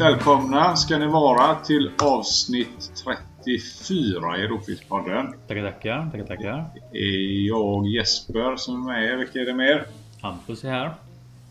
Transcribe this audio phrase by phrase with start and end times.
[0.00, 2.92] Välkomna ska ni vara till avsnitt
[3.44, 5.34] 34 i Rovfilmspodden.
[5.48, 6.10] Tackar, tackar.
[6.10, 6.64] Tackar, tackar.
[6.92, 9.18] är jag Jesper som är med.
[9.18, 9.86] Vilka är det mer?
[10.20, 10.94] Hampus är här.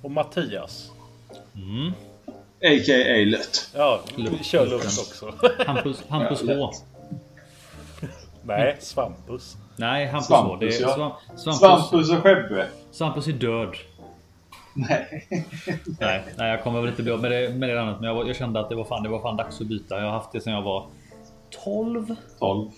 [0.01, 0.91] Och Mattias.
[1.55, 1.91] Mm.
[2.61, 3.25] A.k.a.
[3.25, 3.69] Lött.
[3.75, 5.33] Ja, vi kör luft också.
[5.65, 6.71] Hampus, Hampus Ja, H.
[8.43, 9.57] Nej, Svampus.
[9.75, 10.57] Nej, Hampus H.
[10.59, 10.95] Det Svampus, är ja.
[10.95, 12.67] Svamp, Svampus, Svampus och Skebbe.
[12.91, 13.75] Svampus är död.
[14.73, 15.27] Nej.
[15.99, 17.99] Nej, nej, jag kommer väl inte bli av med det, med det annat.
[17.99, 19.97] Men jag, var- jag kände att det var, fan, det var fan dags att byta.
[19.97, 20.85] Jag har haft det sedan jag var
[21.63, 22.15] 12.
[22.39, 22.69] 12.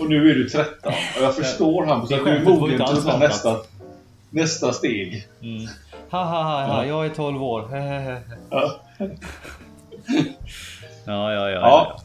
[0.00, 0.92] Och nu är du 13.
[1.18, 3.56] Och jag förstår Hampus att du är mogen till alls ta nästa,
[4.30, 5.26] nästa steg.
[5.42, 5.66] Mm.
[6.10, 6.84] Ha, ha, ha, ha.
[6.86, 7.68] Jag är 12 år.
[8.50, 8.80] Ja.
[11.06, 11.60] ja, ja, ja.
[11.60, 11.96] Ja.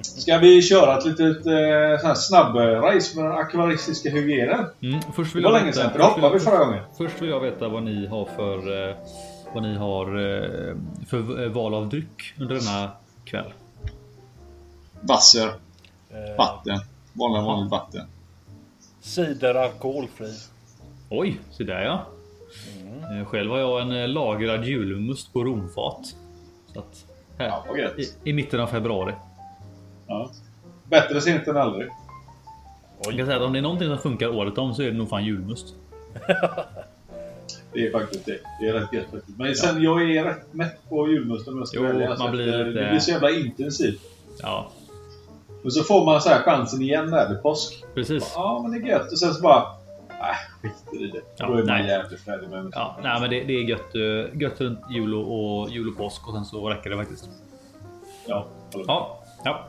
[0.00, 4.66] Ska vi köra ett litet eh, snabbrace med den akvaristiska hygienen?
[4.82, 5.00] Mm.
[5.16, 6.82] Först vill Det var jag länge veta- sedan, för det hoppade vi förra gången.
[6.98, 8.96] Först vill jag veta vad ni har för, eh,
[9.54, 10.76] vad ni har eh,
[11.08, 12.90] för eh, val av dryck under denna
[13.24, 13.52] kväll.
[15.00, 15.48] Vasser.
[16.10, 16.78] Eh, Vatten.
[17.12, 18.06] Vanligt, vanligt vatten.
[19.00, 20.32] cider alkoholfri.
[21.10, 22.06] Oj, så där ja.
[23.20, 26.14] Eh, Själv har jag en lagrad julmust på romfat.
[26.72, 27.04] Så att,
[27.38, 27.64] här, Ja,
[27.98, 29.14] i, I mitten av februari.
[30.08, 30.30] Ja.
[30.84, 31.88] Bättre sent än aldrig.
[33.04, 34.92] Jag kan säga att om det är någonting som funkar året om så är det
[34.98, 35.74] nog fan julmust.
[37.72, 38.38] Det är faktiskt det.
[38.60, 39.38] Det är rätt gött faktiskt.
[39.38, 42.16] Men sen, jag är rätt mätt på julmust om jag ska Jo, välja.
[42.18, 44.00] man blir eh, lite- Det blir så jävla intensivt.
[44.42, 44.70] Ja,
[45.62, 47.84] Men så får man så här chansen igen där vid påsk.
[47.94, 48.32] precis.
[48.34, 49.12] Ja, men det är gött.
[49.12, 49.64] Och sen så bara...
[50.08, 51.20] Nej, skit i det.
[51.36, 51.86] Ja, Då är man nej.
[51.86, 55.60] jävligt färdig med Ja, nej, men det, det är gött, eh, gött runt jul och,
[55.62, 57.28] och jul och påsk och sen så räcker det faktiskt.
[58.26, 58.84] Ja, håller.
[58.88, 59.64] Ja, ja.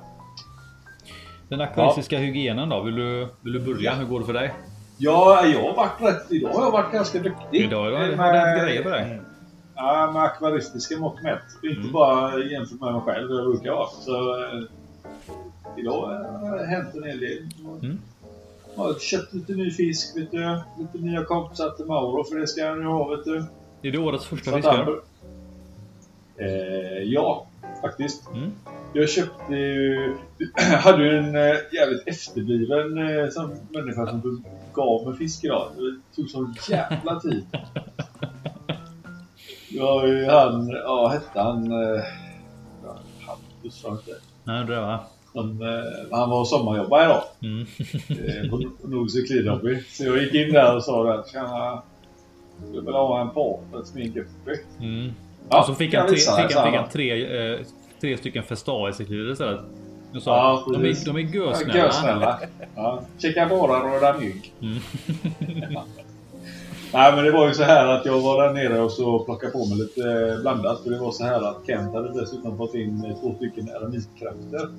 [1.50, 2.82] Den akvaristiska hygienen då?
[2.82, 3.92] Vill du, vill du börja?
[3.92, 3.94] Ja.
[3.94, 4.54] Hur går det för dig?
[4.98, 6.32] Ja, jag har varit rätt...
[6.32, 7.62] Idag har jag varit ganska duktig.
[7.62, 9.04] Idag har Med- det hänt grejer för dig.
[9.12, 9.26] Mm.
[9.76, 11.40] Ja, med akvaristiska mått mätt.
[11.64, 11.92] Inte Mm.
[11.92, 13.90] bara jämfört med mig själv, hur jag brukar vara.
[13.90, 14.59] Så eh,
[15.78, 16.02] idag
[16.40, 17.38] har det hänt en hel del.
[17.82, 18.00] Mm.
[18.76, 20.59] Jag har köpt lite ny fisk, vet du.
[20.80, 23.38] Lite nya kompisar till Mauro, för det ska han ju ha, vet du.
[23.82, 24.84] Är det årets första Så att fiskar?
[24.84, 25.00] han-
[26.38, 27.46] Eh, ja,
[27.82, 28.30] faktiskt.
[28.34, 28.52] Mm.
[28.94, 30.16] Jag köpte ju...
[30.56, 35.72] hade ju en eh, jävligt efterbliven eh, som människa som gav mig fisk idag.
[35.76, 37.46] Det tog sån jävla tid.
[39.80, 40.70] Var ju han...
[40.70, 41.72] Ja, hette han...
[41.72, 42.04] Eh,
[42.84, 44.12] ja, Hampus var inte.
[44.44, 45.00] Nej, det var...
[45.34, 47.24] Han, eh, han var och sommarjobbade idag.
[47.42, 47.66] Mm.
[48.10, 49.84] Eh, på Nordisk Cyklidhobby.
[49.90, 51.82] Så jag gick in där och sa att Tjena,
[52.74, 54.62] jag vilja ha en partner guppy.
[54.80, 55.12] Mm.
[55.50, 57.60] Ja, och så fick han, fick han, fick han tre, eh,
[58.02, 59.60] tre stycken festaiceklider istället.
[60.14, 61.78] Du sa Ja, de, är, de är Ja, gösnälla.
[61.78, 62.40] Görsnälla.
[62.76, 63.02] Ja.
[63.18, 64.54] Checka bara röda mygg.
[64.62, 64.80] Mm.
[66.94, 69.52] Nej men det var ju så här att jag var där nere och så plockade
[69.52, 70.84] på mig lite blandat.
[70.84, 74.70] För det var så här att Kent hade dessutom fått in två stycken eremitkräftor.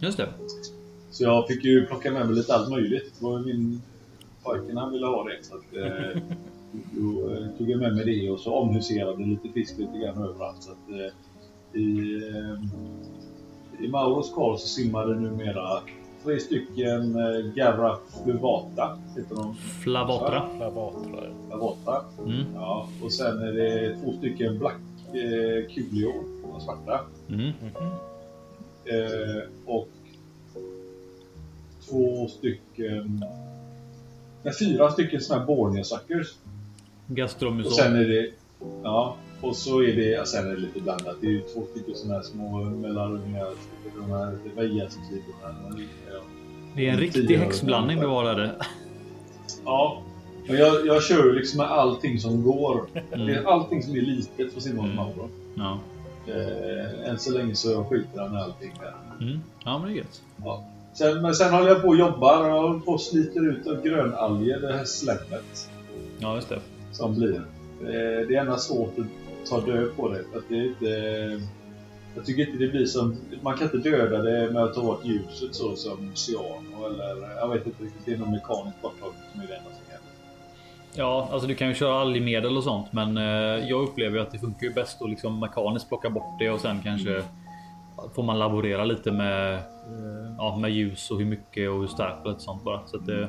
[0.00, 0.28] Just det.
[1.10, 3.12] Så jag fick ju plocka med mig lite allt möjligt.
[3.18, 3.82] Det var ju min
[4.42, 5.38] pojken han ville ha det.
[5.42, 6.22] Så att, eh,
[6.72, 10.62] då eh, tog jag med mig det och så omhuserade lite fisk lite grann överallt.
[10.62, 11.12] Så att, eh,
[11.74, 15.80] i, eh, I Mauros kar så simmade numera
[16.24, 18.98] tre stycken eh, Garra fluvata.
[19.16, 19.54] Heter de.
[19.54, 20.48] Flavatra.
[20.58, 21.20] Lavatra.
[21.48, 22.04] Flavata.
[22.18, 22.44] Mm.
[22.54, 26.12] Ja, och sen är det två stycken Black eh, Kulio,
[26.42, 27.00] de svarta.
[27.28, 27.40] Mm.
[27.40, 27.92] Mhm.
[28.84, 29.88] Eh, och
[31.88, 33.24] två stycken...
[34.42, 36.34] Nej, fyra stycken såna här Borneo suckers.
[37.66, 38.30] Och sen är det...
[38.82, 40.28] Ja, och så är det...
[40.28, 41.16] Sen är det lite blandat.
[41.20, 43.48] Det är ju två stycken såna här små mellanungar.
[43.96, 45.78] De här Vejas-sidorna.
[46.12, 46.20] Ja.
[46.76, 48.52] Det är en riktig häxblandning du har där.
[49.64, 50.02] ja.
[50.46, 52.86] Men jag, jag kör ju liksom med allting som går.
[52.92, 53.28] Det Mm.
[53.28, 54.98] är allting som är litet får simma Mm.
[55.54, 55.78] Ja.
[56.26, 58.94] Eh, än så länge så skiter han i allting där.
[59.26, 59.40] Mm.
[59.64, 60.22] ja, men det är gött.
[60.44, 60.64] Ja.
[60.94, 63.82] Sen, men sen håller jag på och jobbar och håller på och sliter ut av
[63.82, 65.70] grönalger, det här slemmet
[66.18, 66.58] Ja, just det.
[66.92, 67.42] som blir.
[67.80, 70.20] Eh, Det är ändå svårt att ta död på det.
[70.20, 70.86] Att det inte,
[72.16, 73.16] jag tycker inte det blir som...
[73.42, 77.36] Man kan inte döda det med att ta bort ljuset så som cyano eller...
[77.36, 78.02] Jag vet inte riktigt.
[78.04, 80.08] Det är någon mekanisk borttagning som är det enda som händer.
[80.94, 84.30] Ja, alltså du kan ju köra algmedel och sånt, men eh, jag upplever ju att
[84.32, 87.22] det funkar ju bäst att liksom mekaniskt plocka bort det och sen kanske
[88.14, 92.24] får man laborera lite med, eh, ja, med ljus och hur mycket och hur starkt
[92.26, 92.80] och lite sånt bara.
[92.86, 93.28] Så att det,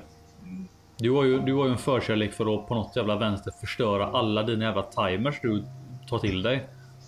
[0.99, 4.07] du har ju, du har ju en förkärlek för att på något jävla vänster förstöra
[4.07, 5.63] alla dina jävla timers du
[6.09, 6.67] tar till dig.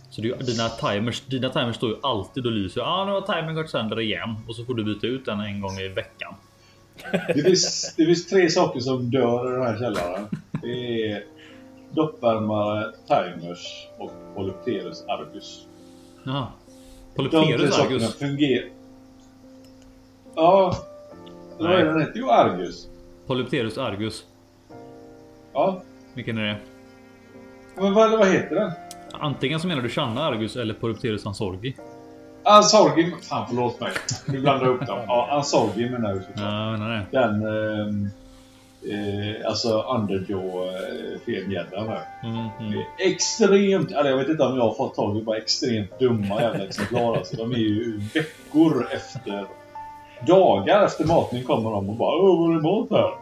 [0.10, 2.82] Så ju- dina timers, dina timers står ju alltid och lyser.
[2.82, 5.40] Ja, ah, nu har timern gått sönder igen och så får du byta ut den
[5.40, 6.34] en gång i veckan.
[7.36, 10.28] Det finns, det finns tre saker som dör i den här källaren.
[10.62, 11.24] Det är
[11.92, 15.66] doppvärmare, timers och Polypterus argus.
[16.24, 16.48] Jaha.
[17.16, 18.16] Polypterus argus.
[18.16, 18.70] fungerar.
[20.36, 20.78] Ja.
[21.60, 22.12] Vad är den?
[22.16, 22.88] Jo, argus.
[23.32, 24.26] Polypterus argus.
[25.54, 25.82] Ja.
[26.14, 26.58] Vilken är det?
[27.76, 28.72] Men vad, vad heter den?
[29.12, 31.76] Antingen så menar du Channa argus eller Polypterus ansorgi.
[32.44, 33.14] Ansorgi.
[33.30, 33.92] Fan förlåt mig.
[34.26, 35.00] Du blandar upp dem.
[35.08, 36.40] Ja, Ansorgi menar jag såklart.
[36.40, 37.20] Ja, menar det.
[37.20, 37.42] Den...
[37.46, 38.10] ehm,
[38.84, 40.70] Eh, alltså underjaw
[41.28, 42.02] eh, här.
[42.24, 42.84] Mm, mm.
[42.98, 46.42] Det Extremt, eller jag vet inte om jag har fått tag i bara extremt dumma
[46.42, 47.18] jävla exemplar.
[47.18, 49.46] Alltså, de är ju veckor efter,
[50.28, 53.21] dagar efter matning kommer de och bara Åh, var är mat här?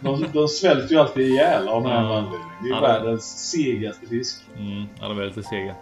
[0.00, 1.98] De, de svälter ju alltid ihjäl av någon Ja.
[1.98, 2.40] anledning.
[2.62, 4.42] Det är Ja, världens segaste fisk.
[4.58, 5.74] Mm, ja, de är lite sega.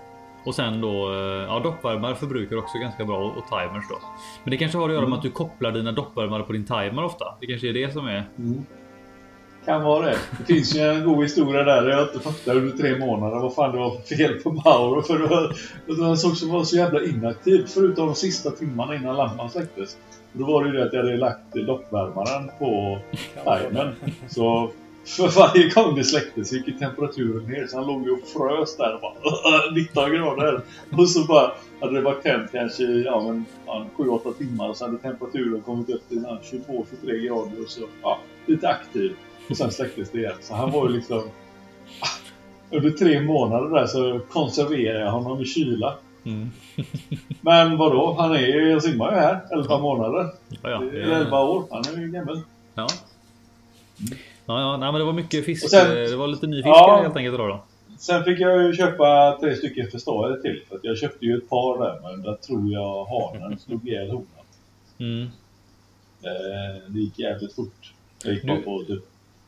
[0.44, 1.18] Och sen då, eh,
[1.48, 3.98] ja doppvärmare förbrukar också ganska bra och timers då.
[4.44, 7.04] Men det kanske har att göra med att du kopplar dina doppvärmare på din timer
[7.04, 7.24] ofta.
[7.40, 8.24] Det kanske är det som är...
[9.64, 10.16] Kan vara det.
[10.38, 11.88] Det finns ju en god historia där.
[11.88, 15.02] Jag inte fattade under tre månader vad fan det var för fel på Mauro.
[15.02, 15.54] För det var,
[16.06, 17.66] den såg som var så jävla inaktiv.
[17.74, 19.96] Förutom de sista timmarna innan lampan släcktes.
[20.38, 22.98] Då var det ju det att jag hade lagt doppvärmaren på
[23.44, 23.94] timern.
[24.28, 24.70] Så
[25.06, 27.66] för varje gång det släcktes gick ju temperaturen ner.
[27.66, 30.60] Så han låg ju och frös där och bara 19 grader.
[30.98, 34.68] Och så bara hade det varit tänt kanske i ja, men, ja, 7-8 timmar.
[34.68, 37.62] Och så hade temperaturen kommit upp till 22-23 grader.
[37.62, 39.16] Och så ja, lite aktiv.
[39.50, 40.36] Och sen släcktes det igen.
[40.40, 41.22] Så han var ju liksom...
[42.70, 45.94] Under tre månader där så konserverade jag honom i kyla.
[46.26, 46.50] Mm.
[47.40, 48.16] Men vadå?
[48.18, 50.30] Han är ju, jag simmar ju här 11 månader.
[50.62, 51.64] Ja, ja, det Eller är- 11 år.
[51.70, 52.40] Han är ju gammal.
[52.74, 52.86] Ja.
[54.46, 55.70] Ja, ja, nej, men det var mycket fisk.
[55.70, 57.00] Sen- det var lite ny fisk Ja.
[57.02, 57.62] helt enkelt idag då.
[57.98, 60.62] Sen fick jag ju köpa tre stycken förståare till.
[60.68, 64.10] För att jag köpte ju ett par där, men där tror jag hanen slog ihjäl
[64.10, 64.26] honan.
[64.98, 65.22] Mm.
[66.22, 67.92] Eh, det gick jävligt fort.
[68.24, 69.02] Jag gick Nu- på typ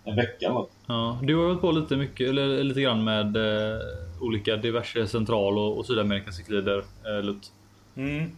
[0.04, 0.70] en vecka eller något.
[0.86, 3.78] Ja, du har hållit på lite mycket, eller lite grann med eh,
[4.20, 7.52] olika diverse central och, och sydamerikanska ciklider, eh, Lut.
[7.96, 8.30] Mm.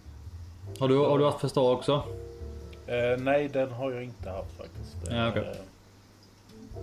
[0.78, 2.02] Har du, har du haft festa också?
[2.86, 4.96] Eh, nej, den har jag inte haft faktiskt.
[5.10, 5.42] Ja, okej.
[5.42, 5.56] Eh,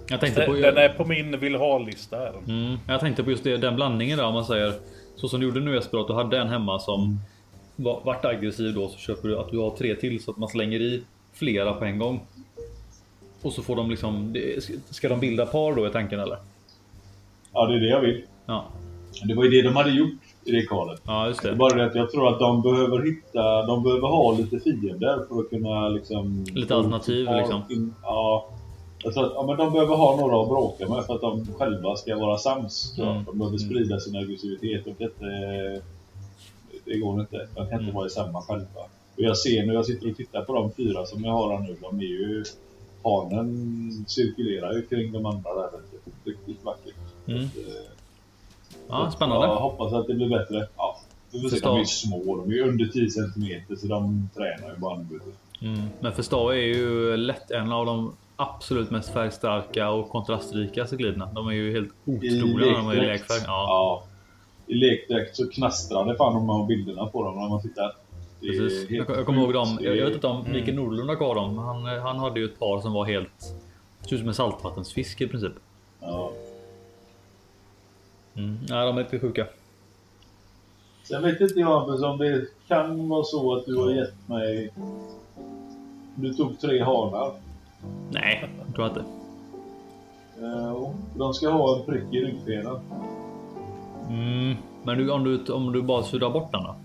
[0.07, 0.53] Jag tänkte på...
[0.53, 2.29] den, är på min vill ha-lista.
[2.47, 4.73] Mm, jag tänkte på just det, den blandningen där om man säger
[5.15, 7.19] så som du gjorde nu Jesper, att du hade en hemma som
[7.75, 10.49] var, vart aggressiv då så köper du att du har tre till så att man
[10.49, 11.03] slänger i
[11.33, 12.21] flera på en gång.
[13.41, 14.35] Och så får de liksom,
[14.89, 16.37] ska de bilda par då i tanken eller?
[17.53, 18.23] Ja, det är det jag vill.
[18.45, 18.65] Ja,
[19.23, 21.01] Det var ju det de hade gjort i det kvalet.
[21.05, 21.55] ja just Det det.
[21.55, 25.39] bara det att jag tror att de behöver hitta, de behöver ha lite fiender för
[25.39, 26.45] att kunna liksom...
[26.55, 27.61] Lite alternativ, ha liksom.
[27.69, 28.49] In, ja.
[29.03, 31.47] Jag tror att ja, men de behöver ha några att bråka med för att de
[31.57, 32.97] själva ska vara sams.
[32.97, 33.23] Mm.
[33.25, 34.85] De behöver sprida sin aggressivitet.
[34.85, 35.81] De kan inte,
[36.85, 37.37] det går inte.
[37.55, 37.95] De kan inte Mm.
[37.95, 38.81] vara i samma själva.
[39.15, 41.59] Och jag ser nu, jag sitter och tittar på de fyra som jag har här
[41.67, 41.75] nu.
[41.81, 42.43] De är ju...
[43.03, 45.69] Hanen cirkulerar ju kring de andra där.
[46.25, 46.95] Riktigt vackert.
[47.27, 47.41] Mm.
[47.41, 47.47] Eh,
[48.89, 49.47] Ja, jag spännande.
[49.47, 50.67] hoppas att det blir bättre.
[50.77, 50.99] Ja,
[51.31, 51.59] vi får se.
[51.59, 52.35] De är små.
[52.45, 55.21] De är under 10 cm så de tränar ju du.
[55.67, 55.81] Mm.
[55.99, 61.29] Men förstå är ju lätt en av de absolut mest färgstarka och kontrastrika cikliderna.
[61.33, 63.41] De är ju helt otroliga när de är i lekfärg.
[63.45, 64.03] Ja, Ja.
[64.67, 67.95] I lekdräkt så knastrar det fan de här bilderna på dem när man tittar.
[68.39, 68.89] Det precis.
[68.89, 69.79] Jag, jag kommer ihåg dem.
[69.81, 71.57] Jag, jag vet Det inte om Mikael Nordlund har kvar dem.
[71.57, 73.53] Han, han hade ju ett par som var helt...
[74.01, 75.53] Såg ut som en saltvattensfisk i princip.
[76.01, 76.31] Ja.
[78.37, 78.57] Mm.
[78.67, 79.47] Ja, de är lite sjuka.
[81.03, 84.73] Sen vet inte jag Hampus om det kan vara så att du har gett mig...
[86.15, 87.31] Du tog tre hanar.
[88.11, 89.03] Nej, jag tror inte.
[90.75, 92.79] Och de ska ha en prick i ryggfenan.
[94.09, 94.55] Mm.
[94.83, 96.75] Men du, om, du, om du bara suddar bort den då?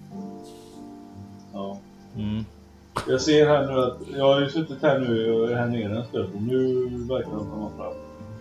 [1.53, 1.79] Ja.
[2.17, 2.45] Mm.
[3.09, 6.35] Jag ser här nu att, jag har ju suttit här nu här nere en stund
[6.35, 7.93] och nu verkar de komma fram.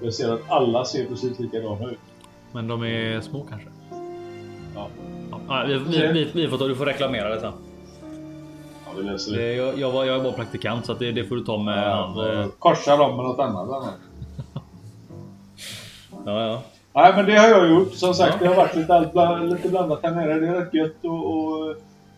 [0.01, 1.99] Jag ser att alla ser precis likadana ut.
[2.51, 3.67] Men de är små kanske?
[4.75, 4.87] Ja,
[5.49, 7.53] Ja, vi, vi, vi, vi får ta, du får reklamera det sen.
[8.85, 9.53] ja vi läser det.
[9.53, 11.87] Jag, jag, var, jag är bara praktikant så att det, det får du ta med.
[11.87, 13.67] Ja, eh, korsa dem med något annat.
[16.25, 16.61] Ja, ja.
[16.93, 17.93] Nej men det har jag gjort.
[17.93, 20.39] Som sagt det har varit lite, allt lite blandat här nere.
[20.39, 21.75] Det är rätt gött och, och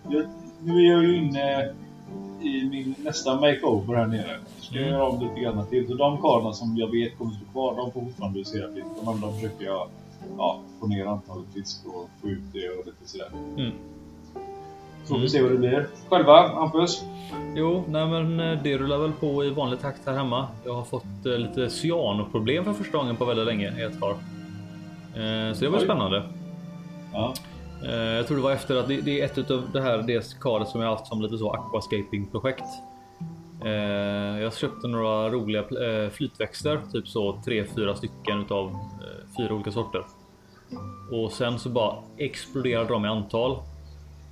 [0.10, 0.25] jag,
[0.63, 1.74] nu är jag ju inne
[2.42, 4.38] i min nästa makeover här nere.
[4.60, 5.88] Ska jag göra om lite grann till.
[5.88, 8.86] Så de karlarna som jag vet kommer stå kvar, de får fortfarande husera fisk.
[9.02, 9.88] De andra försöker jag
[10.38, 13.27] ja, få ner antalet fisk och få ut det och lite sådär.
[13.58, 13.72] Mm.
[15.06, 15.30] Så vi Mm.
[15.30, 15.88] se vad det blir.
[16.10, 17.03] Själva, Hampus?
[17.56, 20.48] Jo, nej men eh, det rullar väl på i vanlig takt här hemma.
[20.65, 24.12] Jag har fått eh, lite cyanoproblem för första gången på väldigt länge i ett par.
[24.12, 25.84] Eh, så det var Oj.
[25.84, 26.24] spännande.
[27.13, 27.34] Ja.
[28.18, 30.68] Jag tror det var efter att det, det är ett utav det här det karet
[30.68, 32.63] som jag haft som lite så aquascaping projekt.
[34.42, 35.63] Jag köpte några roliga
[36.12, 38.77] flytväxter, typ så tre, fyra stycken utav
[39.38, 40.04] fyra olika sorter.
[41.12, 43.58] Och sen så bara exploderade de i antal.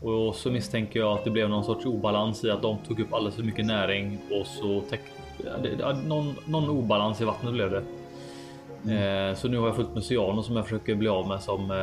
[0.01, 3.13] Och så misstänker jag att det blev någon sorts obalans i att de tog upp
[3.13, 5.01] alldeles för mycket näring och så täck,
[5.45, 7.83] ja, det, ja, någon, någon obalans i vattnet blev det.
[8.83, 11.71] Eh, så nu har jag fullt med cyano som jag försöker bli av med som
[11.71, 11.77] eh,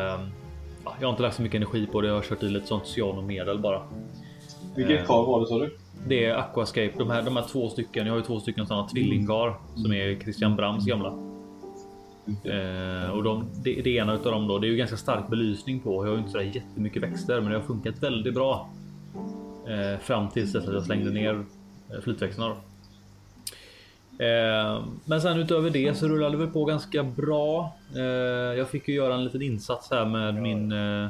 [0.84, 2.08] ja, jag har inte lagt så mycket energi på det.
[2.08, 3.82] Jag har kört i lite sånt cyanomedel bara.
[4.76, 5.76] Vilket kvar var det sa du?
[6.06, 6.92] Det är Aquascape.
[6.98, 8.06] De här, de här två stycken.
[8.06, 11.27] Jag har ju två stycken sådana tvillinggar som är Christian Brams gamla.
[12.44, 15.80] Eh, och de, det, det ena utav dem då, det är ju ganska stark belysning
[15.80, 16.04] på.
[16.04, 18.70] Jag har ju inte så jättemycket växter, men det har funkat väldigt bra.
[19.68, 21.44] Eh, fram tills dess att jag slängde ner
[21.90, 22.48] eh, flytväxterna.
[22.48, 22.56] Då.
[24.24, 27.76] Eh, men sen utöver det så rullade det väl på ganska bra.
[27.96, 28.02] Eh,
[28.58, 31.08] jag fick ju göra en liten insats här med min eh,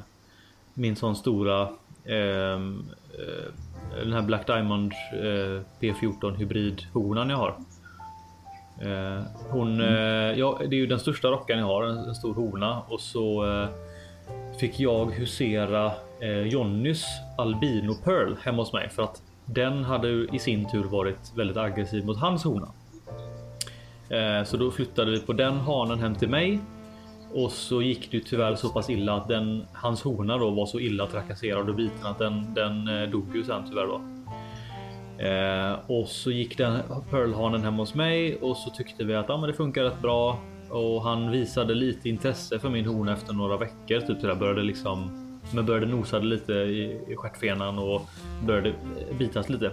[0.79, 1.69] min sån stora
[2.05, 2.85] ehm,
[3.19, 3.53] eh,
[4.01, 7.55] den här Black Diamond eh, P14 hybrid honan jag har.
[8.83, 12.35] Eh, hon, eh, ja, det är ju den största rockan jag har, en, en stor
[12.35, 13.69] hona och så eh,
[14.61, 17.05] fick jag husera eh, Jonnys
[17.39, 21.57] albino pearl hemma hos mig för att den hade ju i sin tur varit väldigt
[21.57, 22.69] aggressiv mot hans hona.
[24.09, 26.61] Eh, så då flyttade vi på den hanen hem till mig
[27.35, 30.81] och så gick det tyvärr så pass illa att den, hans hona då var så
[30.81, 34.18] illa trakasserad och biten att den, den eh, dog ju sen tyvärr då.
[35.19, 39.37] Eh, och så gick den Pearlhanen hem hos mig och så tyckte vi att ah,
[39.37, 40.39] men det funkar rätt bra.
[40.71, 44.01] Och han visade lite intresse för min hona efter några veckor.
[44.01, 45.11] Typ där började liksom,
[45.55, 48.03] men började nosade lite i, i stjärtfenan och
[48.47, 48.73] började
[49.19, 49.71] bitas lite.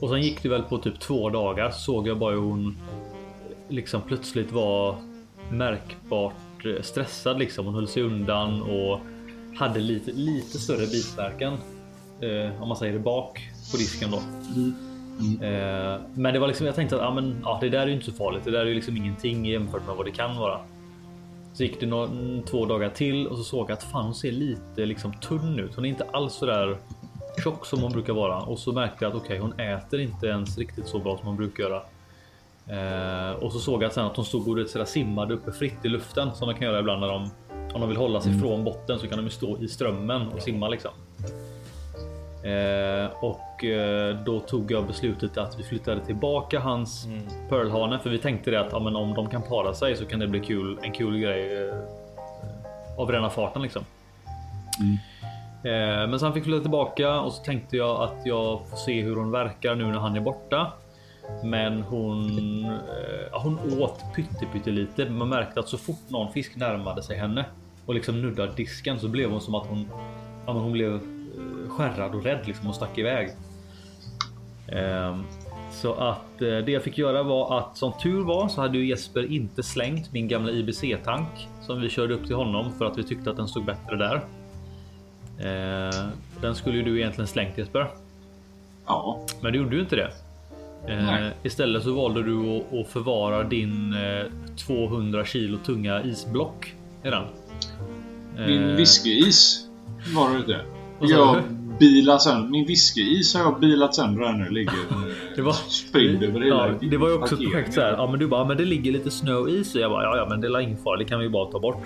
[0.00, 2.76] Och sen gick det väl på typ två dagar såg jag bara hur hon
[3.68, 4.96] liksom plötsligt var
[5.50, 7.66] märkbart eh, stressad liksom.
[7.66, 9.00] Hon höll sig undan och
[9.56, 11.52] hade lite, lite större bitverkan.
[12.20, 14.16] Eh, om man säger det bak på disken då.
[15.46, 17.92] Eh, men det var liksom, jag tänkte att ah, men, ja, det där är ju
[17.92, 18.44] inte så farligt.
[18.44, 20.60] Det där är ju liksom ingenting jämfört med vad det kan vara.
[21.54, 22.08] Så gick det no
[22.46, 25.74] två dagar till och så såg jag att fan hon ser lite liksom tunn ut.
[25.74, 26.78] Hon är inte alls så där
[27.44, 28.40] tjock som hon brukar vara.
[28.40, 31.26] Och så märkte jag att okej, okay, hon äter inte ens riktigt så bra som
[31.26, 31.82] hon brukar göra.
[32.66, 35.88] Eh, och så såg jag sen att de stod och sådär simmade uppe fritt i
[35.88, 37.30] luften som de kan göra ibland när de
[37.74, 38.42] om de vill hålla sig mm.
[38.42, 40.90] från botten så kan de stå i strömmen och simma liksom.
[42.44, 47.22] Eh, och eh, då tog jag beslutet att vi flyttade tillbaka hans mm.
[47.48, 50.20] pearlhane för vi tänkte det att ja, men om de kan para sig så kan
[50.20, 50.78] det bli kul.
[50.82, 51.74] En kul grej eh,
[52.98, 53.84] av rena farten liksom.
[54.80, 54.98] Mm.
[55.64, 59.02] Eh, men sen fick vi flytta tillbaka och så tänkte jag att jag får se
[59.02, 60.72] hur hon verkar nu när han är borta.
[61.44, 64.00] Men hon, eh, hon åt
[64.52, 65.10] pyttelite.
[65.10, 67.44] Man märkte att så fort någon fisk närmade sig henne
[67.86, 69.88] och liksom nuddade disken så blev hon som att hon,
[70.46, 71.00] ja, hon blev
[71.72, 73.30] skärrad och rädd liksom och stack iväg.
[74.66, 75.18] Eh,
[75.72, 78.86] så att eh, det jag fick göra var att som tur var så hade ju
[78.86, 82.98] Jesper inte slängt min gamla IBC tank som vi körde upp till honom för att
[82.98, 84.16] vi tyckte att den stod bättre där.
[85.38, 86.08] Eh,
[86.40, 87.90] den skulle ju du egentligen slängt Jesper.
[88.86, 90.10] Ja, men du gjorde ju inte det.
[90.88, 94.26] Eh, istället så valde du att, förvara din eh,
[94.56, 97.24] 200 kilo tunga isblock i den.
[98.36, 99.66] Min eh, whiskyis
[100.14, 100.60] var det inte.
[101.00, 101.42] Jag
[101.78, 102.48] bilar sönder.
[102.48, 104.50] Min whiskyis har jag bilat sönder här nu.
[104.50, 104.74] Ligger
[105.36, 107.92] det var, spridd över hela ja, Det var ju också ett projekt så här.
[107.92, 110.26] Ja, men du bara, men det ligger lite snö i så jag bara, ja, ja,
[110.28, 110.96] men det är ingen fara.
[110.96, 111.82] Det kan vi bara ta bort.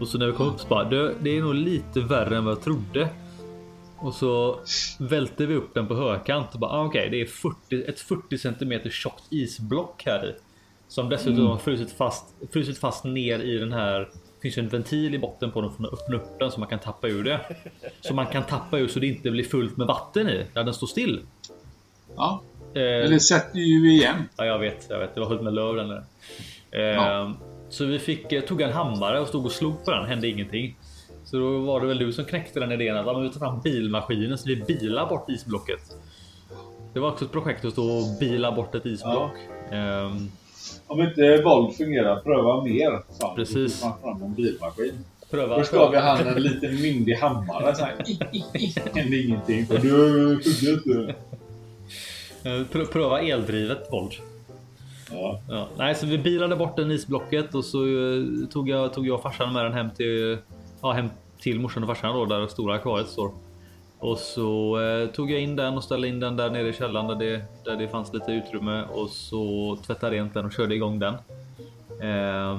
[0.00, 2.44] Och så när vi kom upp så bara, det, det är nog lite värre än
[2.44, 3.08] vad jag trodde.
[3.98, 4.60] Och så
[4.98, 8.00] välter vi upp den på högkant och bara ah, okej, okay, det är 40, ett
[8.00, 10.34] 40 cm tjockt isblock här i.
[10.88, 11.46] Som dessutom mm.
[11.46, 14.08] har frusit fast, frusit fast ner i den här.
[14.42, 16.68] Finns ju en ventil i botten på den för att öppna upp den så man
[16.68, 17.40] kan tappa ur det.
[18.00, 20.74] Så man kan tappa ur så det inte blir fullt med vatten i när den
[20.74, 21.20] står still.
[22.16, 22.42] Ja,
[22.74, 24.28] eh, men det sätter ju igen.
[24.36, 25.14] Ja, jag vet, jag vet.
[25.14, 26.04] Det var fullt med löv den där.
[26.70, 27.34] Eh, ja.
[27.68, 30.06] Så vi fick, eh, tog en hammare och stod och slog på den.
[30.06, 30.76] Hände ingenting.
[31.24, 34.38] Så då var det väl du som knäckte den idén att vi tar fram bilmaskinen
[34.38, 35.80] så vi bilar bort isblocket.
[36.92, 39.32] Det var också ett projekt att stå och bila bort ett isblock.
[39.70, 40.02] Ja.
[40.02, 40.30] Um,
[40.90, 43.02] Om inte våld fungerar, pröva mer.
[43.10, 43.80] Så, Precis.
[43.80, 45.04] Fram en bilmaskin.
[45.30, 47.74] Pröva, Först gav jag han en liten myndig hammare.
[47.74, 47.94] Så här,
[49.00, 49.66] hände ingenting.
[49.70, 50.32] Och du
[50.70, 51.14] inte.
[52.44, 54.12] Eh, pröva eldrivet våld.
[55.10, 55.40] Ja.
[55.48, 55.68] ja.
[55.76, 59.22] Nej, så vi bilade bort den isblocket och så eh, tog jag, tog jag och
[59.22, 60.38] farsan med den hem till
[60.82, 61.08] ja, hem
[61.40, 63.30] till morsan och farsan då där stora akvariet står.
[64.00, 67.06] Och så eh, tog jag in den och ställde in den där nere i källaren
[67.06, 70.98] där det, där det fanns lite utrymme och så tvättade rent den och körde igång
[70.98, 71.14] den.
[72.02, 72.58] Eh,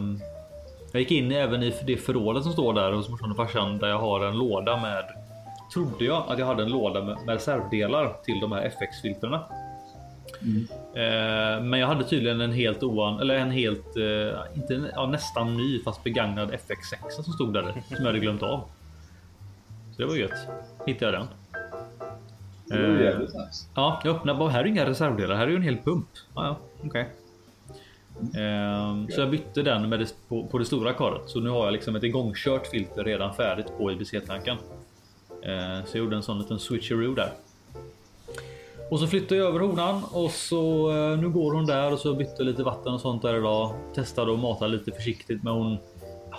[0.91, 3.87] jag gick in även i det förrådet som står där hos morsan och farsan där
[3.87, 5.03] jag har en låda med
[5.73, 9.41] trodde jag att jag hade en låda med, med reservdelar till de här FX filtrerna.
[10.41, 10.67] Mm.
[10.93, 15.57] Eh, men jag hade tydligen en helt oan eller en helt eh, inte ja, nästan
[15.57, 18.63] ny fast begagnad FX6 som stod där som jag hade glömt av.
[20.01, 20.47] Det var gött.
[20.85, 21.27] Hittade jag den.
[22.65, 23.67] Det var Eh, nice.
[23.75, 24.49] Ja, jag öppnade bara.
[24.49, 25.35] Här är inga reservdelar.
[25.35, 26.07] Här är ju en hel pump.
[26.35, 27.09] Ja, ja, okej.
[28.37, 31.21] Ehm, så jag bytte den med det, på, på det stora karet.
[31.25, 34.57] Så nu har jag liksom ett igångkört filter redan färdigt på IBC-tanken.
[35.43, 37.31] Ehm, så jag gjorde en sån liten switcheroo där.
[38.91, 42.13] Och så flyttade jag över honan och så eh, nu går hon där och så
[42.13, 43.73] bytte lite vatten och sånt där idag.
[43.95, 45.77] Testade att mata lite försiktigt men hon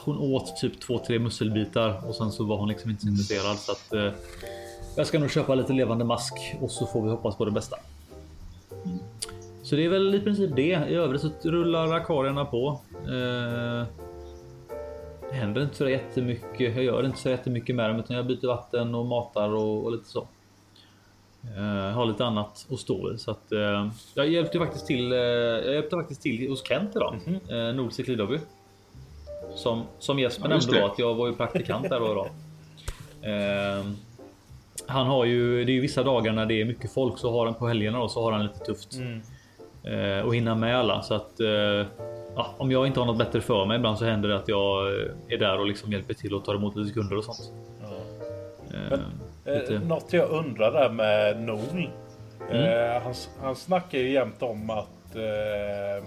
[0.05, 3.57] hon åt typ två, tre musselbitar och sen så var hon liksom inte så intresserad
[3.57, 4.13] så att eh,
[4.97, 7.77] jag ska nog köpa lite levande mask och så får vi hoppas på det bästa.
[9.63, 10.87] Så det är väl i princip det.
[10.89, 12.81] I övrigt så rullar akarierna på.
[12.93, 13.87] Eh,
[15.31, 16.75] det händer inte så jättemycket.
[16.75, 19.93] Jag gör inte så jättemycket med dem utan jag byter vatten och matar och, och
[19.93, 20.27] lite så.
[21.57, 25.13] Eh, har lite annat att stå i så att eh, jag hjälpte faktiskt till.
[25.13, 27.15] Eh, jag hjälpte faktiskt till hos Kent idag.
[27.27, 28.39] Eh, Nordic Lidhobby.
[29.55, 32.29] Som, som Jesper Ja, nämnde då att jag var ju praktikant där då idag.
[33.25, 33.85] Eh,
[34.87, 37.45] han har ju, det är ju vissa dagar när det är mycket folk så har
[37.47, 38.93] han på helgerna då, så har han lite tufft.
[39.85, 41.87] Eh, och hinna med alla så att eh,
[42.37, 44.87] ja, om jag inte har något bättre för mig ibland så händer det att jag
[44.87, 47.53] eh, är där och liksom hjälper till och tar emot lite kunder och sånt.
[49.45, 51.89] Lite- Eh, något jag undrar där med Nol.
[52.51, 52.63] Mm.
[52.97, 56.05] Eh, han, han snackar ju jämt om att eh,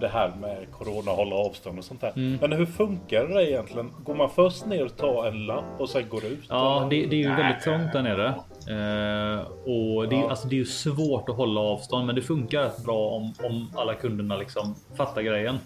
[0.00, 2.12] det här med corona, hålla avstånd och sånt där.
[2.16, 2.38] Mm.
[2.40, 3.90] Men hur funkar det egentligen?
[4.04, 6.44] Går man först ner och tar en lapp och sen går ut?
[6.48, 8.26] Ja, det, det är ju väldigt trångt där nere.
[8.26, 10.30] Eh, och det, är- Ja.
[10.30, 13.70] alltså, det är ju svårt att hålla avstånd, men det funkar rätt bra om, om
[13.76, 15.58] alla kunderna liksom fattar grejen.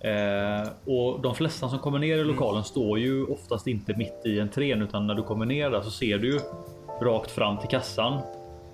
[0.00, 4.40] Eh, och de flesta som kommer ner i lokalen står ju oftast inte mitt i
[4.40, 6.40] entrén utan när du kommer ner där så ser du ju
[7.02, 8.18] rakt fram till kassan.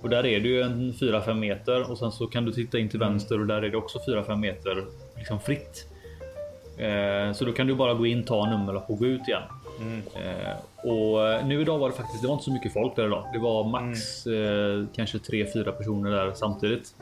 [0.01, 2.89] Och där är det ju en 4-5 meter och sen så kan du titta in
[2.89, 4.85] till vänster och där är det också 4-5 meter
[5.17, 5.87] liksom fritt.
[6.77, 9.41] Eh, så då kan du bara gå in, ta en nummerlapp och gå ut igen.
[10.15, 13.25] Eh, och nu idag var det faktiskt, det var inte så mycket folk där idag.
[13.33, 16.95] Det var max eh, kanske 3-4 personer där samtidigt.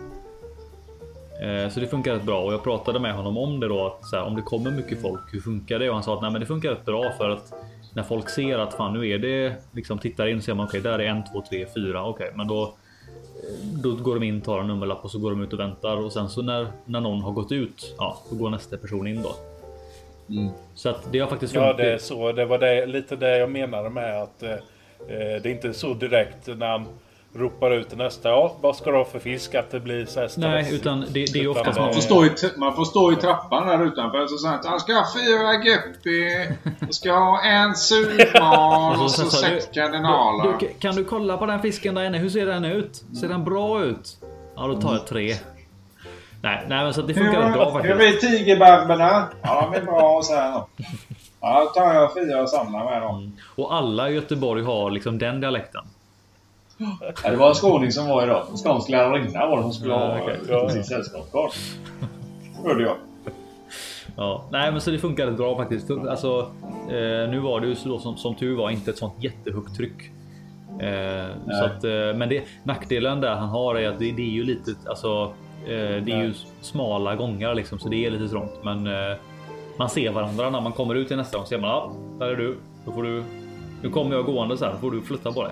[1.41, 3.85] Eh, så det funkar rätt bra och jag pratade med honom om det då.
[3.85, 5.89] Att, här, om det kommer mycket folk, hur funkar det?
[5.89, 7.53] Och han sa att Nej, men det funkar rätt bra för att
[7.93, 10.81] när folk ser att fan nu är det liksom tittar in och ser man okej,
[10.81, 12.05] där är en, två, tre, fyra.
[12.05, 12.73] Okej, men då
[13.83, 16.13] då går de in, tar en nummerlapp och så går de ut och väntar och
[16.13, 19.35] sen så när, när någon har gått ut, ja, då går nästa person in då.
[20.29, 20.49] Mm.
[20.75, 21.77] Så att det har faktiskt Ja, funkat.
[21.77, 22.31] det är så.
[22.31, 24.59] Det var det, lite det jag menade med att eh, eh,
[25.07, 26.85] det är inte så direkt när han
[27.35, 28.29] ropar ut till nästa.
[28.29, 29.55] Ja, vad ska du ha för fisk?
[29.55, 30.29] Att det blir så här.
[30.37, 33.67] Nej, utan det, det är oftast Man får, stå i, man får stå i trappan
[33.67, 36.29] där utanför så säger han ska ha fyra guppy,
[36.79, 40.55] jag ska ha en surmal och så du- sex kardinaler.
[40.59, 42.17] Du, kan du kolla på den fisken där inne?
[42.17, 43.03] Hur ser den ut?
[43.21, 44.17] Ser den bra ut?
[44.55, 45.33] Ja, då tar jag tre.
[46.41, 47.97] Nej, nej, men så det funkar bra Hur faktiskt.
[47.97, 49.27] blir tigerbarberna?
[49.41, 50.61] Ja, de är bra så här.
[51.41, 53.37] Ja, då tar jag fyra och samlar med dem.
[53.55, 55.81] Och alla i Göteborg har liksom den dialekten.
[56.77, 58.45] Ja, det var en skåning som var idag.
[58.51, 60.39] En skånsk lärarinna var det som skulle ha okej.
[60.49, 60.69] ja.
[60.69, 61.55] sin sällskapskart.
[62.63, 62.95] Hörde jag.
[64.17, 65.91] Ja, nej, men så det funkar rätt bra faktiskt.
[65.91, 66.51] Alltså,
[66.89, 70.11] eh, nu var det ju så som, som tur var inte ett sånt jättehögt tryck.
[70.79, 71.25] Eh,
[71.59, 74.43] så att, eh, men det, nackdelen där han har är att det, det är ju
[74.43, 75.33] lite, alltså,
[75.63, 78.63] eh, det är ju smala gångar liksom, så det är lite trångt.
[78.63, 79.17] Men eh,
[79.77, 81.45] man ser varandra när man kommer ut i nästa gång.
[81.47, 82.57] Ser man, ja, där är du.
[82.85, 83.23] Då får du.
[83.81, 85.51] Nu kommer jag gående så här, får du flytta på dig.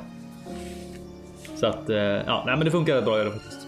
[1.64, 3.68] Så att, eh, ja, nej, men det funkar rätt bra gör det faktiskt.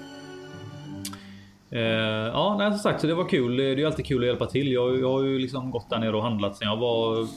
[1.72, 3.58] Eh, ja, nej, som sagt, så det var kul.
[3.58, 4.72] Det är ju alltid kul att hjälpa till.
[4.72, 7.28] Jag, jag har ju liksom gått där nere och handlat sen jag var,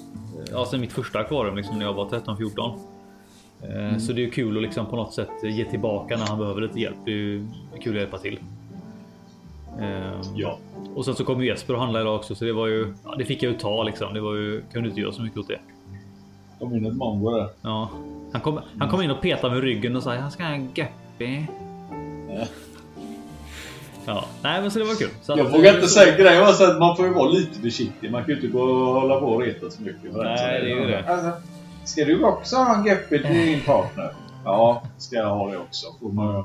[0.53, 2.73] ja, sen mitt första akvarium liksom när jag var 13-14.
[3.63, 6.61] Eh, Så det är kul att liksom på något sätt ge tillbaka när han behöver
[6.61, 6.97] lite hjälp.
[7.05, 7.47] Det är
[7.83, 8.39] kul att hjälpa till.
[9.81, 10.59] Eh, Ja.
[10.95, 13.25] Och sen så kom Jesper och handlade idag också, så det var ju, ja, det
[13.25, 14.15] fick jag ju ta liksom.
[14.15, 15.61] Det var ju, kunde inte göra så mycket åt det.
[16.59, 17.49] Kom in ett mongo där.
[17.63, 17.89] Ja,
[18.33, 20.69] han kom, han kom in och petade med ryggen och sa jag ska ha en
[20.75, 21.43] guppy.
[22.29, 22.45] Ja.
[24.07, 25.09] Ja, nej, men så det var kul.
[25.23, 27.61] Så Jag att- vågar inte säga grejen var så att man får ju vara lite
[27.61, 28.11] försiktig.
[28.13, 30.03] Man kan ju inte gå och hålla på och reta så mycket.
[30.03, 31.05] Nej, så det är ju det.
[31.09, 31.31] Alltså,
[31.85, 34.13] ska du också ha en guppy till din partner?
[34.45, 35.87] Ja, ska jag ha det också.
[36.01, 36.45] Får man göra.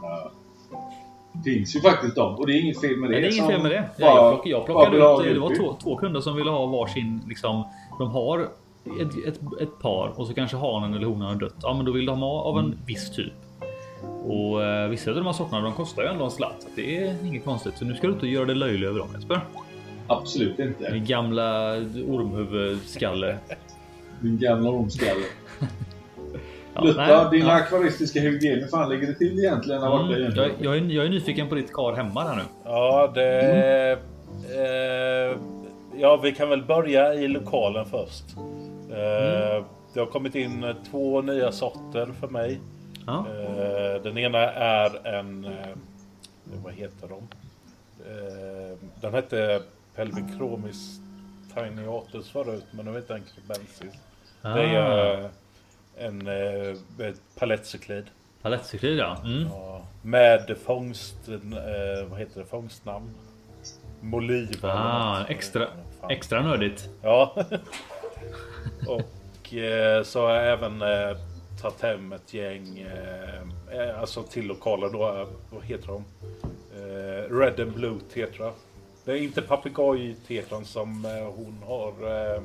[1.34, 3.14] Det finns ju faktiskt dem och det är inget fel med det.
[3.14, 3.90] Nej, det är inget fel med det.
[4.00, 4.98] bara- Jag, plockade, jag plockade
[5.30, 7.22] ut, det var två, två kunder som ville ha varsin.
[7.28, 7.64] Liksom,
[8.00, 8.48] de har
[8.86, 11.56] ett, ett, ett par och så kanske hanen eller honan har dött.
[11.62, 13.34] Ja, men då vill de ha av en viss typ.
[14.24, 16.62] Och eh, vissa av de här sorterna de kostar ju ändå en slant.
[16.62, 17.78] Så det är inget konstigt.
[17.78, 19.42] Så nu ska du inte göra det löjligt över dem Jesper.
[20.08, 20.92] Absolut inte.
[20.92, 21.76] Din gamla
[22.08, 23.38] ormhuvudskalle.
[24.20, 25.26] Min gamla ormskalle.
[26.76, 27.52] Ja, Lutta, din ja.
[27.52, 29.84] akvaristiska hygien, hur fan ligger det till egentligen?
[29.84, 32.42] Mm, mm, jag, jag, är, jag är nyfiken på ditt kar hemma här nu.
[32.64, 33.98] Ja, det...
[34.52, 35.38] Eh,
[36.00, 38.24] ja, vi kan väl börja i lokalen först.
[38.94, 42.60] Eh, Det har kommit in två nya sorter för mig.
[43.08, 43.26] Ja.
[43.30, 45.46] Eh, den ena är en...
[45.46, 45.52] Eh,
[46.64, 47.28] vad heter de?
[49.02, 49.62] Den hette
[49.96, 51.00] Pelvichromis
[51.56, 53.94] Tiniatus förut, men nu heter den Cribensis.
[54.42, 55.30] Det är eh,
[55.98, 56.28] en
[57.00, 58.06] ett palettcyklid.
[58.42, 59.18] Palettcyklid ja.
[59.24, 59.48] Mm.
[59.52, 61.16] Ja, med fångst...
[62.10, 62.46] Vad heter det?
[62.46, 63.10] Fångstnamn?
[64.02, 64.74] Moliva.
[64.74, 65.68] Ah, extra,
[66.10, 66.90] extra nördigt.
[67.02, 67.36] Ja.
[68.88, 71.18] och eh, så har jag även eh,
[71.62, 76.04] tagit hem ett gäng, eh, eh, alltså till lokalen då, vad heter de?
[76.78, 78.52] Eh, Red and Blue Tetra.
[79.06, 82.42] Det är inte papegoj-tetran som eh, hon har, eh,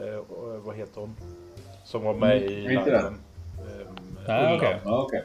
[0.00, 0.20] eh,
[0.64, 1.16] vad heter hon?
[1.84, 3.20] Som var med Mm, i inte liven.
[4.28, 4.76] Ah, Eh, okej.
[4.84, 5.24] Ja, okej.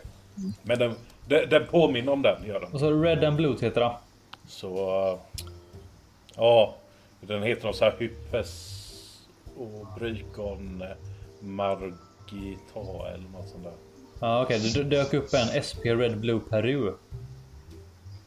[0.62, 0.96] Men den,
[1.28, 2.74] den, den påminner om den, gör den.
[2.74, 3.92] Och så Red and Blue heter det.
[4.48, 5.20] Så...
[6.36, 6.76] Ja,
[7.22, 8.83] den heter något så här Hyppes
[9.58, 10.84] och Brykon
[11.40, 13.74] Margita eller något sånt där.
[14.20, 14.72] Ja, okej.
[14.74, 16.94] Det dök upp en SP Red Blue Peru.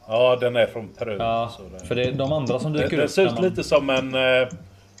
[0.07, 1.17] Ja, den är från Peru.
[1.17, 3.09] Ja, det, för det är de andra som dyker det upp.
[3.09, 4.15] ser när ut man- lite som en...
[4.15, 4.47] eh,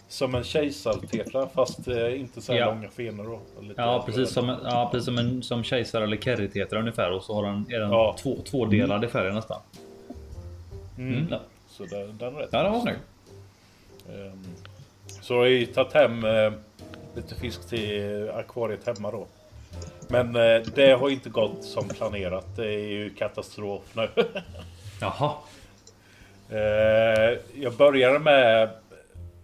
[0.09, 2.65] Som en kejsartetra fast eh, inte så här Ja.
[2.65, 3.39] långa fenor
[3.77, 7.11] Ja, precis som, en- ja, precis som en som kejsar eller kerrytetra ungefär.
[7.11, 8.15] Och så har den, är den Ja.
[8.19, 9.61] två, tvådelad i färgen nästan.
[10.97, 11.13] Mm.
[11.27, 11.39] Mm.
[11.69, 12.95] Så den, den är rätt ja den var snygg.
[14.09, 14.43] Ehm,
[15.27, 16.51] Så jag har ju tagit hem eh,
[17.15, 19.27] lite fisk till akvariet hemma då.
[20.09, 22.55] Men eh, det har inte gått som planerat.
[22.55, 24.09] Det är ju katastrof nu.
[25.01, 25.31] Jaha.
[26.49, 28.69] Eh, jag började med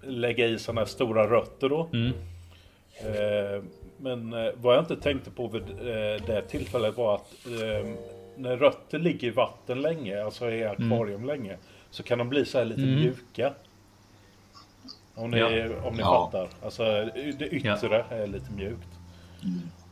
[0.04, 1.88] lägga i sådana här stora rötter då.
[1.94, 2.14] Mm.
[2.98, 3.64] Eh,
[3.98, 7.32] men eh, vad jag inte tänkte på vid eh, det tillfället var att
[8.36, 11.58] när rötter ligger i vatten länge, alltså i akvarium länge,
[11.92, 12.96] så kan de bli så här lite Mm.
[12.96, 13.54] mjuka.
[15.16, 15.48] Om ni, Ja.
[15.84, 16.30] om ni Ja.
[16.32, 16.48] fattar.
[16.64, 16.84] Alltså
[17.40, 18.88] det yttre är lite mjukt.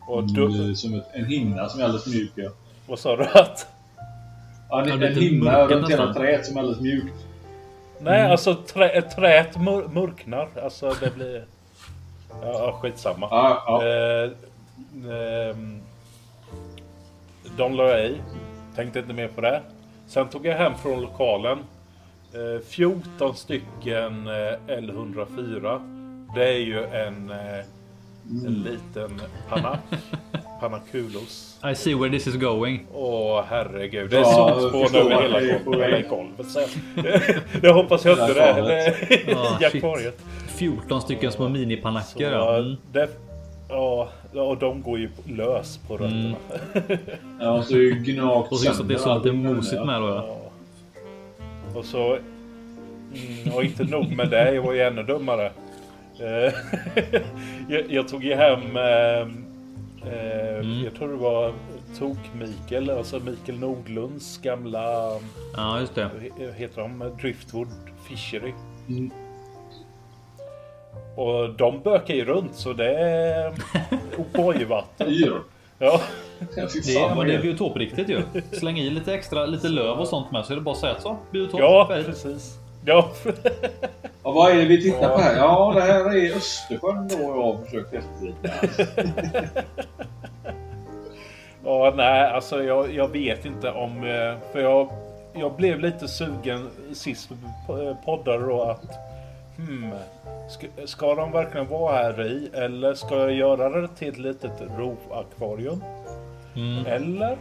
[0.08, 2.32] Och Mm, då, det är som ett, en hinna som är alldeles mjuk.
[2.36, 2.50] Ja.
[2.88, 3.24] vad sa du?
[3.24, 3.68] Att?
[4.70, 7.14] Ja, Ja, en, en hinna runt hela träet som är alldeles mjukt.
[8.00, 10.50] Nej, alltså trä, träet mör, mörknar.
[10.64, 11.46] Alltså det blir...
[12.44, 13.28] Ja, skitsamma.
[13.32, 13.88] Ja, ja.
[13.88, 14.32] Eh,
[17.58, 18.18] de la jag i.
[18.76, 19.62] Tänkte inte mer på det.
[20.08, 21.58] Sen tog jag hem från lokalen.
[22.34, 25.82] Eh, 14 stycken eh, L104.
[26.36, 27.66] Det är ju en, eh,
[28.46, 29.80] en liten panak.
[30.60, 31.60] Panaculos.
[31.72, 32.86] I see where this is going.
[32.94, 34.10] Åh herregud.
[34.10, 36.48] Det är Ja, solspån över hela, är hela golvet.
[36.48, 36.60] Så.
[37.62, 40.22] det hoppas jag inte Det Ah, I akvariet.
[40.48, 42.32] 14 stycken små Så, minipanacker.
[42.32, 42.58] Ja.
[42.58, 42.76] Mm.
[42.92, 43.10] det,
[43.70, 46.36] ja, och de går ju lös på rötterna.
[47.40, 49.74] Ja, och så är ju gnagt Och så just att det är så lite mosigt
[49.76, 49.86] ja.
[49.86, 50.08] med då.
[50.08, 50.41] Ja.
[51.76, 52.18] Och så...
[53.16, 55.52] Mm, och inte nog med det, jag var ju ännu dummare.
[56.20, 56.54] Eh,
[57.70, 58.78] jag, jag tog ju hem...
[58.78, 59.20] Eh,
[60.14, 60.84] eh, Mm.
[60.84, 61.54] Jag tror det var
[62.00, 65.20] Tok-Mikael, alltså Mikael Nordlunds gamla...
[65.56, 66.10] ja, just det.
[66.56, 67.12] Heter de?
[67.22, 67.68] Driftwood
[68.08, 68.54] Fishery.
[68.90, 69.12] Mm.
[71.16, 73.54] Och de bökar ju runt så det är
[74.18, 75.42] O'boy-vatten.
[75.80, 76.02] Ja.
[76.56, 78.22] Ja, Det, är- vad det är det biotopriktigt ju.
[78.52, 80.96] Släng i lite extra, lite löv och sånt med så är det bara att säga
[81.00, 81.18] så.
[81.32, 81.60] Biotop.
[81.60, 82.06] ja, färdigt.
[82.06, 82.58] precis.
[82.86, 83.10] Ja.
[84.24, 85.38] Ja, vad är det vi tittar på här?
[85.38, 88.50] Ja, det här är Östersjön då jag har försökt efterlikna.
[91.66, 93.98] Ja, nej, alltså jag, jag vet inte om...
[94.04, 94.90] eh, För jag,
[95.34, 98.86] jag blev lite sugen sist vi eh, poddade då att...
[99.58, 99.92] Hmm,
[100.50, 102.50] ska, ska de verkligen vara här i?
[102.54, 105.84] Eller ska jag göra det till ett litet rovakvarium?
[106.56, 106.86] Mm.
[106.86, 107.38] Eller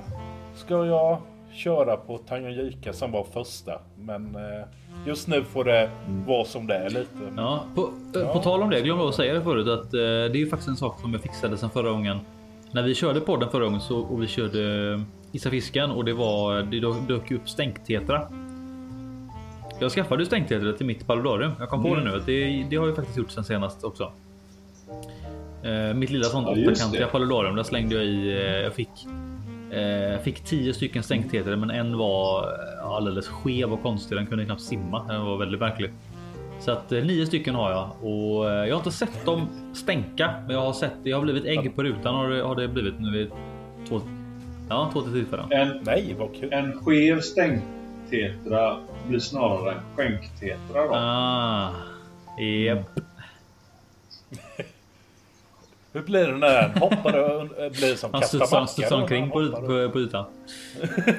[0.54, 1.18] ska jag
[1.52, 3.72] köra på Tanganyika som var första?
[3.98, 4.66] Men eh,
[5.06, 5.90] just nu får det
[6.26, 7.08] vara som det är lite.
[7.36, 10.00] Ja, på, eh, på tal om det, jag glömde att säga det förut att eh,
[10.00, 12.18] det är ju faktiskt en sak som jag fixade sen förra gången.
[12.72, 14.60] När vi körde podden förra gången så, och vi körde
[15.32, 16.80] Gissa fisken och det var det
[17.14, 18.28] dök- upp stänktetra.
[19.78, 21.52] Jag skaffade ju stänktetra till mitt paludarium.
[21.58, 24.12] Jag kom på det nu att det, det har jag faktiskt gjort sen senast också.
[25.62, 27.12] Eh, mitt lilla sånt Ja, åttakantiga det.
[27.12, 28.32] paludarium, där slängde jag i.
[28.32, 28.90] Eh, jag fick
[29.70, 34.18] eh, jag fick 10 stycken stänktetror, men en var eh, alldeles skev och konstig.
[34.18, 35.04] Den kunde knappt simma.
[35.08, 35.90] Den var väldigt märklig.
[36.60, 40.34] Så att eh, nio stycken har jag och eh, jag har inte sett dem stänka,
[40.46, 42.94] men jag har sett det har blivit ägg på rutan har det, har det blivit
[43.00, 43.30] nu vid
[43.88, 44.00] två,
[44.68, 45.46] ja, två till tillfällen.
[45.52, 46.52] En, Nej, vad kul.
[46.52, 48.76] en skev stänktetra
[49.08, 50.94] blir snarare en skänktetra då.
[50.94, 51.70] Ah,
[52.66, 53.00] japp.
[55.92, 59.30] Hur blir det när den hoppar och blir som Han kastar studsar, backar studsar omkring
[59.30, 60.24] på, på, på ytan.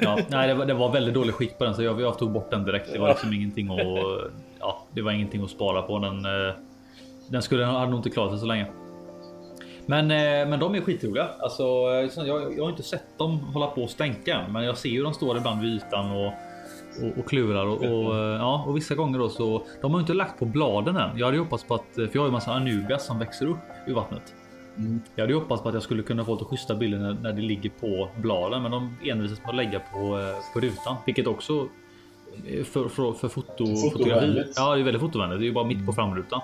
[0.02, 2.32] Ja, nej, det var, det var väldigt dålig skick på den så jag, jag tog
[2.32, 2.94] bort den direkt.
[2.94, 6.00] Det var liksom ingenting att, ja, det var ingenting att spara på.
[6.00, 6.54] Den, eh,
[7.28, 8.66] den skulle hade nog inte klarat sig så länge.
[9.86, 11.28] Men, eh, men de är skitroliga.
[11.40, 14.78] Alltså, eh, jag, jag har inte sett dem hålla på och stänka än, men jag
[14.78, 16.34] ser ju de står ibland vid ytan och,
[17.04, 19.66] och, och klurar och, och, ja, och vissa gånger då så.
[19.82, 21.18] De har inte lagt på bladen än.
[21.18, 23.58] Jag hade hoppats på att, för jag har ju massa anubias som växer upp
[23.88, 24.34] i vattnet.
[24.78, 25.02] Mm.
[25.16, 27.42] Jag hade hoppats på att jag skulle kunna få lite schyssta bilder när, när det
[27.42, 31.68] ligger på bladen, men de envisas med att lägga på, eh, på rutan, vilket också
[32.48, 34.44] eh, för, för, för foto, fotografi.
[34.56, 35.40] Ja, det är väldigt fotovänligt.
[35.40, 36.42] Det är ju bara mitt på framrutan.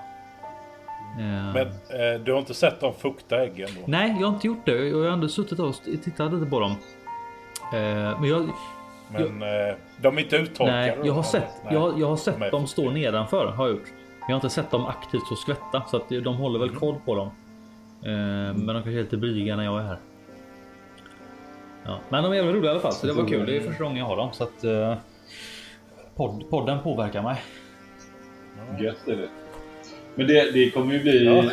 [1.19, 3.81] Eh, Men eh, du har inte sett dem fukta äggen då?
[3.85, 4.87] Nej, jag har inte gjort det.
[4.87, 6.71] Jag har ändå suttit och tittat lite på dem.
[7.73, 8.49] Eh, men jag,
[9.11, 10.71] Men eh, de är inte uttorkade?
[10.77, 13.45] nej, jag har sett, jag, har- jag har De sett är dem stå nedanför.
[13.45, 13.87] Har jag gjort.
[14.19, 17.15] Jag har inte sett dem aktivt så skvätta så att de håller väl koll på
[17.15, 17.29] dem.
[18.03, 18.09] Eh,
[18.55, 19.97] Men de kanske är lite blyga när jag är här.
[21.85, 23.45] Ja, men de är jävligt roliga i alla fall, så det var kul.
[23.45, 24.95] Det är första gången jag har dem så att eh,
[26.15, 27.41] podd, podden påverkar mig.
[28.79, 29.29] Gött är det.
[30.15, 31.43] Men det, det kommer ju bli Ja.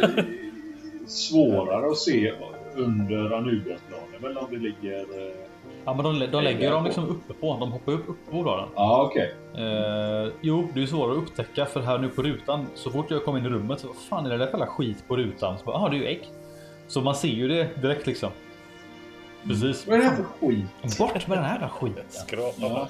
[1.06, 2.32] svårare att se
[2.76, 5.00] under Anubiasbladen väl om det ligger...
[5.00, 5.43] eh,
[5.84, 7.56] Ja, men de, de lägger dem liksom uppe på.
[7.60, 8.68] De hoppar upp, upp på bladen.
[8.74, 9.34] Ja, okej.
[9.54, 12.66] Eh, jo, det är svårare att upptäcka för här nu på rutan.
[12.74, 15.04] Så fort jag kom in i rummet så vad fan är det där för skit
[15.08, 15.58] på rutan?
[15.58, 16.28] Så bara, ah, det är ju ägg.
[16.88, 18.30] Så man ser ju det direkt liksom.
[19.46, 19.86] Precis.
[19.86, 20.98] Vad är det här för skit?
[20.98, 22.04] Bort med den här skiten.
[22.08, 22.68] Skrapa Ja.
[22.68, 22.88] bort.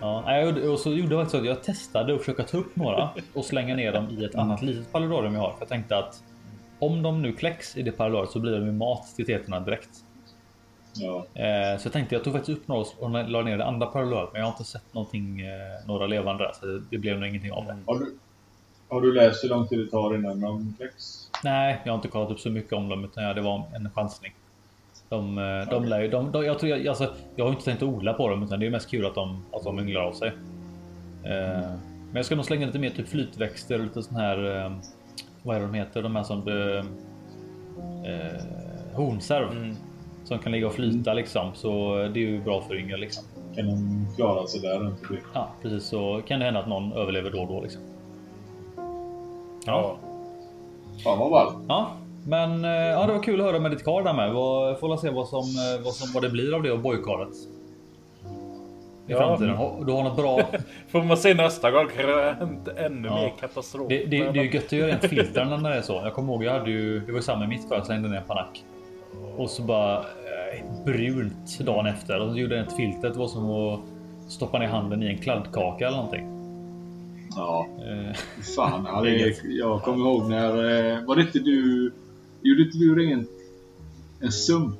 [0.00, 2.56] Ja, jag gjorde- och så gjorde jag faktiskt så att jag testade att försöka ta
[2.58, 5.50] upp några och slänga ner dem i ett annat litet paludarium jag har.
[5.50, 6.22] För jag tänkte att
[6.78, 10.03] om de nu kläcks i det paludariet så blir de ju mat till teterna direkt.
[10.94, 11.26] Ja.
[11.34, 14.32] Eh, så jag tänkte jag tog faktiskt upp några och la ner det andra parallellt
[14.32, 17.52] men jag har inte sett någonting, eh, några levande där så det blev nog ingenting
[17.52, 17.76] av det.
[17.86, 18.18] Har, du,
[18.88, 21.30] har du läst hur lång tid det tar innan de kläcks?
[21.44, 23.90] Nej, jag har inte kollat upp så mycket om dem utan ja, det var en
[23.90, 24.34] chansning.
[25.08, 27.82] De, eh, de lär ju, de, de, jag, tror, jag, alltså, jag har inte tänkt
[27.82, 30.28] odla på dem utan det är mest kul att de, att de ynglar av sig.
[31.24, 31.70] Eh,
[32.14, 34.64] men jag ska nog slänga lite mer typ flytväxter och lite sån här.
[34.64, 34.72] Eh,
[35.42, 36.02] vad är det de heter?
[36.02, 36.84] De här som eh,
[38.10, 38.40] eh,
[38.94, 39.50] hornserv.
[39.50, 39.76] Mm.
[40.24, 41.50] Som kan ligga och flyta liksom.
[41.54, 43.24] Så det är ju bra för yngel liksom.
[43.56, 45.18] Kan de klara sig där runt omkring?
[45.34, 47.82] Ja, precis så kan det hända att någon överlever då och då liksom.
[49.66, 49.96] Ja.
[51.04, 51.56] Fan vad ballt.
[51.68, 51.90] Ja,
[52.26, 54.32] men eh, ja, det var kul att höra med ditt kar där med.
[54.80, 57.28] Får la se vad som, eh, vad som vad det blir av det och bojkaret.
[59.06, 59.18] I Ja.
[59.18, 59.56] framtiden.
[59.86, 60.40] Du har något bra.
[60.88, 63.14] Får man se nästa gång hänt ännu Ja.
[63.14, 63.88] mer katastrof.
[63.88, 65.92] Det, det, det är ju gött att göra rent filtren när det är så.
[65.92, 67.00] Jag kommer ihåg jag hade ju.
[67.00, 67.76] Det var ju samma med mitt kar.
[67.76, 68.64] Jag slängde ner en panack.
[69.36, 72.20] Och så bara eh, brunt dagen efter.
[72.20, 73.08] Och så gjorde jag ett filter.
[73.10, 73.80] Det var som att
[74.32, 76.30] stoppa ner handen i en kladdkaka eller någonting.
[77.36, 78.16] Ja, Eh,
[78.56, 78.84] fan.
[78.92, 80.48] Ja, det, jag kommer ihåg när...
[80.48, 81.92] eh, Var det inte du...
[82.42, 83.28] Gjorde inte du rent
[84.20, 84.76] en sump?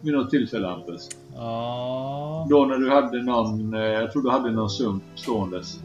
[0.00, 1.08] Vid något tillfälle Hampus?
[1.36, 2.46] ja.
[2.50, 3.72] Då när du hade någon...
[3.72, 5.80] Jag tror du hade någon sump ståendes.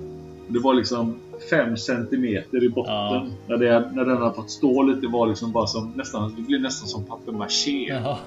[0.47, 2.93] Det var liksom 5 centimeter i botten.
[2.93, 3.25] Ja.
[3.47, 6.36] När, det, när den har fått stå lite var liksom bara som nästan...
[6.36, 7.88] Det blev nästan som papier-maché.
[7.89, 8.17] Jaha,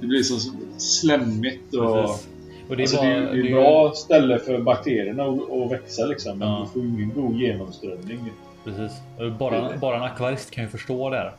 [0.00, 1.94] Det blir så slemmigt och...
[2.06, 2.28] precis.
[2.68, 5.50] Och det Alltså, bara, det, är, det är det ett bra ställe för bakterierna att,
[5.52, 6.38] att växa liksom.
[6.38, 6.68] Men Ja.
[6.74, 8.30] du får ingen god genomströmning.
[8.64, 8.92] Precis.
[9.38, 11.32] Bara, bara en akvarist kan ju förstå det här.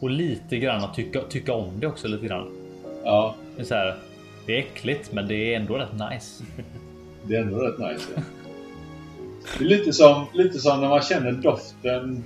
[0.00, 2.48] Och lite grann att tycka, tycka om det också lite grann.
[3.04, 3.94] Ja, Det är, så här,
[4.46, 6.44] det är äckligt men det är ändå rätt nice.
[7.24, 8.04] det är ändå rätt nice.
[8.16, 8.22] Ja.
[9.58, 12.24] Det är lite som, lite som när man känner doften.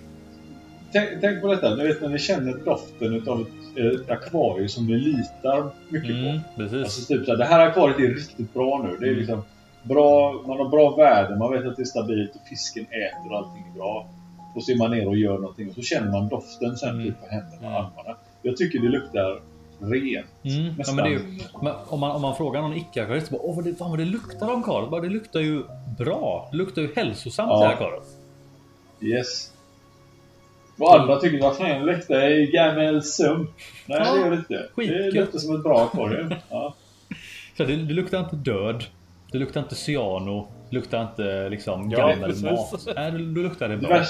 [0.92, 1.74] Tänk, tänk på detta.
[1.76, 6.40] Ni vet när ni känner doften utav ett, ett akvarium som ni litar mycket Mm,
[6.40, 6.44] på.
[6.56, 6.78] precis.
[6.84, 8.96] Alltså typ så här, det här akvariet är riktigt bra nu.
[9.00, 9.18] Det är Mm.
[9.20, 9.42] liksom
[9.82, 13.38] bra, man har bra värde, man vet att det är stabilt och fisken äter och
[13.38, 14.08] allting är bra.
[14.54, 17.04] Och så är man ner och gör någonting och så känner man doften sen Mm.
[17.06, 17.74] typ på händerna och Mm.
[17.74, 18.16] armarna.
[18.42, 19.40] Jag tycker det luktar
[19.82, 20.26] rent.
[20.44, 20.74] Mm.
[20.78, 23.42] Ja, men det är ju, men om, man, om man frågar någon icke-akvarist så bara
[23.42, 24.90] Åh vad det, fan vad det luktar om karet.
[24.90, 25.62] Bara, Det luktar ju
[25.98, 26.48] bra.
[26.50, 27.60] Det luktar ju hälsosamt Ja.
[27.60, 28.04] det här karet.
[29.00, 29.52] Yes.
[30.78, 33.50] Och andra tycker vad fan det luktar i gammal sump.
[33.86, 34.68] Nej Ja, det gör det inte.
[34.76, 36.34] Det luktar som ett bra akvarium.
[36.50, 36.74] Ja.
[37.56, 38.84] Så det, det luktar inte död.
[39.32, 40.48] Det luktar inte cyano.
[40.70, 42.42] Det luktar inte liksom Ja, gammel precis.
[42.44, 42.88] mat.
[42.96, 44.02] Nej, då då luktar det Det, bra.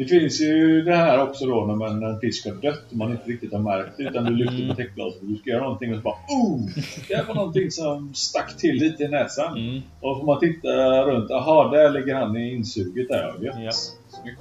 [0.00, 2.96] Det finns ju det här också då när man, när en fisk har dött och
[2.96, 4.68] man inte riktigt har märkt det utan du lyfter Mm.
[4.68, 6.60] på täckglaset och du ska göra någonting och så bara oh!
[7.08, 9.56] Det var någonting som stack till lite i näsan.
[9.58, 9.80] Mm.
[10.00, 10.68] Och får man titta
[11.04, 11.30] runt.
[11.30, 13.34] Jaha, där ligger han i insuget där.
[13.40, 13.60] Ja, Ja.
[13.62, 13.74] gött.
[14.08, 14.40] Snyggt.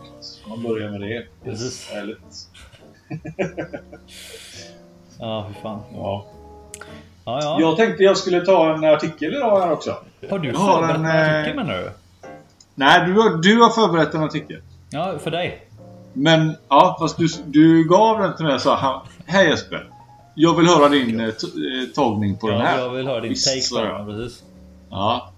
[0.50, 1.26] Man börjar med det.
[1.44, 1.90] Precis.
[1.90, 2.20] Härligt.
[5.20, 5.80] Ja, hur fan.
[5.94, 6.26] Ja.
[7.26, 7.58] Ja, ja.
[7.60, 9.96] Jag tänkte jag skulle ta en artikel idag här också.
[10.30, 11.90] Har du har förberett en, en eh, artikel menar du?
[12.76, 14.62] Nej, du har, du har förberett en artikel.
[14.90, 15.66] Ja, för dig.
[16.14, 19.90] Men ja, fast du, du gav den till mig och sa Hej Jesper.
[20.36, 22.80] Jag vill höra din eh, t- eh, tagning på den Ja, här.
[22.80, 24.06] jag vill höra din Visst, take på den.
[24.06, 24.44] Precis.
[24.90, 25.32] Ja.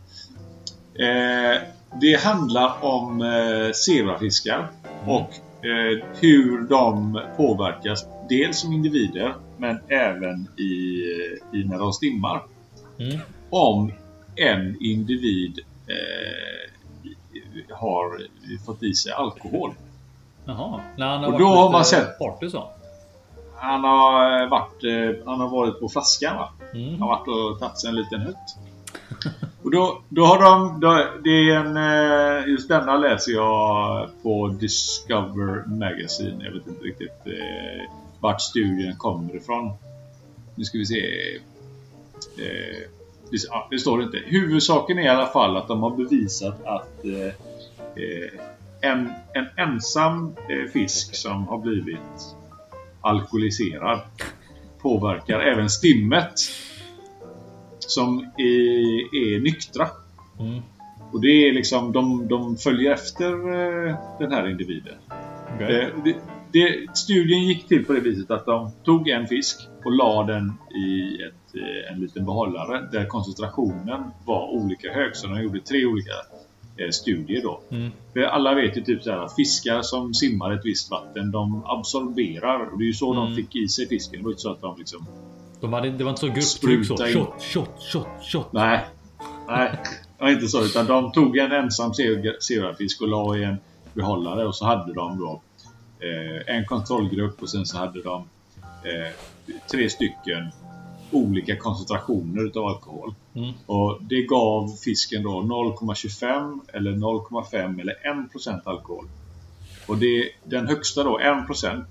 [0.99, 1.61] Eh,
[2.01, 4.71] det handlar om eh, zebrafiskar
[5.05, 5.29] och
[5.65, 11.03] eh, hur de påverkas dels som individer men även i,
[11.53, 12.43] i när de stimmar.
[12.99, 13.19] Mm.
[13.49, 13.91] Om
[14.35, 16.60] en individ eh,
[17.73, 18.17] har
[18.65, 19.73] fått i sig alkohol.
[20.45, 20.81] Jaha.
[20.97, 22.69] När han har Och då varit har man sett- Party så.
[23.55, 26.49] Han har varit, eh, han har varit på flaskan va?
[26.73, 26.89] Mm.
[26.89, 28.55] Han har varit och tagit sig en liten hutt.
[29.63, 34.47] Och då, då har de, då, det är en, eh, just denna läser jag på
[34.47, 36.43] Discover Magazine.
[36.45, 39.73] Jag vet inte riktigt eh, vart studien kommer ifrån.
[40.55, 40.99] Nu ska vi se.
[42.37, 42.87] Eh,
[43.31, 43.37] det,
[43.69, 44.17] det står inte.
[44.25, 47.33] Huvudsaken är i alla fall att de har bevisat att eh, eh,
[48.81, 52.35] en, en ensam eh, fisk som har blivit
[53.01, 53.99] alkoholiserad
[54.81, 56.33] påverkar även stimmet
[57.79, 59.87] som är, är nyktra.
[60.39, 60.61] Mm.
[61.11, 64.95] Och det är liksom, de, de följer efter eh, den här individen.
[65.59, 66.15] Eh, det,
[66.51, 70.53] det, studien gick till på det viset att de tog en fisk och la den
[70.75, 75.15] i ett, eh, en liten behållare där koncentrationen var olika hög.
[75.15, 76.40] Så de gjorde tre olika eh,
[76.91, 77.61] studier då.
[77.71, 77.91] Mm.
[78.13, 82.77] För alla vet ju typ så att fiskar som simmar ett visst vatten, de absorberar.
[82.77, 83.25] Det är ju så Mm.
[83.25, 84.19] de fick i sig fisken.
[84.19, 85.05] Det var inte så att de liksom...
[85.61, 87.07] De hade, det var inte så grupptryck så.
[87.07, 87.13] In.
[87.13, 88.53] Shot, shot, shot, shot.
[88.53, 88.85] Nej.
[89.47, 89.71] Nej,
[90.17, 90.63] det var inte så.
[90.63, 91.93] Utan de tog en ensam
[92.41, 93.57] zebrafisk och la i en
[93.93, 95.41] behållare och så hade de då
[95.99, 98.23] eh, en kontrollgrupp och sen så hade de
[98.61, 99.13] eh,
[99.71, 100.51] tre stycken
[101.11, 103.13] olika koncentrationer utav alkohol.
[103.33, 103.51] Mm.
[103.65, 107.95] Och det gav fisken då 0,25 eller 0,5 eller
[108.43, 109.05] 1% alkohol.
[109.87, 111.83] Och det, den högsta då, 1%,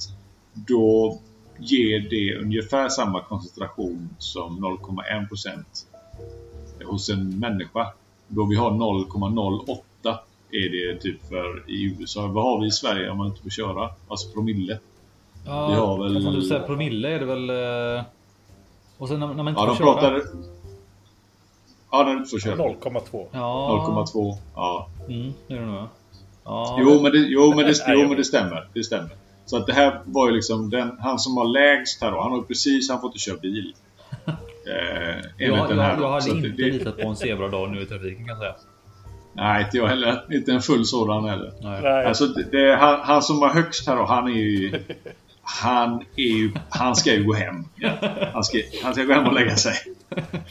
[0.55, 1.19] då
[1.59, 5.65] ger det ungefär samma koncentration som 0,1%
[6.85, 7.93] hos en människa.
[8.29, 10.19] Då vi har 0,08
[10.53, 12.27] är det typ för i USA.
[12.27, 13.91] Vad har vi i Sverige om man inte får köra?
[14.09, 14.79] Alltså promille.
[15.47, 17.51] Ja, Vi har väl- får inte säga promille är det väl.
[19.01, 19.95] Och sen när, när man inte Ja, de får köra.
[19.95, 20.23] pratar...
[21.91, 22.57] Ja, när du inte får köra.
[22.57, 23.27] 0,2.
[23.33, 24.05] Ja.
[24.15, 24.37] 0,2.
[24.55, 24.89] Ja.
[25.09, 25.87] Mm, det är det nog.
[26.45, 26.77] ja.
[26.81, 28.69] Jo, men det, jo, men det, Nej, jo, men det stämmer.
[28.75, 29.11] Det stämmer.
[29.47, 32.21] Så att det här var ju liksom den, han som var lägst här då.
[32.21, 33.75] Han har precis han fått att köra bil.
[34.67, 37.87] Eh, jag, den här jag, jag hade inte det, litat på en zebradag nu i
[37.87, 38.55] trafiken kan jag säga.
[39.33, 40.25] Nej, inte jag heller.
[40.35, 41.53] Inte en full sådan heller.
[41.63, 41.81] Nej.
[41.83, 42.07] Nej.
[42.07, 44.71] Alltså, det, det, han, han som var högst här då, han är ju...
[45.43, 46.53] Han är ju...
[46.69, 47.65] Han ska ju gå hem.
[48.33, 49.75] Han ska, han ska gå hem och lägga sig.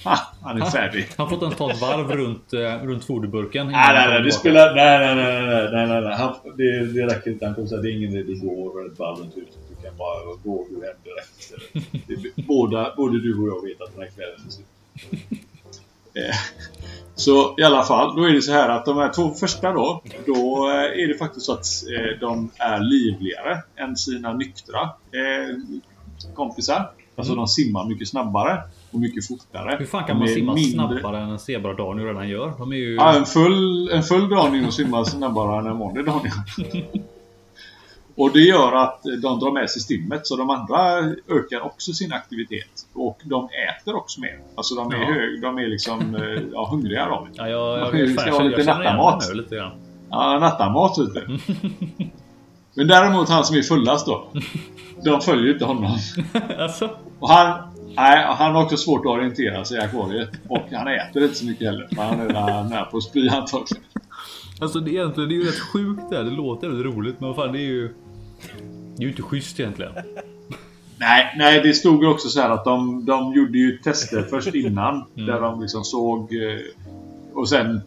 [0.04, 1.08] Ha, Han är färdig.
[1.18, 3.68] Han har fått en ta ett varv runt, eh, runt foderburken.
[3.68, 4.76] Nej, nej, nej, det spelar...
[4.76, 6.16] Nej, nej, nej, nej, nej, nej.
[6.18, 7.46] Han, det, det räcker inte.
[7.46, 9.58] Han kommer säga det är ingen idé du går ett varv runt huset.
[9.70, 12.34] Du kan bara gå du hem direkt.
[12.36, 14.68] Det, båda, både du och jag vet att den här kvällen är slut.
[17.20, 20.02] Så i alla fall, då är det så här att de här två första då,
[20.26, 25.58] då eh, är det faktiskt så att eh, de är livligare än sina nyktra eh,
[26.36, 26.92] kompisar.
[27.16, 29.76] Alltså de simmar mycket snabbare och mycket fortare.
[29.80, 32.54] Hur fan kan De man simma mindre- snabbare än en zebra nu redan gör?
[32.58, 32.96] De är ju...
[32.96, 36.32] Ja, en full, en full dragning och simma snabbare än en vanlig dragning.
[38.20, 42.14] och det gör att de drar med sig stimmet så de andra ökar också sin
[42.14, 42.88] aktivitet.
[42.94, 44.40] Och de äter också mer.
[44.56, 45.06] Alltså de är, Ja.
[45.06, 47.28] hög, de är liksom eh, ja, hungriga då.
[47.34, 49.36] Ja, jag, jag, jag, ska ha lite nattamat.
[49.36, 49.72] lite grann.
[50.10, 51.40] Ja, nattamat vet du.
[52.74, 54.28] Men däremot han som är fullast då.
[55.04, 55.98] De följer inte honom.
[56.60, 57.62] alltså, Och han,
[57.96, 60.30] nej, han har också svårt att orientera sig i akvariet.
[60.50, 61.88] Och han äter inte så mycket heller.
[61.96, 62.34] För han är
[62.70, 63.84] nära på att spy antagligen.
[64.62, 66.24] alltså det, egentligen, det är ju rätt sjukt det här.
[66.24, 67.94] Det låter väldigt roligt men vad fan det är ju...
[68.96, 69.92] Det är ju inte schysst egentligen.
[71.00, 74.56] Nej, nej, det stod ju också så här att de, de gjorde ju tester först
[74.56, 75.06] innan.
[75.14, 76.34] Där de liksom såg...
[76.34, 76.60] eh,
[77.34, 77.82] Och sen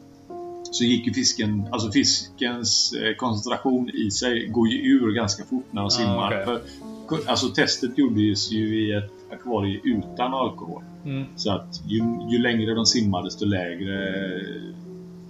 [0.63, 1.67] så gick ju fisken...
[1.73, 6.27] Alltså fiskens eh, koncentration i sig går ju ur ganska fort när de simmar.
[6.43, 6.45] okej.
[6.45, 10.83] För, alltså testet gjordes ju i ett akvarie utan alkohol.
[11.05, 11.25] Mm.
[11.37, 14.15] Så att ju, ju längre de simmade desto lägre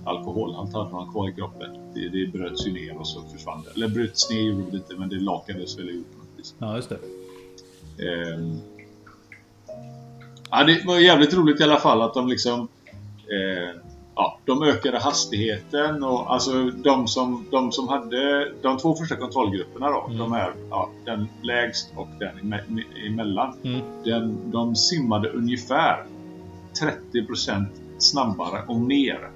[0.04, 1.70] alkoholhalt hade de kvar i kroppen.
[1.94, 3.70] Det, det bröts ju ner och så försvann det.
[3.74, 6.04] Eller bröts ner gjorde inte men det lakades väl
[6.36, 6.54] vis.
[6.58, 6.98] Ja, just det.
[8.08, 8.58] Ehm.
[10.50, 12.68] Ja, det var jävligt roligt i alla fall att de liksom
[13.30, 13.80] eh,
[14.14, 19.90] Ja, de ökade hastigheten och alltså de som, de som hade de två första kontrollgrupperna
[19.90, 20.04] då.
[20.06, 20.18] Mm.
[20.18, 23.54] De här, ja, den lägst och den eme- emellan.
[23.62, 23.80] Mm.
[24.04, 26.04] Den, de simmade ungefär
[27.12, 27.64] 30%
[27.98, 29.30] snabbare och mer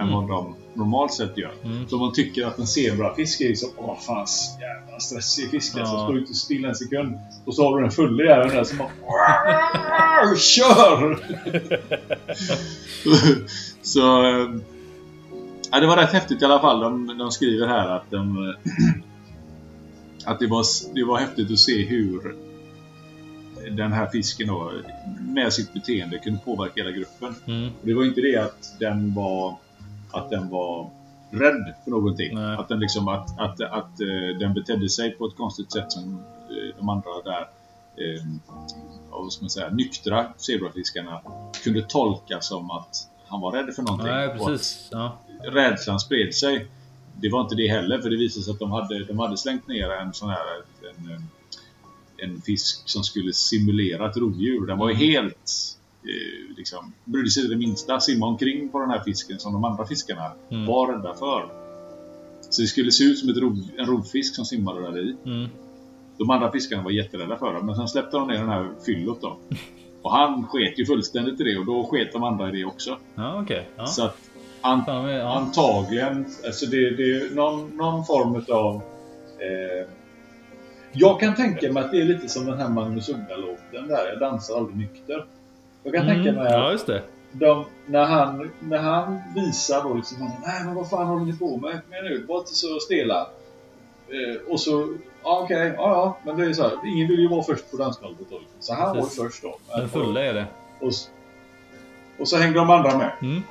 [0.00, 0.14] än Mm.
[0.14, 1.52] vad de normalt sett gör.
[1.64, 1.88] Mm.
[1.88, 4.26] Så man tycker att en zebrafisk är liksom, åh fan,
[4.60, 5.72] jävla stressig fisk.
[5.76, 5.80] Ja.
[5.80, 7.18] Alltså, står inte still en sekund.
[7.44, 11.18] Och så har du en fulle där, där som bara, "Wow, kör!
[13.82, 14.48] så, eh,
[15.70, 16.80] ja, det var rätt häftigt i alla fall.
[16.80, 18.54] De, de skriver här att de,
[20.24, 20.64] att det var,
[20.94, 22.36] det var häftigt att se hur
[23.70, 24.72] den här fisken då,
[25.20, 27.34] med sitt beteende kunde påverka hela gruppen.
[27.46, 27.70] Mm.
[27.82, 29.56] Det var inte det att den var
[30.10, 30.90] att den var
[31.30, 32.34] rädd för någonting.
[32.34, 32.56] Nej.
[32.56, 36.14] Att den liksom att, att, att eh, den betedde sig på ett konstigt sätt som
[36.50, 37.40] eh, de andra där
[37.96, 38.24] eh,
[39.10, 41.20] vad ska man säga, nyktra zebrafiskarna
[41.64, 44.06] kunde tolka som att han var rädd för någonting.
[44.06, 44.88] Nej, att precis.
[44.90, 45.18] Ja.
[45.42, 46.66] rädslan spred sig.
[47.20, 49.68] Det var inte det heller för det visade sig att de hade, de hade slängt
[49.68, 50.44] ner en sån här
[50.90, 51.28] en,
[52.16, 54.66] en, fisk som skulle simulera ett rovdjur.
[54.66, 58.00] Den var ju helt eh, liksom, brydde sig det minsta.
[58.00, 60.66] Simma omkring på den här fisken som de andra fiskarna Mm.
[60.66, 61.48] var rädda för.
[62.50, 65.16] Så det skulle se ut som ett rov, en rovfisk som simmade där i.
[65.26, 65.48] Mm.
[66.18, 67.62] De andra fiskarna var jätterädda för det.
[67.62, 69.36] Men sen släppte de ner den här fyllot då.
[70.02, 72.98] Och han sket ju fullständigt i det och då sket de andra i det också.
[73.14, 73.68] Ja, okej.
[73.76, 73.86] Ja.
[73.86, 74.16] Så att
[74.60, 75.36] an, Fan, ja.
[75.36, 76.26] Antagligen.
[76.46, 78.74] Alltså det, det är någon, någon form av...
[79.38, 79.88] Eh,
[80.92, 84.08] jag kan tänka mig att det är lite som den här Magnus Uggla-låten där.
[84.12, 85.26] Jag dansar aldrig nykter.
[85.92, 86.42] Jag kan tänka Mm.
[86.42, 87.02] mig Ja, att just det.
[87.32, 91.56] de, när, han, när han visar då liksom Nej men vad fan håller ni på
[91.56, 91.70] med?
[91.90, 93.20] Igen nu, var inte så stela.
[94.08, 96.18] Eh, och så, ja okej, ja ja.
[96.24, 98.38] Men det är så här, ingen vill ju vara först på dansgolvet då.
[98.38, 98.56] liksom.
[98.60, 99.18] Så han var Precis.
[99.22, 99.58] först då.
[99.76, 100.46] Den fulla är det.
[100.80, 100.92] Och,
[102.18, 103.10] och så hängde de andra med.
[103.22, 103.42] Mm.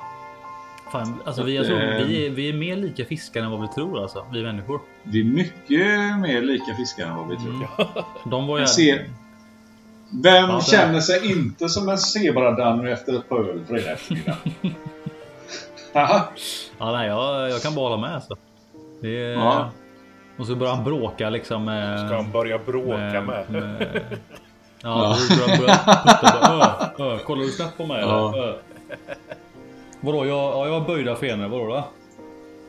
[0.92, 3.60] Fan, alltså, Så vi, tror, eh, vi, är, vi är mer lika fiskar än vad
[3.60, 4.26] vi tror alltså.
[4.32, 4.80] Vi människor.
[5.02, 7.54] Vi är mycket mer lika fiskar än vad vi tror.
[7.54, 7.66] Mm.
[8.30, 8.62] De var ju...
[8.62, 9.10] Jag ser-
[10.10, 14.36] Vem Ja, det- känner sig inte som en zebradanny efter ett par öl fredag eftermiddag?
[15.92, 18.36] Ja, nej, jag, jag kan bara hålla med alltså.
[19.02, 19.32] Det är...
[19.32, 19.70] Ja.
[20.38, 22.06] Och så börjar han bråka liksom med...
[22.08, 23.44] Ska han börja bråka med?
[24.82, 25.16] Ja, Ja.
[25.30, 26.48] vi börjar, börjar putta
[26.96, 28.32] på, ö, ö, Kollar du snabbt på mig Ja.
[28.34, 28.48] eller?
[28.48, 28.54] Ö.
[30.00, 31.48] Vadå, jag, ja, jag har böjda fenor.
[31.48, 31.84] Vadå då?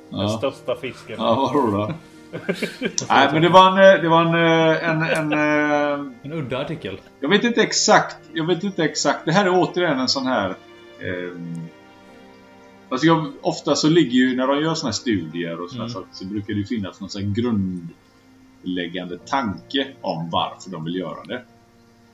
[0.09, 0.29] Den Ja.
[0.29, 1.15] största fisken.
[1.19, 1.93] ja, vadå då?
[3.09, 3.95] Nej, men det var en...
[3.95, 6.99] eh, Det var en, eh, en, en, eh, En udda artikel.
[7.19, 8.17] Jag vet inte exakt.
[8.34, 9.25] Jag vet inte exakt.
[9.25, 10.49] Det här är återigen en sån här...
[10.99, 11.32] Eh,
[12.89, 15.93] alltså jag, ofta så ligger ju, när de gör såna här studier och såna Mm.
[15.93, 17.30] saker, så brukar det ju finnas någon sån här
[18.63, 21.41] grundläggande tanke om varför de vill göra det.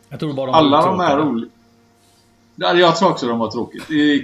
[0.10, 1.52] Jag tror bara de Alla de här olika...
[2.56, 3.92] Ja, Jag tror också de var tråkigt.
[3.92, 4.24] I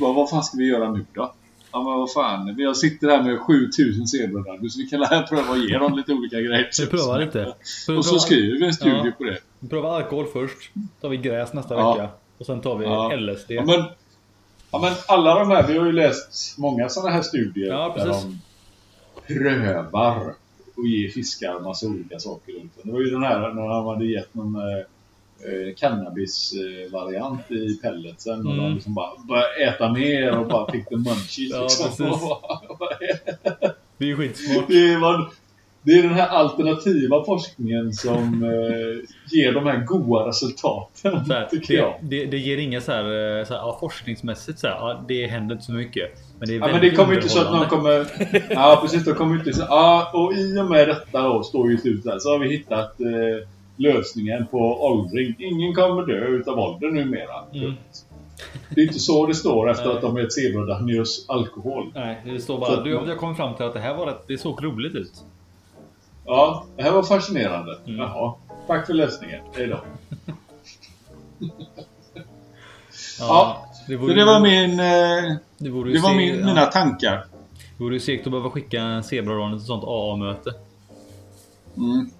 [0.00, 1.34] bara, vad fan ska vi göra nu då?
[1.72, 5.52] Ja men vad fan, jag sitter här med 7000 zebror så vi kan lära pröva
[5.52, 6.68] att ge dem lite olika grejer.
[6.80, 7.54] Vi provar lite.
[7.98, 9.10] Och så skriver vi en studie Ja.
[9.18, 9.38] på det.
[9.60, 10.70] Vi provar alkohol först.
[11.00, 11.92] tar vi gräs nästa Ja.
[11.94, 12.08] vecka.
[12.38, 13.16] Och sen tar vi Ja.
[13.16, 13.50] LSD.
[13.50, 13.84] Ja men,
[14.72, 18.06] ja men alla de här, vi har ju läst många sådana här studier Ja, där
[18.06, 18.40] de
[19.26, 20.34] prövar
[20.76, 22.54] och ger fiskar massa olika saker.
[22.82, 24.54] Det var ju den här när de hade gett någon
[25.44, 28.64] eh, cannabis-variant i pelletsen och Mm.
[28.64, 31.50] de liksom bara började äta mer och bara fick the munchies.
[31.50, 32.18] Ja, liksom.
[33.98, 34.64] Det är ju skitsmart.
[34.68, 35.30] det, var,
[35.82, 39.08] det är den här alternativa forskningen som eh,
[39.38, 43.54] ger de här goda resultaten, här, det, det, det ger inga så här, eh, så
[43.54, 46.10] här ja, forskningsmässigt så här, ja, det händer inte så mycket.
[46.38, 48.06] Men det Ja, men det kommer inte så att någon kommer...
[48.50, 49.04] Ja, precis.
[49.04, 49.62] De kommer inte så...
[49.68, 52.48] Ja, och i och med detta då, står ju i slutet här, så har vi
[52.50, 53.48] hittat eh,
[53.78, 55.34] lösningen på åldring.
[55.38, 57.44] Ingen kommer dö utav ålder numera.
[57.54, 57.74] Mm.
[58.70, 61.92] Det är inte så det står efter att de har gett zebradannius alkohol.
[61.94, 64.64] Nej, det står bara du, jag kom fram till att det här var det såg
[64.64, 65.12] roligt ut.
[66.26, 67.78] Ja, det här var fascinerande.
[67.86, 68.00] Mm.
[68.00, 68.34] Jaha.
[68.66, 69.40] Tack för lösningen.
[69.54, 69.80] Hej då.
[73.18, 74.80] Ja, det vore, det var min...
[74.80, 77.26] Eh, det vore det var min, mina tankar.
[77.76, 80.54] Det vore ju segt att behöva skicka en zebraran till ett sånt AA-möte.
[81.76, 82.10] Mm.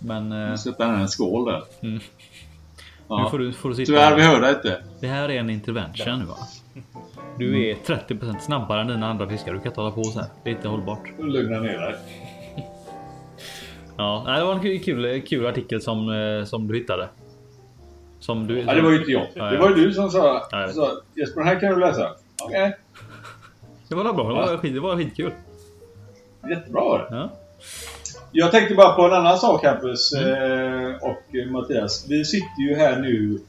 [0.00, 1.62] Men eh, Sätta en skål där.
[1.82, 1.94] Mm.
[1.94, 2.00] nu
[3.08, 3.28] Ja.
[3.30, 4.82] får du, får du sitta Tyvärr, vi hörde inte.
[5.00, 6.36] Det här är en intervention nu va?
[7.38, 9.52] Du är 30% snabbare än dina andra fiskar.
[9.52, 10.28] Du kan inte hålla på så här.
[10.44, 11.02] Det är inte hållbart.
[11.18, 11.96] Lugna ner dig.
[13.96, 17.08] Ja, det var en kul, kul, artikel som, eh, som du hittade.
[18.20, 18.58] Som du...
[18.60, 19.26] Ja, det var ju inte jag.
[19.34, 19.60] Ja, Det ja.
[19.60, 22.10] var ju du som sa, Ja, sa Jesper, den här kan du läsa.
[22.44, 22.76] Okej.
[23.88, 24.28] Det var bra.
[24.28, 25.32] Det var, skit, det var skitkul.
[26.50, 27.16] Jättebra var det.
[27.16, 27.30] Ja.
[28.32, 30.90] Jag tänkte bara på en annan sak Hampus Mm.
[30.90, 32.06] eh, och Mattias.
[32.08, 33.40] Vi sitter ju här nu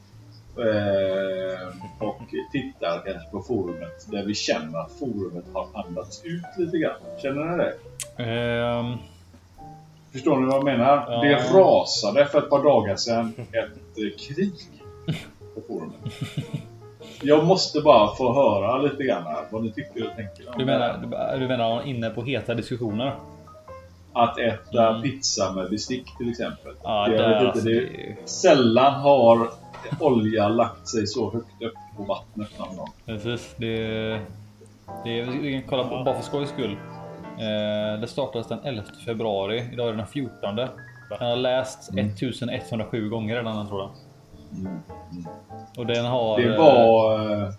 [0.58, 2.22] eh, och
[2.52, 6.96] tittar kanske på forumet där vi känner att forumet har andats ut lite grann.
[7.22, 7.74] Känner ni det?
[8.24, 8.94] Ehm,
[10.12, 11.06] Förstår ni vad jag menar?
[11.08, 11.22] Ja.
[11.22, 14.54] Det rasade för ett par dagar sedan ett eh, krig
[15.56, 15.96] på forumet.
[17.22, 20.48] jag måste bara få höra lite grann vad ni tycker och tänker.
[20.48, 23.14] om Du det menar, du menar inne på heta diskussioner?
[24.14, 25.02] Att äta Mm.
[25.02, 26.74] pizza med bestick till exempel.
[26.84, 29.50] Ja, jag där, vet alltså, inte, det, det är- Sällan har
[30.00, 32.90] olja lagt sig så högt upp på vattnet någon gång.
[33.06, 33.56] Precis.
[33.58, 33.78] Det,
[35.04, 36.78] det, vi kan kolla på, bara för skojs skull.
[37.38, 39.70] Eh, det startades den 11 februari.
[39.74, 40.56] Idag är det den 14.
[40.56, 40.68] Den
[41.20, 43.90] har lästs 1107 gånger redan den tror jag.
[45.78, 46.40] Och den har...
[46.42, 47.14] Det var...
[47.44, 47.50] eh,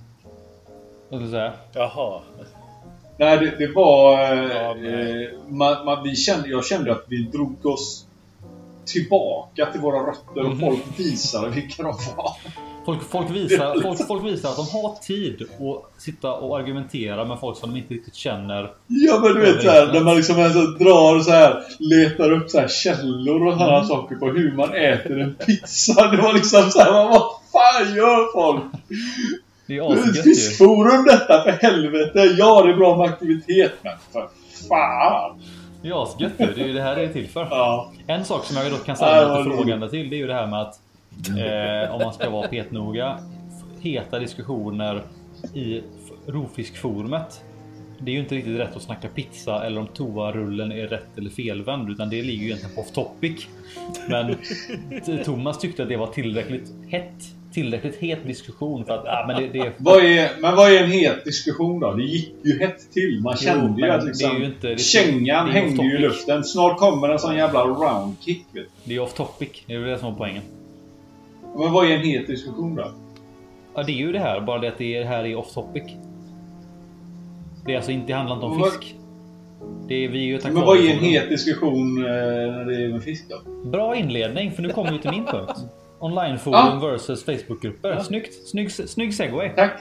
[1.08, 1.52] Vad ska jag säga?
[1.72, 2.20] Jaha.
[3.18, 4.22] Nej, det, det var...
[4.32, 8.06] eh, Ja, eh, man, man, vi kände, jag kände att vi drog oss
[8.86, 12.32] tillbaka till våra rötter och folk visade vilka de var.
[12.86, 17.40] Folk, folk, visar, folk, folk visar att de har tid att sitta och argumentera med
[17.40, 18.70] folk som de inte riktigt känner.
[18.86, 22.60] Ja men du vet såhär, när man liksom så, drar så här, letar upp så
[22.60, 26.08] här källor och sådana saker på hur man äter en pizza.
[26.08, 28.62] Det var liksom så här, vad fan gör folk?
[29.72, 30.22] Det är ett asgött ju.
[30.22, 32.34] fiskforum detta för helvete!
[32.38, 34.28] Ja, det är bra med aktivitet men för
[34.68, 35.42] fan!
[35.82, 36.46] Det är asgött ju.
[36.46, 37.46] Det är ju det här det är till för.
[37.50, 37.92] Ja.
[38.06, 40.46] En sak som jag då kan säga lite frågande till det är ju det här
[40.46, 40.80] med att
[41.38, 43.18] eh, om man ska vara petnoga
[43.80, 45.02] heta diskussioner
[45.54, 45.82] i
[46.26, 47.44] rovfiskforumet.
[47.98, 51.30] Det är ju inte riktigt rätt att snacka pizza eller om toarullen är rätt eller
[51.30, 53.46] felvänd utan det ligger ju egentligen på off topic.
[54.08, 54.36] Men
[55.24, 57.24] Thomas tyckte att det var tillräckligt hett.
[57.52, 60.82] Tillräckligt het diskussion för att ah, men det, det är Vad är, men vad är
[60.84, 61.92] en het diskussion då?
[61.92, 63.20] Det gick ju hett till.
[63.22, 65.82] Man Jo, kände ju men att det liksom, är ju inte- är- kängan är hängde
[65.82, 66.44] ju i luften.
[66.44, 68.46] Snart kommer en sån jävla roundkick.
[68.84, 69.48] Det är off topic.
[69.66, 70.42] Det är väl det som var poängen.
[71.56, 72.92] Men vad är en het diskussion då?
[73.74, 75.82] Ja, det är ju det här, bara det att det här är off topic.
[77.66, 78.94] Det är alltså inte, det handlar inte om fisk.
[79.88, 82.12] Det är, vi är ju Men vad är en het diskussion eh,
[82.52, 83.68] när det är med fisk då?
[83.70, 85.52] Bra inledning, för nu kommer vi till min punkt.
[86.02, 86.88] Onlineforum Ja.
[86.90, 87.98] versus Facebookgrupper.
[88.00, 88.48] Snyggt!
[88.48, 89.48] Snygg, snygg segway.
[89.56, 89.72] Tack!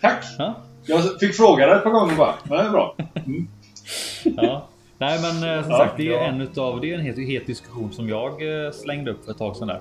[0.00, 0.24] Tack!
[0.38, 0.54] Ja,
[0.86, 2.34] Jag fick fråga det ett par gånger bara.
[2.44, 2.96] Men det är bra.
[3.14, 3.48] Mm.
[4.24, 4.68] ja.
[4.98, 6.20] Nej men eh, som Ja, sagt, det är ja.
[6.24, 9.38] en utav, det är en het, het diskussion som jag eh, slängde upp för ett
[9.38, 9.80] tag sedan där.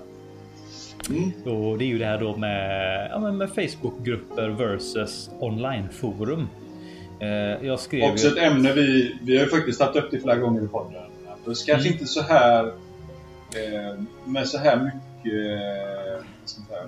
[1.10, 1.32] Mm.
[1.58, 6.48] Och det är ju det här då med, ja, med Facebookgrupper versus onlineforum.
[7.20, 7.28] Eh,
[7.68, 10.64] jag skrev Också ett ämne vi, vi har ju faktiskt tagit upp det flera gånger
[10.64, 10.94] i podden.
[11.46, 11.94] Det kanske Mm.
[11.94, 12.72] inte så här
[14.26, 16.24] med så här mycket eh,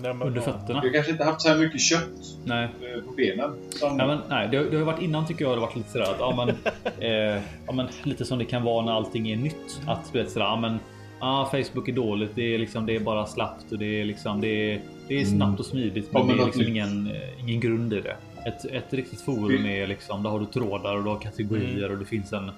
[0.01, 0.41] men, Under ja.
[0.41, 0.79] fötterna.
[0.79, 2.09] Har kanske inte haft så här mycket kött
[2.45, 2.63] Nej.
[2.63, 3.51] eh, på benen.
[3.69, 5.75] Som, Ja, men, nej, det, har- det har varit innan tycker jag det har varit
[5.75, 6.49] lite sådär att ja, men,
[7.11, 9.81] eh, ja, men lite som det kan vara när allting är nytt.
[9.87, 10.79] Att du vet sådär, ja, men
[11.19, 12.31] ah, Facebook är dåligt.
[12.35, 15.25] Det är liksom, det är bara slappt och det är liksom, det är, det är
[15.25, 16.09] snabbt och smidigt.
[16.13, 18.15] Men Kommer det är liksom ingen, eh, ingen grund i det.
[18.45, 21.97] Ett, ett riktigt forum är liksom, där har du trådar och du har kategorier och
[21.97, 22.51] det finns en,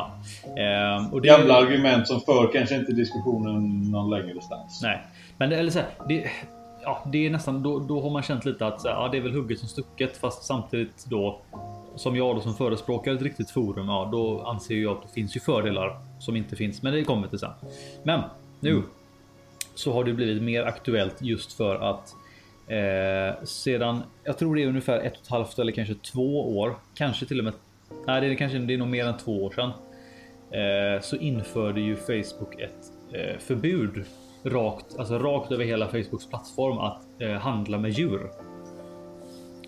[0.00, 0.62] ja.
[0.62, 4.80] Ehm, och det, gamla argument som för kanske inte diskussionen någon längre distans.
[4.82, 5.02] Nej,
[5.38, 6.30] men det, eller så här, det,
[6.82, 9.22] ja, det är nästan då, då har man känt lite att här, ja, det är
[9.22, 11.40] väl hugget som stucket, fast samtidigt då
[11.96, 15.36] som jag då som förespråkar ett riktigt forum, ja, då anser jag att det finns
[15.36, 17.50] ju fördelar som inte finns, men det kommer till sen.
[18.02, 18.20] Men
[18.60, 18.82] nu
[19.74, 22.14] så har det blivit mer aktuellt just för att
[22.66, 26.76] eh, sedan jag tror det är ungefär ett och ett halvt eller kanske två år,
[26.94, 27.52] kanske till och med.
[28.06, 29.70] Nej, det är kanske det är nog mer än två år sedan.
[30.50, 34.04] Eh, så införde ju Facebook ett eh, förbud
[34.42, 38.30] rakt, alltså rakt över hela Facebooks plattform att eh, handla med djur.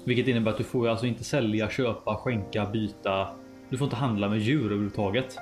[0.05, 3.29] Vilket innebär att du får ju alltså inte sälja, köpa, skänka, byta.
[3.71, 5.39] Du får inte handla med djur överhuvudtaget.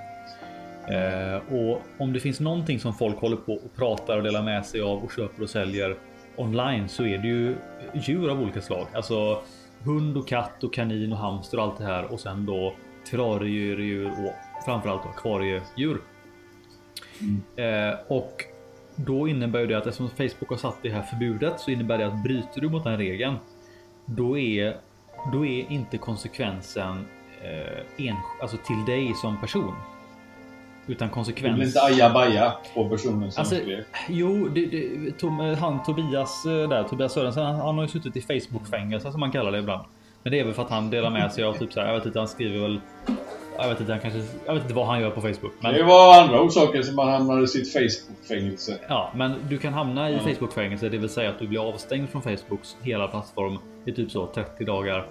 [0.89, 4.67] Eh, och om det finns någonting som folk håller på och pratar och delar med
[4.67, 5.97] sig av och köper och säljer
[6.37, 7.57] online så är det ju
[7.95, 8.87] djur av olika slag.
[8.95, 9.43] Alltså
[9.85, 12.75] hund och katt och kanin och hamster och allt det här och sen då
[13.11, 14.33] terrariedjur och
[14.65, 16.01] framförallt akvariedjur.
[17.57, 18.45] Eh, och
[18.97, 22.07] då innebär ju det att eftersom Facebook har satt det här förbudet så innebär det
[22.07, 23.37] att bryter du mot den regeln
[24.05, 24.77] då är,
[25.33, 27.07] då är inte konsekvensen
[27.43, 29.75] eh, en, alltså till dig som person.
[30.87, 31.55] Utan Det konsekvens...
[31.57, 33.85] blir inte ajabaja på personen som Alltså, upplever.
[34.09, 38.17] jo, det, det, Tom, han Tobias eh, där, Tobias Sörensen, han, han har ju suttit
[38.17, 39.85] i Facebook-fängelse som man kallar det ibland.
[40.23, 41.95] Men det är väl för att han delar med sig av typ så här, jag
[41.95, 42.81] vet inte, han skriver väl
[43.61, 45.53] jag vet inte, han kanske, jag vet inte vad han gör på Facebook.
[45.61, 48.79] Men, Det var andra orsaker som man hamnade i sitt Facebook-fängelse.
[48.89, 52.23] ja, men du kan hamna i Facebook-fängelse, det vill säga att du blir avstängd från
[52.23, 55.07] Facebooks hela plattform i typ så 30 dagar.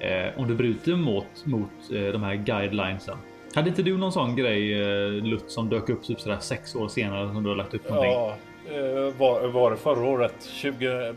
[0.00, 3.16] Eh, om du bryter mot, mot eh, de här guidelinesen.
[3.54, 6.88] Hade inte du någon sån grej eh, Lutt som dök upp typ sådär sex år
[6.88, 8.12] senare som du har lagt upp någonting?
[8.12, 8.36] Ja,
[8.70, 10.34] eh, var, var det förra året?
[10.52, 11.14] 20, eh,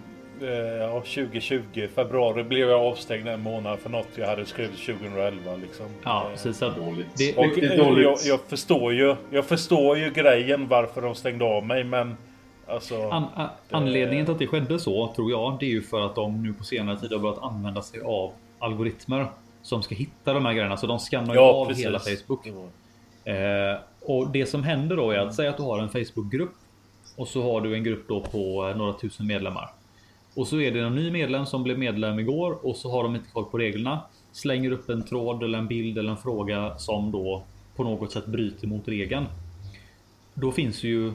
[0.79, 5.85] ja, 2020 februari blev jag avstängd en månad för något jag hade skrivit 2011 liksom.
[6.03, 6.57] Ja, Eh, precis.
[6.57, 7.07] Så Dåligt.
[7.17, 8.03] det, Och Riktigt eh, dåligt.
[8.03, 12.17] jag, jag, förstår ju, jag förstår ju grejen varför de stängde av mig men
[12.67, 16.01] Alltså, An a- anledningen till att det skedde så tror jag, det är ju för
[16.05, 19.25] att de nu på senare tid har börjat använda sig av algoritmer
[19.61, 20.77] som ska hitta de här grejerna.
[20.77, 21.85] Så de skannar ju ja, av precis.
[21.85, 22.47] hela Facebook.
[23.23, 23.31] Ja.
[23.33, 26.51] Eh, och det som händer då är att säga att du har en Facebookgrupp
[27.17, 29.69] och så har du en grupp då på eh, några tusen medlemmar.
[30.39, 33.15] Och så är det en ny medlem som blev medlem igår och så har de
[33.15, 34.01] inte koll på reglerna.
[34.31, 37.43] Slänger upp en tråd eller en bild eller en fråga som då
[37.75, 39.25] på något sätt bryter mot regeln.
[40.33, 41.07] Då finns ju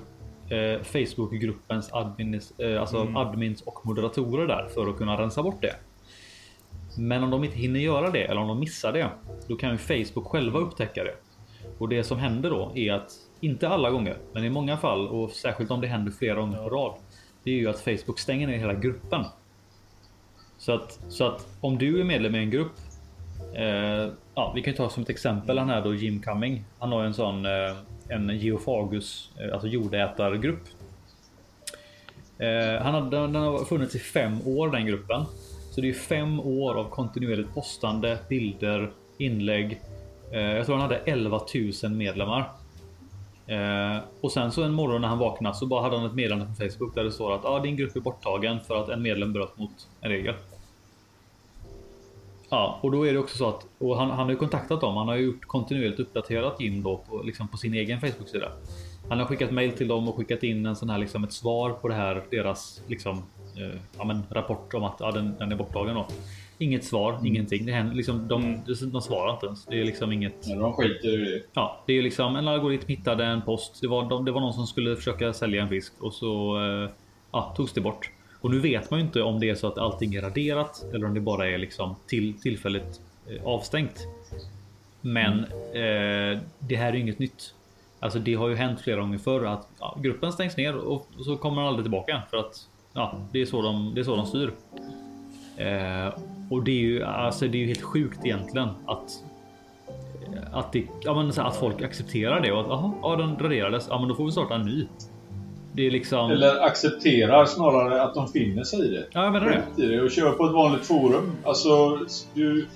[0.49, 5.77] eh, Facebookgruppens admins, eh, alltså admins och moderatorer där för att kunna rensa bort det.
[6.99, 9.09] Men om de inte hinner göra det eller om de missar det,
[9.49, 11.15] då kan ju Facebook själva upptäcka det.
[11.79, 15.31] Och det som händer då är att, inte alla gånger, men i många fall och
[15.31, 16.95] särskilt om det händer flera gånger på rad.
[17.45, 19.25] Det är ju att Facebook stänger ner hela gruppen.
[20.59, 22.73] Så att, så att om du är medlem i en grupp.
[23.55, 26.65] Eh, ja, vi kan ju ta som ett exempel han här då Jim Cumming.
[26.79, 27.77] Han har ju en sån eh,
[28.09, 30.63] en geofagus, eh, alltså jordätargrupp.
[32.39, 35.25] Eh, han har, den, den har funnits i fem år den gruppen.
[35.71, 39.81] Så det är fem år av kontinuerligt postande, bilder, inlägg.
[40.33, 41.41] Eh, jag tror han hade 11
[41.83, 42.51] 000 medlemmar.
[43.47, 46.47] Eh, och sen så en morgon när han vaknade så bara hade han ett meddelande
[46.47, 49.33] på Facebook där det står att ah, din grupp är borttagen för att en medlem
[49.33, 50.35] bröt mot en regel.
[52.49, 54.97] Ja, och då är det också så att och han, han har ju kontaktat dem.
[54.97, 58.53] Han har ju gjort kontinuerligt uppdaterat Jim då på, liksom på sin egen Facebook-sida.
[59.09, 61.71] Han har skickat mail till dem och skickat in en sån här liksom ett svar
[61.71, 63.17] på det här deras liksom
[63.57, 66.07] eh, ja, men rapport om att ja, den, den är borttagen då.
[66.59, 67.67] Inget svar, ingenting.
[67.67, 68.29] Det händer liksom.
[68.29, 69.67] De, de, de svarar inte ens.
[69.67, 70.49] Det är liksom inget.
[70.49, 71.43] Men de skiter i det.
[71.53, 73.79] Ja, det är liksom en algoritm hittade en post.
[73.81, 76.91] Det var, de, det var någon som skulle försöka sälja en fisk och så eh,
[77.33, 78.11] ja, togs det bort.
[78.41, 81.07] Och nu vet man ju inte om det är så att allting är raderat eller
[81.07, 84.07] om det bara är liksom till, tillfälligt eh, avstängt.
[85.01, 85.39] Men
[85.75, 87.55] eh, det här är ju inget nytt.
[88.01, 91.25] Alltså det har ju hänt flera gånger förr att ja, gruppen stängs ner och, och
[91.25, 94.17] så kommer den aldrig tillbaka för att ja, det är så de, det är så
[94.17, 94.53] de styr.
[95.57, 96.15] Eh,
[96.51, 99.25] och det är ju alltså det är ju helt sjukt egentligen att
[100.53, 103.39] att, det, ja, men så här, att folk accepterar det och att aha, ja, den
[103.39, 103.87] raderades.
[103.91, 104.87] Ja, men då får vi starta en ny.
[105.73, 106.31] Det är liksom.
[106.31, 109.07] Eller accepterar snarare att de finner sig i det.
[109.13, 109.83] Ja, jag menar det.
[109.83, 111.33] I det och kör på ett vanligt forum.
[111.45, 111.99] Alltså,
[112.35, 112.67] du,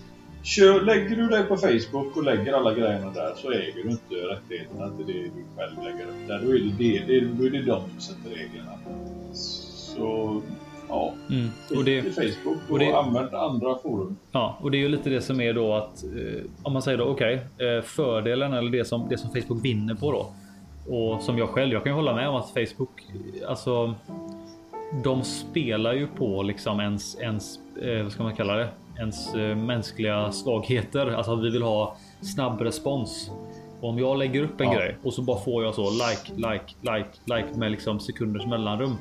[0.43, 4.15] kör, lägger du dig på Facebook och lägger alla grejerna där så äger du inte
[4.15, 6.41] rättigheterna till det du själv lägger upp där.
[6.45, 8.73] Då är det, det, det, då är det de som sätter reglerna.
[9.33, 10.43] Så,
[10.89, 11.13] ja.
[11.31, 11.49] Mm.
[11.77, 14.17] Och det, till Facebook och, och det- använd andra forum.
[14.33, 16.99] Ja, och det är ju lite det som är då att eh, om man säger
[16.99, 20.27] då okej, eh, fördelen eller det som det som Facebook vinner på då
[20.95, 21.73] och som jag själv.
[21.73, 23.07] Jag kan ju hålla med om att Facebook
[23.49, 23.95] alltså.
[25.05, 28.69] De spelar ju på liksom ens ens eh, vad ska man kalla det?
[28.99, 31.07] Ens eh, mänskliga svagheter.
[31.07, 33.31] Alltså att vi vill ha snabb respons.
[33.81, 34.75] Och om jag lägger upp en Ja.
[34.79, 36.65] grej och så bara får jag så like, like,
[36.97, 38.97] like, like med liksom sekunders mellanrum.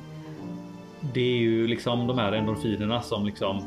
[1.00, 3.62] Det är ju liksom de här endorfinerna som liksom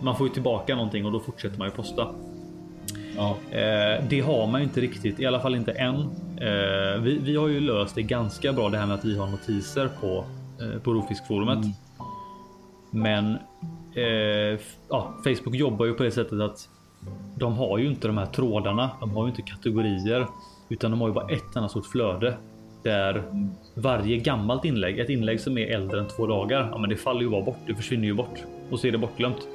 [0.00, 2.14] man får ju tillbaka någonting och då fortsätter man ju posta.
[3.16, 3.36] Ja.
[3.50, 5.94] Eh, det har man ju inte riktigt, i alla fall inte än.
[6.40, 9.26] Eh, vi, vi har ju löst det ganska bra det här med att vi har
[9.26, 10.24] notiser på,
[10.60, 11.64] eh, på Rovfiskforumet.
[11.64, 11.70] Mm.
[12.90, 13.38] Men
[13.94, 16.68] eh, ja, Facebook jobbar ju på det sättet att
[17.36, 18.90] de har ju inte de här trådarna.
[19.00, 20.26] De har ju inte kategorier
[20.68, 22.36] utan de har ju bara ett enda stort flöde
[22.82, 23.24] där
[23.78, 27.20] varje gammalt inlägg, ett inlägg som är äldre än två dagar, ja, men det faller
[27.20, 27.58] ju bara bort.
[27.66, 29.48] Det försvinner ju bort och så är det bortglömt.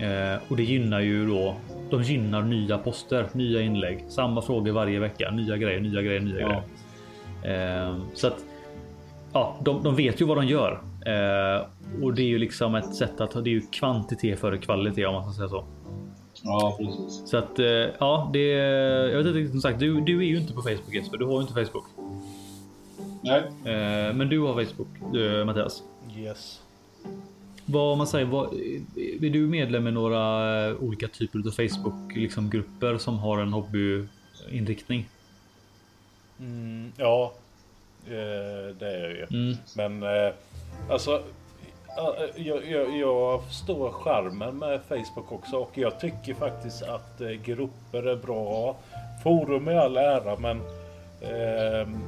[0.00, 1.54] Eh, och det gynnar ju då.
[1.90, 6.40] De gynnar nya poster, nya inlägg, samma frågor varje vecka, nya grejer, nya grejer, nya
[6.40, 6.62] Ja.
[7.42, 7.86] grejer.
[7.88, 8.44] Eh, så att
[9.32, 10.72] ja, de, de vet ju vad de gör
[11.06, 11.64] eh,
[12.02, 15.14] och det är ju liksom ett sätt att det är ju kvantitet före kvalitet om
[15.14, 15.64] man ska säga så.
[16.42, 17.22] ja, precis.
[17.30, 17.66] Så att eh,
[17.98, 18.46] ja, det.
[19.12, 19.78] Jag vet inte som sagt.
[19.80, 21.18] Du, du är ju inte på Facebook Jesper.
[21.18, 21.84] Du har ju inte Facebook,
[23.26, 23.38] Nej.
[23.74, 25.82] eh, men du har Facebook eh, Mattias.
[26.16, 26.62] Yes.
[27.64, 28.54] Vad man säger, vad,
[28.96, 33.52] är du medlem i några eh, olika typer av Facebook liksom grupper som har en
[33.52, 35.08] hobbyinriktning?
[36.40, 37.32] Mm, ja,
[38.06, 39.26] eh, det är jag ju.
[39.30, 39.56] Mm.
[39.76, 40.32] Men eh,
[40.90, 41.22] alltså,
[41.96, 47.28] ja, jag, jag, jag förstår charmen med Facebook också och jag tycker faktiskt att eh,
[47.28, 48.76] grupper är bra.
[49.22, 50.60] Forum är all ära men
[51.22, 51.98] ehm,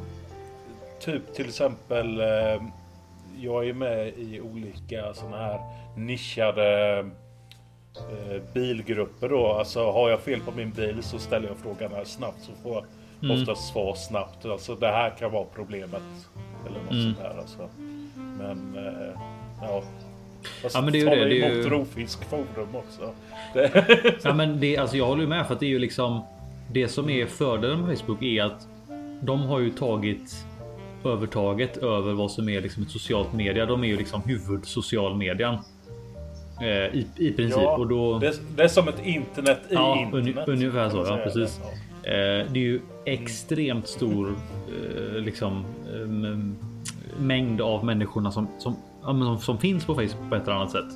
[1.01, 2.71] typ till exempel ehm,
[3.41, 5.61] jag är med i olika sådana här
[5.97, 6.99] nischade
[7.97, 9.47] eh, bilgrupper då.
[9.53, 12.75] Alltså har jag fel på min bil så ställer jag frågan här snabbt så får
[12.75, 12.85] jag
[13.23, 13.41] Mm.
[13.43, 14.45] oftast svar snabbt.
[14.47, 16.03] Alltså det här kan vara problemet.
[16.67, 17.03] Eller något Mm.
[17.03, 17.69] sånt här alltså.
[18.39, 19.21] Men eh,
[19.63, 19.83] ja.
[20.63, 23.13] Fast Ja, men det är ju det, det är ju- rovfiskforum också.
[23.55, 23.85] Det,
[24.25, 26.21] Ja, men det, alltså jag håller ju med för att det är ju liksom
[26.73, 28.69] det som är fördelen med Facebook är att
[29.21, 30.45] de har ju tagit
[31.05, 33.67] övertaget över vad som är liksom ett socialt media.
[33.67, 35.59] De är ju liksom huvudsocialmedian.
[36.61, 37.63] Eh, i, I princip.
[37.63, 40.49] Ja, och då, det, det är som ett internet i ja, internet.
[40.49, 40.97] ungefär så.
[40.97, 41.61] Ja, precis.
[41.63, 41.69] Ja.
[42.11, 44.37] Eh, det är ju extremt stor
[44.69, 46.57] eh, liksom, em,
[47.21, 50.93] mängd av människorna som, som, som, som finns på Facebook på ett eller annat sätt.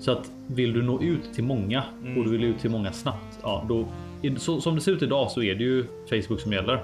[0.00, 1.82] Så att vill du nå ut till många
[2.16, 3.38] och du vill ut till många snabbt.
[3.42, 3.84] Ja, då,
[4.36, 6.82] så, som det ser ut idag så är det ju Facebook som gäller.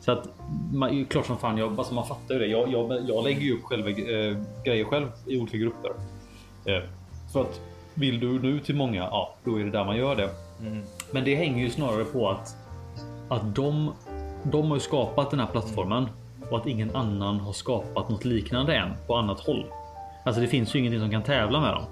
[0.00, 0.28] Så att
[0.72, 2.46] man, klart som fan, jag, alltså man fattar ju det.
[2.46, 5.90] Jag, jag, jag lägger ju upp själva eh, grejer själv i olika grupper.
[6.64, 6.82] Eh,
[7.32, 7.60] för att
[7.94, 10.28] vill du nå ut till många, ja, då är det där man gör det.
[11.10, 12.56] Men det hänger ju snarare på att
[13.28, 13.92] att de,
[14.42, 16.08] de har ju skapat den här plattformen
[16.50, 19.64] och att ingen annan har skapat något liknande än på annat håll.
[20.24, 21.82] Alltså det finns ju ingenting som kan tävla med dem.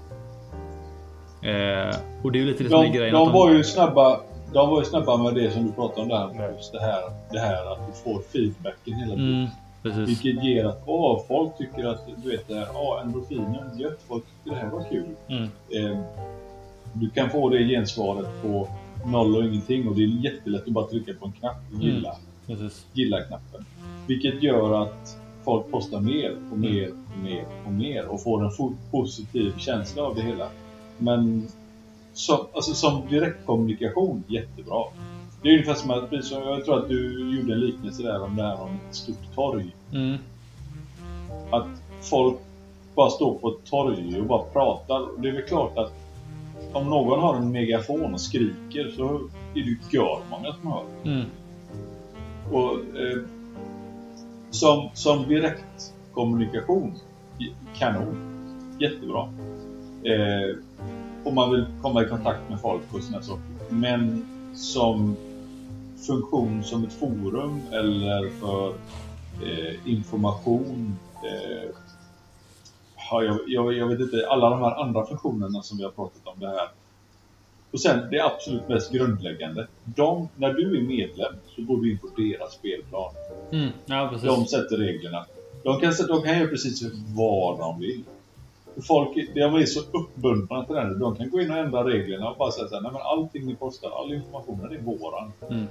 [1.49, 3.13] Eh, och det är ju lite det som är De, grejen.
[3.13, 4.19] de att var ju snabba.
[4.53, 6.29] De var ju snabba med det som du pratade om där.
[6.33, 6.53] Nej.
[6.57, 9.35] Just det här, det här att du får feedbacken hela tiden.
[9.35, 9.49] Mm,
[9.83, 10.09] precis.
[10.09, 14.23] Vilket ger att åh, folk tycker att du vet det här, åh, endorfinen, gött, folk
[14.25, 15.15] tycker det här var kul.
[15.27, 15.99] Mm, Eh,
[16.93, 18.67] du kan få det gensvaret på
[19.05, 22.15] noll och ingenting och det är jättelätt att bara trycka på en knapp och gilla,
[22.47, 22.85] precis.
[22.93, 23.65] gilla-knappen.
[24.07, 28.77] Vilket gör att folk postar mer och mer och mer och mer och får en
[28.91, 30.47] positiv känsla av det hela.
[30.97, 31.47] Men
[32.19, 34.83] som, alltså, som direktkommunikation, jättebra.
[35.41, 38.35] Det är ungefär som att, som jag tror att du gjorde en liknelse där om
[38.35, 39.75] det här om ett stort torg.
[39.93, 40.17] Mm,
[41.51, 41.67] Att
[42.01, 42.35] folk
[42.95, 44.99] bara står på ett torg och bara pratar.
[45.01, 45.93] Och Det är väl klart att
[46.73, 49.19] om någon har en megafon och skriker så är
[49.53, 50.83] det ju görmånga som hör.
[51.03, 51.25] mm,
[52.51, 53.17] Och, eh,
[54.51, 56.93] som, som direktkommunikation,
[57.77, 58.15] kanon.
[58.79, 59.29] Jättebra.
[60.03, 60.55] Eh,
[61.23, 63.43] om man vill komma i kontakt med folk och sådana saker.
[63.69, 65.15] Men som
[66.07, 68.73] funktion som ett forum eller för
[69.43, 70.95] eh, information.
[71.23, 71.69] Eh,
[73.11, 76.27] ja, jag, jag, jag vet inte, alla de här andra funktionerna som vi har pratat
[76.27, 76.69] om det här.
[77.71, 79.67] Och sen det absolut mest grundläggande.
[79.83, 83.13] De, när du är medlem så går du in på deras spelplan.
[83.51, 83.69] mm.
[83.85, 84.13] Ja.
[84.23, 85.25] De sätter reglerna.
[85.63, 86.83] De kan, de kan göra precis
[87.15, 88.03] vad de vill.
[88.81, 90.99] Folk de är så uppbundna till det.
[90.99, 93.45] De kan gå in och ändra reglerna och bara säga så här, nej men allting
[93.45, 95.31] ni postar, all informationen är våran.
[95.49, 95.65] Mm.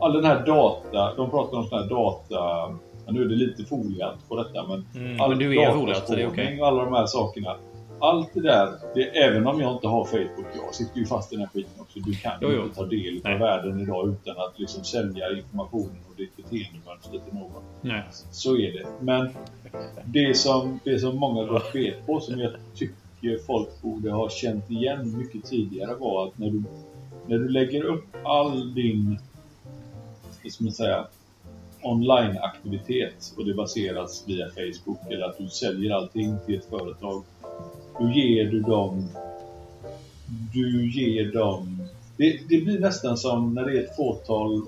[0.00, 2.68] All den här data, de pratar om sån här data,
[3.08, 5.20] nu är det lite foliant på detta men Mm.
[5.20, 6.60] all Men du är foliant, så det är okej.
[6.60, 7.56] och alla de här sakerna.
[8.00, 11.36] Allt det där, det, även om jag inte har Facebook, jag sitter ju fast i
[11.36, 11.98] den här skiten också.
[12.00, 12.62] Du kan Jo, jo.
[12.62, 17.34] inte ta del av världen idag utan att liksom sälja information och ditt beteendemönster till
[17.34, 17.62] någon.
[17.80, 18.02] Nej.
[18.30, 18.86] Så är det.
[19.00, 19.30] Men
[20.04, 24.70] det som, det som många gått bet på, som jag tycker folk borde ha känt
[24.70, 26.62] igen mycket tidigare var att när du,
[27.26, 29.18] när du lägger upp all din,
[30.42, 31.06] vad ska man säga,
[31.82, 37.22] online-aktivitet och det baseras via Facebook eller att du säljer allting till ett företag.
[37.98, 39.08] Då ger du dem,
[40.52, 44.62] du ger dem, det, det blir nästan som när det är ett fåtal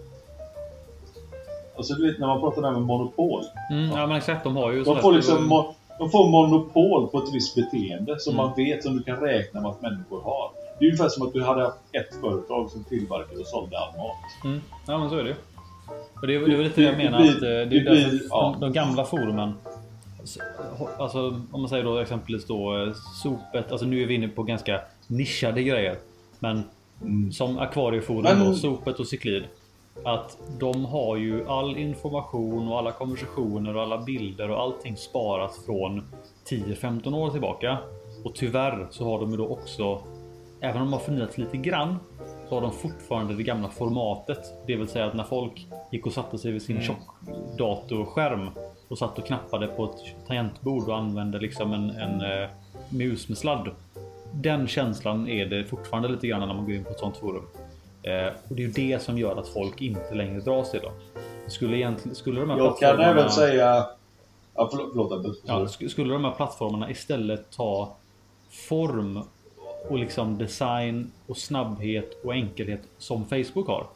[1.79, 3.43] Alltså du vet när man pratar där med monopol.
[3.71, 4.45] Mm, ja, men exakt.
[4.45, 5.65] De har ju De får liksom
[5.99, 8.47] de får monopol på ett visst beteende som Mm.
[8.47, 10.51] man vet, som du kan räkna med att människor har.
[10.79, 13.97] Det är ungefär som att du hade haft ett företag som tillverkade och sålde all
[13.97, 14.45] mat.
[14.45, 14.61] Mm.
[14.87, 15.35] Ja men så är det ju.
[16.21, 17.19] Och det är, det är väl lite det jag menar.
[17.21, 18.57] blir- att, eh, det är det därför blir- ja.
[18.61, 19.53] de, de gamla forumen.
[20.21, 20.41] Alltså,
[20.99, 21.19] Alltså
[21.53, 23.73] om man säger då exempelvis då eh, sopet.
[23.73, 25.97] Alltså nu är vi inne på ganska nischade grejer.
[26.39, 26.63] Men
[27.03, 27.33] Mm.
[27.33, 29.45] som akvarieforum Men- då, sopet och cyklid.
[30.05, 35.57] Att de har ju all information och alla konversationer och alla bilder och allting sparat
[35.67, 36.03] från
[36.51, 37.79] 10-15 år tillbaka.
[38.25, 40.03] Och tyvärr så har de ju då också,
[40.61, 41.97] även om de har förnyats lite grann,
[42.49, 44.55] så har de fortfarande det gamla formatet.
[44.67, 46.87] Det vill säga att när folk gick och satte sig vid sin Mm.
[46.87, 48.51] tjockdatorskärm
[48.89, 52.49] och satt och knappade på ett tangentbord och använde liksom en, en eh,
[52.91, 53.69] mus med sladd.
[54.33, 57.45] Den känslan är det fortfarande lite grann när man går in på ett sånt forum.
[58.09, 60.93] Eh, och det är ju det som gör att folk inte längre dras till dem.
[61.47, 63.87] Skulle, egentligen, skulle de här Jag kan även säga...
[64.55, 65.43] Ja, förlåt, förlåt.
[65.47, 67.97] Ja, sk- skulle de här plattformarna istället ta
[68.51, 69.23] form
[69.89, 73.87] och liksom design och snabbhet och enkelhet som Facebook har.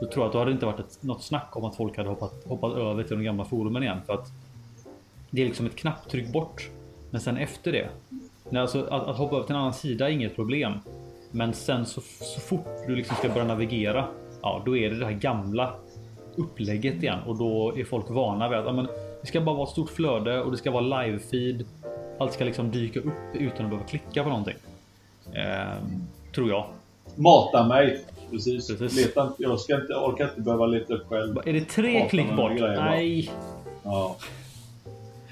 [0.00, 1.96] Då tror jag att då hade det inte varit ett, något snack om att folk
[1.96, 3.98] hade hoppat, hoppat över till de gamla forumen igen.
[4.06, 4.26] För att
[5.30, 6.70] det är liksom ett knapptryck bort.
[7.10, 7.88] Men sen efter det.
[8.58, 10.72] Alltså, att, att hoppa över till en annan sida är inget problem.
[11.30, 14.04] Men sen så, så fort du liksom ska börja navigera.
[14.42, 15.72] Ja, då är det det här gamla
[16.36, 18.86] upplägget igen och då är folk vana vid att ja, men,
[19.20, 21.64] det ska bara vara ett stort flöde och det ska vara live feed.
[22.18, 24.56] Allt ska liksom dyka upp utan att behöva klicka på någonting.
[25.34, 26.64] Ehm, tror jag.
[27.16, 28.04] Mata mig.
[28.30, 28.68] Precis.
[28.78, 29.06] Precis.
[29.06, 31.38] Leta, inte- jag ska inte, orkar inte behöva leta upp själv.
[31.46, 32.52] Är det tre Hatar klick bort?
[32.60, 33.30] Nej.
[33.82, 34.16] Ja.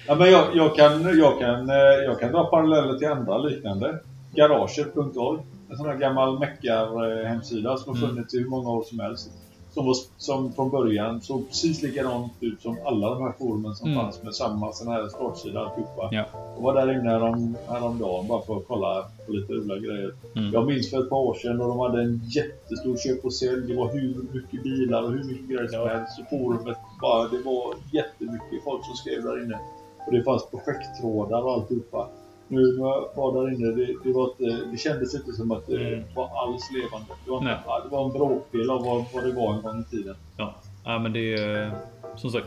[0.06, 3.98] Ja, men jag, jag, kan, jag, kan, eh, jag kan dra paralleller till andra liknande.
[4.34, 5.40] Garaget.org.
[5.70, 8.08] En sån här gammal meckar-hemsida som har Mm.
[8.10, 9.30] funnits i hur många år som helst.
[9.74, 13.88] Som, var, som från början såg precis likadant ut som alla de här forumen som
[13.92, 14.02] Mm.
[14.04, 16.08] fanns med samma sån här startsida alltihopa.
[16.12, 16.24] Ja.
[16.56, 20.12] Jag var där inne härom, häromdagen bara för att kolla på lite roliga grejer.
[20.36, 20.52] Mm.
[20.52, 23.66] Jag minns för ett par år sedan och de hade en jättestor köp och sälj.
[23.66, 25.88] Det var hur mycket bilar och hur mycket grejer som Ja.
[25.88, 26.18] helst.
[26.20, 29.58] Och forumet bara, det var jättemycket folk som skrev där inne.
[30.06, 32.08] Och det fanns projekttrådar och alltihopa.
[32.48, 35.66] Nu när jag var där inne, det, det, var inte, det kändes inte som att
[35.66, 36.04] det Mm.
[36.14, 37.06] var alls levande.
[37.24, 39.84] Det var, inte, det var en bråkdel av vad, vad det var en gång i
[39.96, 40.14] tiden.
[40.36, 41.72] Ja, ja men det är
[42.16, 42.46] som sagt.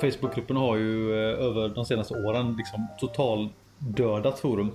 [0.00, 4.70] Facebookgruppen har ju eh, över de senaste åren liksom total dödat forum.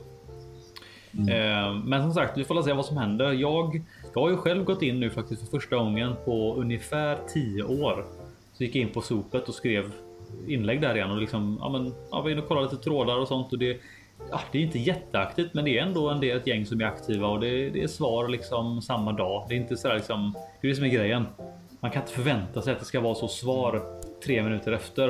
[1.29, 3.31] Eh, Men som sagt, vi får se vad som händer.
[3.31, 3.81] Jag,
[4.13, 8.05] jag har ju själv gått in nu faktiskt för första gången på ungefär 10 år.
[8.53, 9.91] Så gick jag in på sopet och skrev
[10.47, 13.27] inlägg där igen och liksom ja, men ja, var inne och kollade lite trådar och
[13.27, 13.77] sånt och det.
[14.31, 16.85] Ja, det är inte jätteaktivt, men det är ändå en del ett gäng som är
[16.85, 19.45] aktiva och det, det är svar liksom samma dag.
[19.49, 20.35] Det är inte så där liksom.
[20.61, 21.25] Det är det som är grejen.
[21.79, 25.07] Man kan inte förvänta sig att det ska vara så svar tre minuter efter.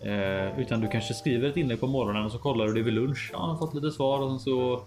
[0.00, 2.94] Eh, utan du kanske skriver ett inlägg på morgonen och så kollar du det vid
[2.94, 3.30] lunch.
[3.32, 4.82] Ja, har fått lite svar och sen så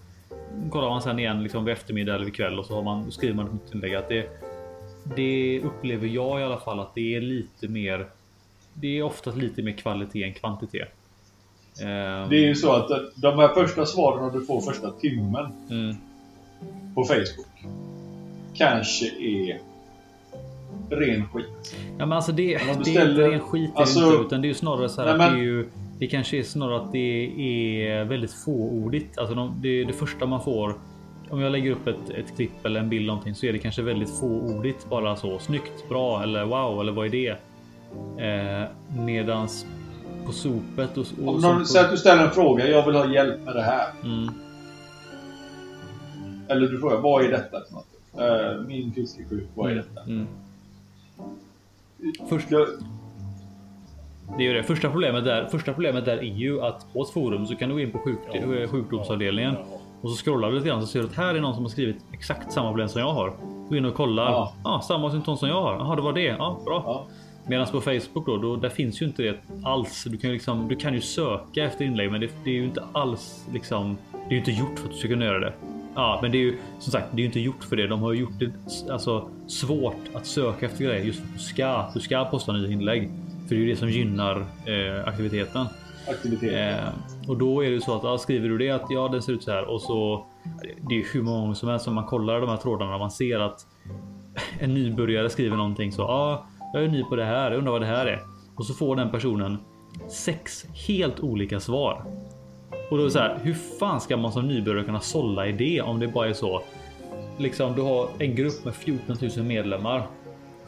[0.71, 3.35] kollar man sen igen liksom vid eftermiddag eller vid kväll och så har man, skriver
[3.35, 3.95] man ett nytt inlägg.
[3.95, 4.29] Att det,
[5.15, 8.07] det upplever jag i alla fall att det är lite mer.
[8.73, 10.93] Det är oftast lite mer kvalitet än kvantitet.
[11.81, 15.95] Eh, Det är ju så att de här första svaren du får första timmen mm,
[16.95, 17.65] på Facebook
[18.53, 19.59] kanske är
[20.89, 21.75] ren skit.
[21.97, 24.41] Ja, men alltså det, Men det är ställer- inte ren skit är alltså- inte, utan
[24.41, 25.69] det är ju snarare så här Nej, att det är ju
[25.99, 27.31] Det kanske är snarare att det
[27.87, 29.17] är väldigt fåordigt.
[29.17, 30.73] Alltså de, det, det första man får
[31.29, 33.81] om jag lägger upp ett, ett klipp eller en bild någonting så är det kanske
[33.81, 34.89] väldigt fåordigt.
[34.89, 37.29] Bara så snyggt, bra eller wow eller vad är det?
[38.23, 38.67] Eh,
[39.05, 39.65] medans
[40.25, 43.13] på sopet och, och Om någon säger att du ställer en fråga, jag vill ha
[43.13, 43.87] hjälp med det här.
[44.03, 44.29] mm,
[46.47, 47.87] Eller du frågar, vad är detta för något?
[48.17, 50.01] Eh, min fisk är sjuk, vad är detta?
[50.01, 50.27] mm.
[52.29, 52.67] Först, Jag,
[54.37, 54.63] Det är ju det.
[54.63, 57.75] Första problemet, där, första problemet där är ju att på ett forum så kan du
[57.75, 59.55] gå in på sjuk, eh, sjukdomsavdelningen
[60.01, 61.69] och så scrollar du lite grann så ser du att här är någon som har
[61.69, 63.33] skrivit exakt samma problem som jag har.
[63.69, 64.31] Gå in och kollar.
[64.31, 64.53] Ja.
[64.63, 64.81] Ja.
[64.87, 65.73] samma symptom som jag har.
[65.75, 66.21] Jaha, det var det.
[66.21, 66.83] Ja, bra.
[66.85, 67.07] ja.
[67.47, 70.03] Medan på Facebook då, då, där finns ju inte det alls.
[70.03, 72.65] Du kan ju liksom, du kan ju söka efter inlägg, men det, det är ju
[72.65, 73.97] inte alls liksom.
[74.11, 75.53] Det är ju inte gjort för att du ska kunna göra det.
[75.95, 77.87] Ja, men det är ju som sagt, det är ju inte gjort för det.
[77.87, 78.51] De har ju gjort det
[78.91, 81.91] alltså svårt att söka efter grejer just för att du ska.
[81.93, 83.11] Du ska posta nya inlägg,
[83.47, 85.65] för det är ju det som gynnar eh, aktiviteten.
[86.09, 86.79] Aktivitet.
[86.79, 89.21] Eh, och då är det ju så att ja, skriver du det att ja, det
[89.21, 90.25] ser ut så här och så.
[90.89, 92.97] Det är ju hur många gånger som helst som man kollar de här trådarna.
[92.97, 93.65] Man ser att
[94.59, 96.01] en nybörjare skriver någonting så.
[96.01, 96.45] Ja,
[96.75, 97.51] jag är ny på det här.
[97.51, 98.21] Jag undrar vad det här är.
[98.55, 99.57] Och så får den personen
[100.09, 102.05] sex helt olika svar.
[102.91, 103.39] Och då är det så här.
[103.43, 106.61] Hur fan ska man som nybörjare kunna sålla i det om det bara är så?
[107.37, 110.07] Liksom, du har en grupp med 14 000 medlemmar.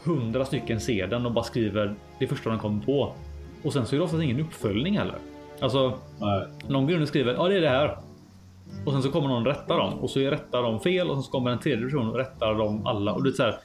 [0.04, 3.12] 100 stycken ser den och bara skriver det första de kommer på.
[3.64, 5.18] Och sen så är det oftast ingen uppföljning heller.
[5.60, 6.46] Alltså, Nej.
[6.68, 7.98] någon går in och skriver ja det är det här.
[8.86, 11.50] Och sen så kommer någon rätta dem och så rättar de fel och så kommer
[11.50, 13.12] en tredje person och rättar dem alla.
[13.12, 13.58] Och det är så här.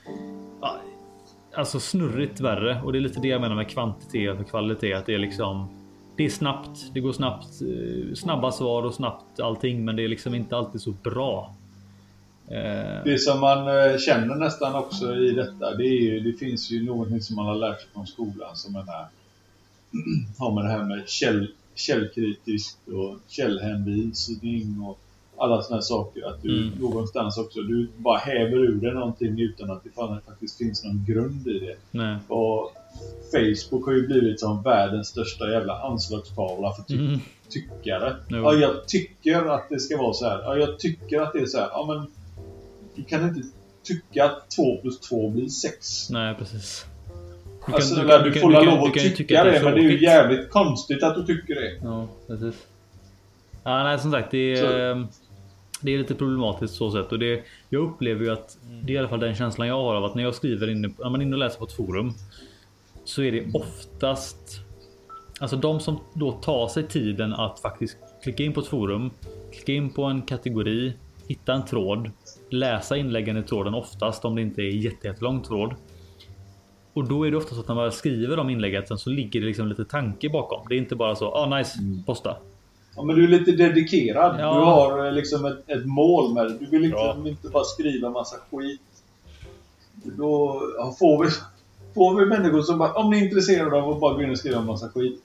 [1.55, 4.93] Alltså snurrigt värre och det är lite det jag menar med kvantitet och kvalitet.
[4.93, 5.67] Att det är liksom.
[6.17, 6.93] Det är snabbt.
[6.93, 7.61] Det går snabbt.
[7.61, 11.55] Eh, snabba svar och snabbt allting, men det är liksom inte alltid så bra.
[12.47, 16.71] Eh, det som man eh, känner nästan också i detta, det, är ju, det finns
[16.71, 19.07] ju någonting som man har lärt sig från skolan som är här,
[20.37, 24.99] har med det här med käll, källkritiskt och källhänvisning och
[25.43, 26.27] alla sådana här saker.
[26.29, 26.79] Att du Mm.
[26.79, 29.89] någonstans också, du bara häver ur dig någonting utan att det
[30.25, 31.75] faktiskt finns någon grund i det.
[31.91, 32.17] nej.
[32.27, 32.71] Och
[33.31, 37.19] Facebook har ju blivit som världens största jävla anslagstavla för ty- Mm.
[37.49, 38.15] tyckare.
[38.27, 40.39] Ja, jag tycker att det ska vara så här.
[40.43, 41.67] Ja, jag tycker att det är så här.
[41.71, 42.07] Ja, men
[42.95, 43.41] du kan inte
[43.83, 46.09] tycka att 2 plus 2 blir 6.
[46.09, 46.85] Nej, precis.
[47.67, 49.51] Du Alltså, du du, kan- du, kan- du kan- lov att kan tycka, tycka det
[49.51, 51.79] det, men det är ju jävligt konstigt att du tycker det.
[51.83, 52.55] Ja, precis.
[53.63, 54.55] Ja, nej, som sagt, det är,
[54.95, 55.07] Så-
[55.83, 57.43] det är lite problematiskt så sätt och det.
[57.69, 60.15] Jag upplever ju att det är i alla fall den känslan jag har av att
[60.15, 62.13] när jag skriver inne, när man är inne och läser på ett forum
[63.05, 64.59] så är det oftast.
[65.39, 69.09] Alltså de som då tar sig tiden att faktiskt klicka in på ett forum,
[69.51, 70.93] klicka in på en kategori,
[71.27, 72.11] hitta en tråd,
[72.49, 75.75] läsa inläggen i tråden oftast om det inte är jätte- jättelång tråd.
[76.93, 79.45] Och då är det ofta så att när man skriver de inläggen så ligger det
[79.45, 80.65] liksom lite tanke bakom.
[80.69, 82.37] Det är inte bara så, ah nice, posta.
[82.95, 84.35] Ja, men du är lite dedikerad.
[84.39, 84.53] Ja.
[84.53, 86.57] Du har eh, liksom ett, ett mål med det.
[86.59, 88.81] Du vill liksom inte bara skriva massa skit.
[90.03, 91.31] Då ja, får, vi,
[91.95, 94.37] får vi människor som bara, om ni är intresserade av att bara gå in och
[94.37, 95.21] skriva en massa skit.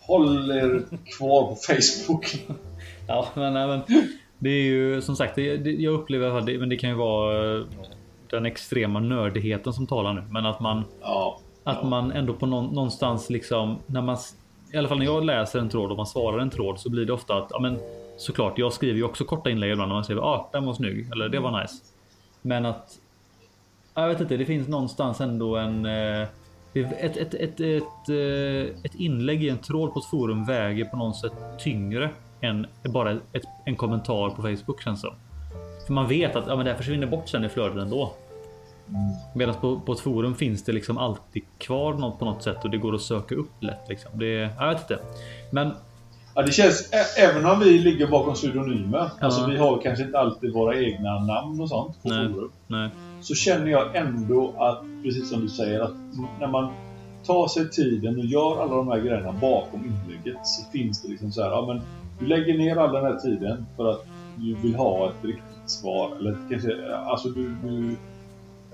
[0.00, 0.82] håll er
[1.16, 2.46] kvar på Facebook.
[3.08, 3.80] Ja, men, nej, men
[4.38, 6.96] det är ju som sagt, det, det, jag upplever att det, men det kan ju
[6.96, 7.64] vara eh,
[8.30, 11.38] den extrema nördigheten som talar nu, men att man Ja.
[11.64, 11.88] att ja.
[11.88, 14.16] man ändå på någon, någonstans liksom när man
[14.72, 17.06] i alla fall när jag läser en tråd och man svarar en tråd så blir
[17.06, 17.78] det ofta att ja, men
[18.16, 18.58] såklart.
[18.58, 21.28] Jag skriver ju också korta inlägg ibland när man skriver ah, den var snygg eller
[21.28, 21.74] det var nice.
[22.42, 22.98] Men att
[23.94, 26.28] jag vet inte, det finns någonstans ändå en eh,
[26.74, 30.96] ett, ett, ett, ett, eh, ett inlägg i en tråd på ett forum väger på
[30.96, 32.10] något sätt tyngre
[32.40, 35.16] än bara ett, en kommentar på Facebook känns det som.
[35.86, 38.12] För man vet att ja, men det här försvinner bort sen i flödet ändå.
[39.34, 42.70] Medan på, på ett forum finns det liksom alltid kvar något på något sätt och
[42.70, 43.88] det går att söka upp lätt.
[43.88, 44.10] Liksom.
[44.18, 44.98] Det, jag vet inte.
[45.50, 45.72] Men
[46.34, 50.52] Ja, det känns, även om vi ligger bakom pseudonymer, alltså vi har kanske inte alltid
[50.52, 52.32] våra egna namn och sånt på Nej.
[52.32, 52.50] forum.
[52.66, 52.90] nej.
[53.20, 55.94] Så känner jag ändå att, precis som du säger, att
[56.40, 56.72] när man
[57.26, 61.32] tar sig tiden och gör alla de här grejerna bakom inlägget så finns det liksom
[61.32, 61.80] så här, ja men
[62.18, 66.16] du lägger ner all den här tiden för att du vill ha ett riktigt svar.
[66.20, 67.96] Eller kanske, alltså du, du,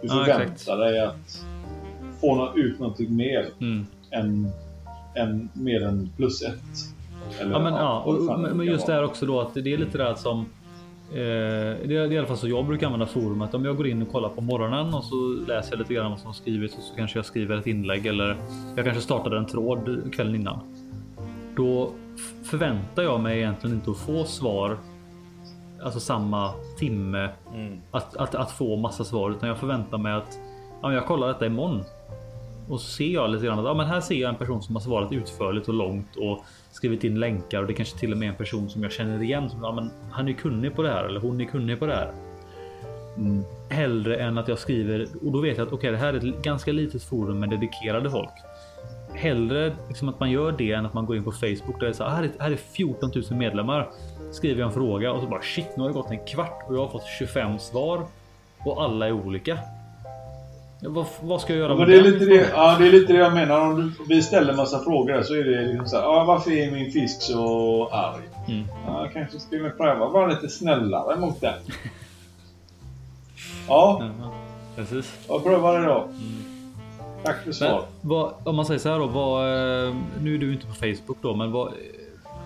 [0.00, 0.66] du Ja, förväntar exakt.
[0.78, 1.44] dig att
[2.20, 3.86] få ut någonting mer Mm.
[4.10, 4.50] än,
[5.14, 6.54] än mer än plus ett.
[7.40, 9.98] Eller, Ja men ja, och, men just det här också då att det är lite
[9.98, 10.38] där som
[11.10, 11.16] eh,
[11.88, 13.54] det är i alla fall så jag brukar använda forumet.
[13.54, 15.14] Om jag går in och kollar på morgonen och så
[15.46, 18.06] läser jag lite grann vad som har skrivits och så kanske jag skriver ett inlägg
[18.06, 18.36] eller
[18.76, 20.58] jag kanske startade en tråd kvällen innan.
[21.56, 21.90] Då
[22.44, 24.76] förväntar jag mig egentligen inte att få svar.
[25.82, 27.80] Alltså samma timme Mm.
[27.90, 30.38] att, att, att få massa svar utan jag förväntar mig att
[30.82, 31.84] ja, jag kollar detta imorgon.
[32.68, 34.76] Och så ser jag lite grann att ja, men här ser jag en person som
[34.76, 38.28] har svarat utförligt och långt och skrivit in länkar och det kanske till och med
[38.28, 39.50] en person som jag känner igen.
[39.50, 41.94] Som, ja, men han är kunnig på det här eller hon är kunnig på det
[41.94, 42.12] här.
[43.16, 43.44] Mm.
[43.70, 46.42] Hellre än att jag skriver och då vet jag att okej, det här är ett
[46.42, 48.30] ganska litet forum med dedikerade folk.
[49.14, 51.88] Hellre liksom att man gör det än att man går in på Facebook där det
[51.88, 53.88] är så här, är, här är 14 000 medlemmar.
[54.32, 56.74] Skriver jag en fråga och så bara shit, nu har det gått en kvart och
[56.76, 58.02] jag har fått 25 svar
[58.64, 59.58] och alla är olika.
[60.82, 62.92] Vad, vad ska jag göra Ja, med men det, är lite det, ja, det är
[62.92, 63.60] lite det jag menar.
[63.60, 66.92] Om vi ställer massa frågor så är det liksom så här, ja, varför är min
[66.92, 68.22] fisk så arg?
[68.48, 68.64] Mm.
[68.86, 71.54] Ja, kanske skulle pröva vara lite snällare mot den.
[73.68, 74.32] Ja, Ja,
[74.76, 75.14] precis.
[75.28, 76.08] jag prövar det då.
[77.24, 77.82] Tack för Men svar.
[78.00, 79.42] vad, om man säger så här då, vad,
[79.88, 81.72] eh, nu är du inte på Facebook då, men vad,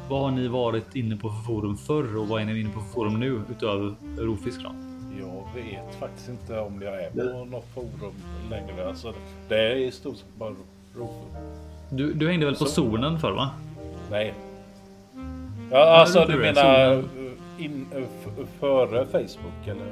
[0.08, 2.80] vad har ni varit inne på för forum förr och vad är ni inne på
[2.80, 4.60] för forum nu utöver rovfisk?
[5.20, 8.12] Jag vet faktiskt inte om jag är på något forum
[8.50, 8.88] längre.
[8.88, 9.12] Alltså,
[9.48, 10.54] det är i stort sett bara
[10.96, 11.44] rovfilm.
[11.90, 13.50] Du, du hängde väl på Så- zonen förr va?
[14.10, 14.34] Nej.
[15.70, 17.02] Ja, alltså du menar eh,
[17.64, 18.02] in, eh,
[18.60, 19.86] före Facebook eller?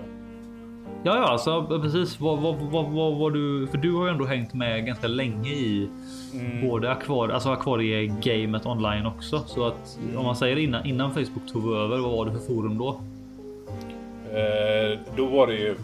[1.03, 2.21] Ja, ja, alltså precis.
[2.21, 5.51] Vad, vad, vad, vad, vad du, för du har ju ändå hängt med ganska länge
[5.51, 5.89] i
[6.35, 6.69] Mm.
[6.69, 9.39] både akvar, alltså akvariegamet online också.
[9.47, 12.79] Så att om man säger innan, innan Facebook tog över, vad var det för forum
[12.79, 13.01] då?
[14.33, 15.75] Eh, då var det ju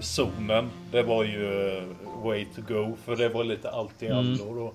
[0.00, 0.70] zonen.
[0.92, 1.82] Det var ju eh,
[2.24, 2.92] way to go.
[3.04, 4.18] För det var lite allt i Mm.
[4.18, 4.72] allo då.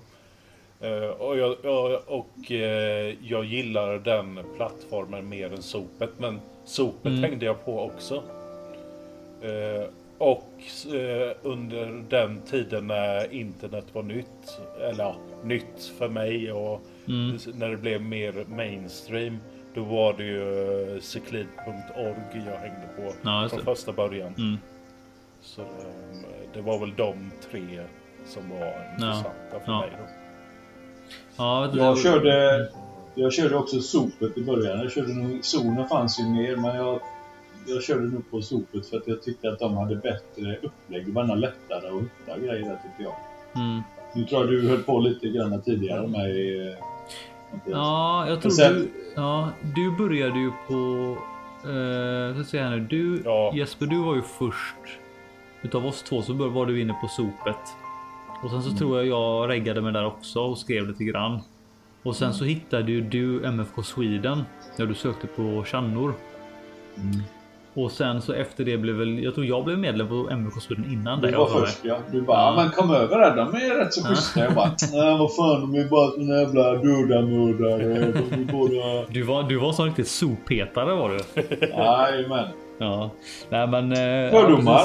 [0.86, 6.10] Eh, och jag, jag, och eh, jag gillar den plattformen mer än sopet.
[6.18, 7.22] Men sopet Mm.
[7.22, 8.22] hängde jag på också.
[9.42, 10.52] Eh, och
[10.94, 14.60] eh, under den tiden när internet var nytt.
[14.80, 17.38] Eller ja, nytt för mig och Mm.
[17.54, 19.38] när det blev mer mainstream.
[19.74, 22.16] Då var det ju eh, cyklid.org
[22.46, 24.34] jag hängde på Ja, från första början.
[24.38, 24.56] Mm.
[25.40, 25.62] Så
[26.54, 27.80] det var väl de tre
[28.26, 29.80] som var intressanta för Ja.
[29.80, 29.90] mig.
[29.98, 30.04] Då.
[31.36, 32.68] Ja, det- Jag körde,
[33.14, 34.78] jag körde också sopet i början.
[34.80, 37.00] Jag körde nog, zonen fanns ju mer, men jag,
[37.66, 41.06] jag körde nog på sopet för att jag tyckte att de hade bättre upplägg.
[41.06, 43.14] Det var nog lättare att hitta grejer där tyckte jag.
[43.64, 43.80] Mm.
[44.14, 46.74] Nu tror jag du höll på lite grann tidigare med eh.
[47.66, 48.88] Ja, jag tror sen- du.
[49.16, 50.74] Ja, du började ju på.
[51.62, 52.80] Eh, ska här nu.
[52.80, 53.52] Du Ja.
[53.54, 54.76] Jesper, du var ju först.
[55.62, 57.56] Utav oss två så var du inne på sopet.
[58.42, 58.78] Och sen så Mm.
[58.78, 61.38] tror jag jag reggade med där också och skrev lite grann.
[62.02, 62.54] Och sen så Mm.
[62.54, 64.42] hittade ju du MFK Sweden
[64.78, 66.14] när du sökte på Channor.
[66.96, 67.22] Mm.
[67.76, 69.22] Och sen så efter det blev väl.
[69.24, 71.36] Jag tror jag blev medlem på MFK Sweden innan Du dig.
[71.36, 71.96] var först ja.
[72.12, 72.54] Du bara, Ja.
[72.56, 72.62] ja.
[72.62, 74.08] men kom över där, de är rätt så Ja.
[74.08, 74.40] schyssta.
[74.40, 78.12] Jag bara, nej vad fan, de är bara såna jävla döda-mördare.
[78.52, 79.06] Båda...
[79.12, 81.42] Du var, du var så riktigt sopetare var du.
[81.66, 82.48] Jajamän.
[82.78, 83.10] Ja,
[83.50, 83.92] nej men.
[83.92, 84.82] eh, ja, Fördomar.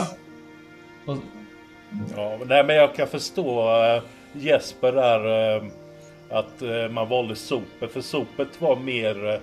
[1.05, 4.01] Ja, men- nej, men jag kan förstå eh,
[4.33, 5.55] Jesper där.
[5.57, 5.63] Eh,
[6.29, 7.91] att man valde sopet.
[7.93, 9.39] För sopet var mer...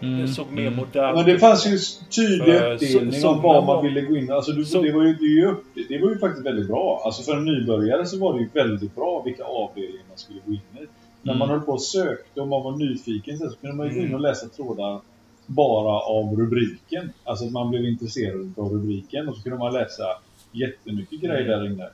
[0.00, 0.76] Mm, det såg mer mm.
[0.76, 1.78] modernt Men det fanns ju
[2.10, 5.02] tydlig uppdelning om vad solen man var- ville gå in alltså, du, So- det, var
[5.02, 7.02] ju, det, upp, det var ju faktiskt väldigt bra.
[7.04, 10.52] Alltså för en nybörjare så var det ju väldigt bra vilka avdelningar man skulle gå
[10.52, 10.86] in i.
[11.22, 11.38] när Mm.
[11.38, 14.04] man höll på och sökte och man var nyfiken så kunde man ju gå in
[14.04, 14.14] Mm.
[14.14, 15.00] och läsa trådar
[15.46, 17.12] bara av rubriken.
[17.24, 20.04] Alltså att man blev intresserad av rubriken och så kunde man läsa
[20.52, 21.60] jättemycket grejer Mm.
[21.60, 21.88] där inne.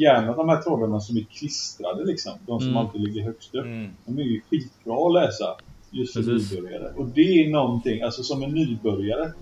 [0.00, 2.32] Gärna de här trådarna som är klistrade liksom.
[2.46, 2.76] De som Mm.
[2.80, 3.64] alltid ligger högst upp.
[3.64, 3.90] Mm.
[4.06, 5.44] De är ju skitbra att läsa.
[5.94, 6.52] Just för Precis.
[6.52, 6.92] nybörjare.
[6.96, 9.32] Och det är någonting, alltså som en nybörjare.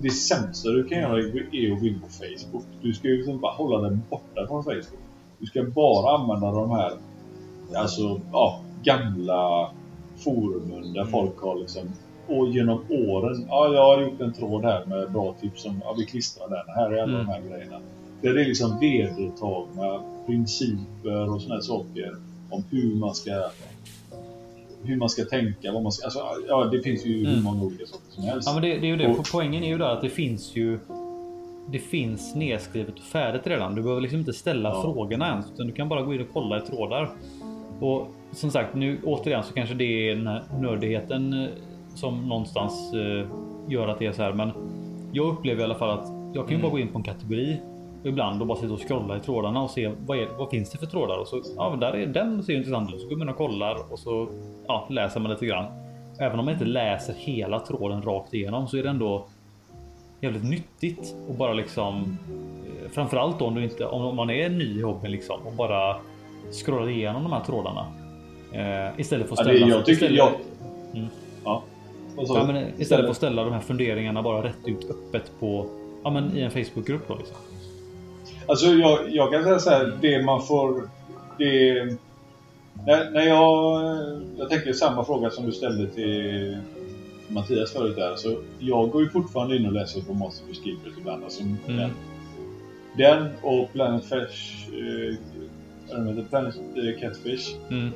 [0.00, 1.26] Det sämsta du kan göra är
[1.72, 2.64] att gå in på Facebook.
[2.82, 5.00] Du ska ju liksom bara hålla den borta från Facebook.
[5.38, 6.92] Du ska bara använda de här,
[7.74, 9.70] alltså, ja, gamla
[10.16, 11.12] forumen där Mm.
[11.12, 11.82] folk har liksom
[12.28, 15.94] och genom åren, ja jag har gjort en tråd här med bra tips som, ja
[15.98, 17.26] vi klistrar den, här är alla Mm.
[17.26, 17.80] de här grejerna.
[18.22, 22.16] Där det är liksom vedertagna principer och här saker
[22.50, 23.30] om hur man ska
[24.82, 27.44] hur man ska tänka, vad man ska, alltså, ja det finns ju hur Mm.
[27.44, 28.48] många olika saker som helst.
[28.48, 29.08] Ja men det, det är ju det.
[29.08, 30.78] Och- Poängen är ju där att det finns ju
[31.70, 33.74] det finns nedskrivet och färdigt redan.
[33.74, 34.82] Du behöver liksom inte ställa Ja.
[34.82, 35.46] frågorna ens.
[35.54, 37.10] Utan du kan bara gå in och kolla i trådar.
[37.80, 41.48] Och som sagt, nu återigen så kanske det är den här nördigheten eh,
[41.94, 43.26] som någonstans eh,
[43.68, 44.32] gör att det är så här.
[44.32, 44.50] Men
[45.12, 46.62] jag upplever i alla fall att jag kan ju Mm.
[46.62, 47.56] bara gå in på en kategori
[48.04, 50.78] ibland och bara sitta och scrolla i trådarna och se vad, är, vad finns det
[50.78, 51.18] för trådar?
[51.18, 53.00] Och så, ja, där är den ser ju intressant ut.
[53.00, 54.28] Så går man och kollar och så
[54.66, 55.64] ja, läser man lite grann.
[56.18, 59.26] Även om man inte läser hela tråden rakt igenom så är det ändå
[60.20, 62.18] jävligt nyttigt och bara liksom
[62.84, 65.96] eh, framförallt om du inte om man är ny i hobbyn liksom och bara
[66.64, 67.86] scrollar igenom de här trådarna.
[68.52, 69.66] Eh, istället för att Ja, ställa.
[69.66, 70.30] det, jag tycker istället, jag...
[70.94, 71.08] Mm.
[71.44, 71.62] Ja.
[72.16, 75.66] Ja, istället för att ställa de här funderingarna bara rätt ut öppet på
[76.04, 77.36] ja, men i en Facebookgrupp då liksom.
[78.48, 80.88] Alltså jag, jag kan säga så här, det man får...
[81.38, 81.84] Det,
[82.86, 83.82] när, när jag...
[84.38, 86.58] Jag tänker samma fråga som du ställde till
[87.28, 88.16] Mattias förut där.
[88.16, 91.24] Så jag går ju fortfarande in och läser på Master of Skillbreak ibland.
[91.24, 91.56] Alltså Mm.
[91.66, 91.90] den,
[92.96, 94.68] den och Planet Fish...
[94.72, 95.14] Eh,
[96.06, 97.56] heter, Planet eh, Catfish.
[97.70, 97.92] Mm.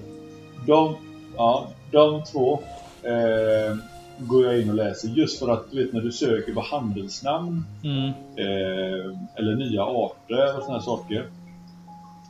[0.67, 0.97] De,
[1.37, 2.61] ja, de två
[3.03, 3.77] eh,
[4.19, 7.65] går jag in och läser just för att du vet när du söker på handelsnamn
[7.85, 8.09] Mm.
[8.37, 11.27] eh, eller nya arter och här saker.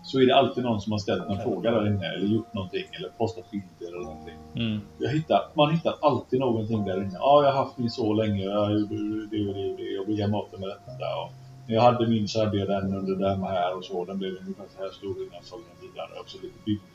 [0.05, 2.85] Så är det alltid någon som har ställt en fråga där inne eller gjort någonting
[2.93, 4.35] eller postat bilder eller någonting.
[4.55, 4.81] Mm.
[4.99, 7.15] Jag hittar, man hittar alltid någonting där inne.
[7.19, 8.43] Ja, jag har haft min så länge.
[8.45, 8.97] Jag gjorde
[9.31, 9.91] det och det och det.
[9.97, 11.07] Jag brukar mata med detta.
[11.23, 11.33] Och
[11.67, 14.05] när jag hade min så hade jag den under den här och så.
[14.05, 16.21] Den blev ungefär så här stor innan jag sålde den vidare.
[16.21, 16.92] Och så lite bilder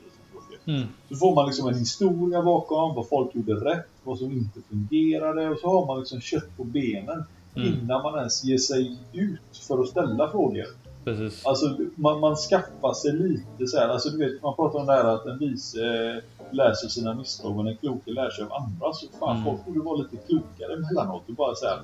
[0.58, 0.72] saker.
[0.72, 0.88] Mm.
[1.10, 5.50] Så får man liksom en historia bakom, vad folk gjorde rätt, vad som inte fungerade
[5.50, 7.24] och så har man liksom kött på benen
[7.56, 7.74] Mm.
[7.74, 10.66] innan man ens ger sig ut för att ställa frågor.
[11.04, 11.46] Precis.
[11.46, 14.92] Alltså man, man skaffar sig lite så här, alltså du vet man pratar om det
[14.94, 18.94] här att en vis eh, läser sina misstag och en kloke lär sig av andra.
[18.94, 19.46] Så fan Mm.
[19.46, 21.80] folk borde vara lite klokare emellanåt och bara så här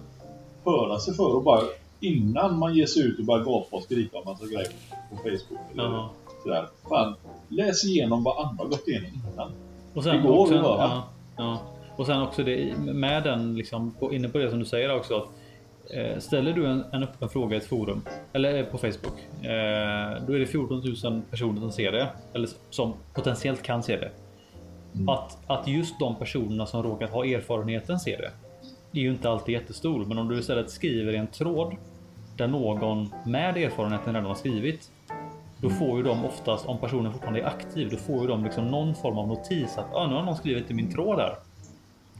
[0.65, 1.61] höra sig för och bara
[1.99, 4.71] innan man ger sig ut och bara gapa och skrika om massa grejer
[5.09, 6.09] på Facebook eller Ja.
[6.43, 6.67] sådär.
[6.89, 7.15] Fan,
[7.55, 9.51] läs igenom vad andra gått igenom innan.
[9.93, 10.77] Och sen Det går också, att göra.
[10.79, 11.61] ja, ja.
[11.95, 15.15] Och sen också det med den liksom på, inne på det som du säger också.
[15.15, 15.29] Att,
[15.93, 18.01] eh, ställer du en, en öppen fråga i ett forum
[18.33, 19.19] eller eh, på Facebook.
[19.41, 23.97] Eh, då är det 14 000 personer som ser det eller som potentiellt kan se
[23.97, 24.11] det.
[24.95, 25.09] Mm.
[25.09, 28.31] Att, att just de personerna som råkar ha erfarenheten ser det.
[28.99, 31.75] är ju inte alltid jättestor, men om du istället skriver i en tråd
[32.37, 34.91] där någon med erfarenheten redan har skrivit.
[35.63, 38.67] Då får ju de oftast, om personen fortfarande är aktiv, då får ju de liksom
[38.67, 41.35] någon form av notis att ah, nu har någon skrivit i min tråd här.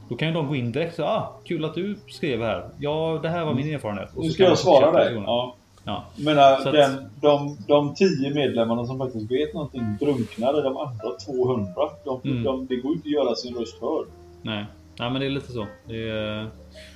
[0.09, 2.69] Då kan ju de gå in direkt och ah, kul att du skrev här.
[2.79, 4.09] Ja, det här var min erfarenhet.
[4.15, 5.13] Och Nu ska jag svara dig.
[5.25, 5.55] Ja.
[5.83, 6.03] Ja.
[6.15, 10.77] Menar, Så att- den, de, de tio medlemmarna som faktiskt vet någonting drunknar i de
[10.77, 11.73] andra 200.
[12.05, 12.43] De, Mm.
[12.43, 14.07] de, det går inte att göra sin röst hörd.
[14.41, 14.65] Nej.
[14.99, 15.65] Nej, men det är lite så.
[15.87, 16.47] Det är...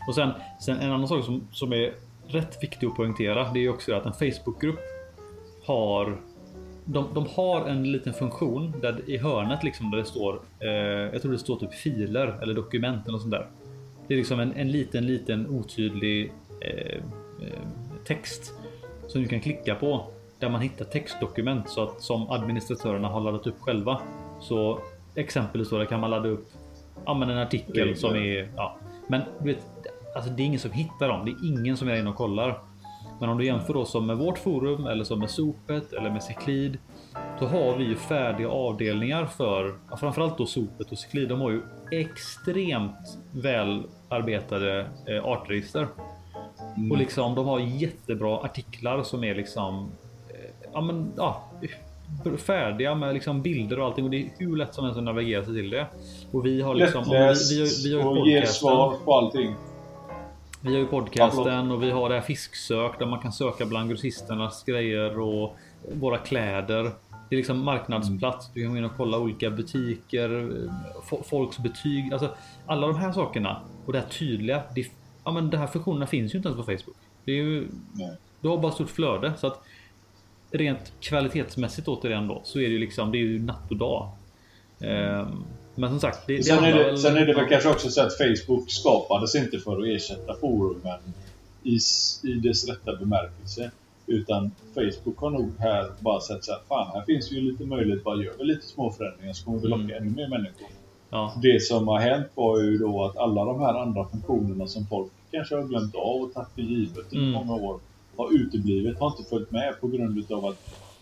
[0.07, 0.29] Och sen,
[0.61, 1.93] sen en annan sak som, som är
[2.27, 3.43] rätt viktig att poängtera.
[3.53, 4.79] Det är ju också att en Facebookgrupp
[5.65, 6.17] har
[6.89, 10.39] de, de har en liten funktion där i hörnet liksom där det står.
[10.59, 10.69] Eh,
[11.13, 13.47] jag tror det står typ filer eller dokument eller sånt där.
[14.07, 16.31] Det är liksom en, en liten, liten otydlig
[16.61, 16.97] eh,
[17.47, 17.59] eh,
[18.05, 18.53] text
[19.07, 20.07] som du kan klicka på
[20.39, 24.01] där man hittar textdokument så att som administratörerna har laddat upp själva.
[24.41, 24.79] Så
[25.15, 26.47] exempelvis då kan man ladda upp
[27.05, 28.77] ja, men en artikel som är ja,
[29.07, 29.65] men du vet,
[30.15, 31.25] alltså det är ingen som hittar dem.
[31.25, 32.59] Det är ingen som är inne och kollar.
[33.19, 36.23] Men om du jämför då som med vårt forum eller som med Sopet eller med
[36.23, 36.77] Cyclid.
[37.39, 41.29] Då har vi ju färdiga avdelningar för ja, framförallt då Sopet och Cyclid.
[41.29, 41.61] De har ju
[41.91, 45.87] extremt välarbetade eh, artregister.
[46.77, 46.91] Mm.
[46.91, 49.91] Och liksom de har jättebra artiklar som är liksom
[50.29, 51.43] eh, ja, men, ja,
[52.37, 54.05] färdiga med liksom bilder och allting.
[54.05, 55.85] Och det är hur lätt som helst att navigera sig till det.
[56.31, 57.03] Och vi har liksom.
[57.03, 59.55] om vi, Lättläst vi, har- vi har och ger svar på allting.
[60.61, 63.89] Vi har ju podcasten och vi har det här fisksök där man kan söka bland
[63.89, 65.57] grossisternas grejer och
[65.93, 66.83] våra kläder.
[67.29, 68.51] Det är liksom marknadsplats.
[68.53, 70.51] Du kan gå in och kolla olika butiker,
[71.23, 72.35] folks betyg, alltså
[72.65, 74.61] alla de här sakerna och det här tydliga.
[74.75, 74.87] Det,
[75.23, 76.97] ja, men de här funktionerna finns ju inte ens på Facebook.
[77.25, 77.67] Det är ju.
[78.41, 79.61] Du har bara stort flöde så att
[80.51, 83.11] rent kvalitetsmässigt återigen då så är det ju liksom.
[83.11, 84.09] Det är ju natt och dag.
[84.79, 85.45] Um,
[85.77, 86.27] men som sagt.
[86.27, 88.71] Det, sen, det är det, väl, sen är det väl kanske också så att Facebook
[88.71, 90.99] skapades inte för att ersätta forumen
[91.63, 91.77] i,
[92.23, 93.71] i dess rätta bemärkelse.
[94.05, 98.03] Utan Facebook har nog här bara sett så att fan, här finns ju lite möjlighet.
[98.03, 100.03] Bara gör vi lite små förändringar så kommer vi locka mm.
[100.03, 100.67] ännu mer människor.
[101.09, 101.33] Ja.
[101.41, 105.11] Det som har hänt var ju då att alla de här andra funktionerna som folk
[105.31, 107.31] kanske har glömt av och tagit för givet i mm.
[107.31, 107.79] många år
[108.17, 110.57] har uteblivit, har inte följt med på grund av att,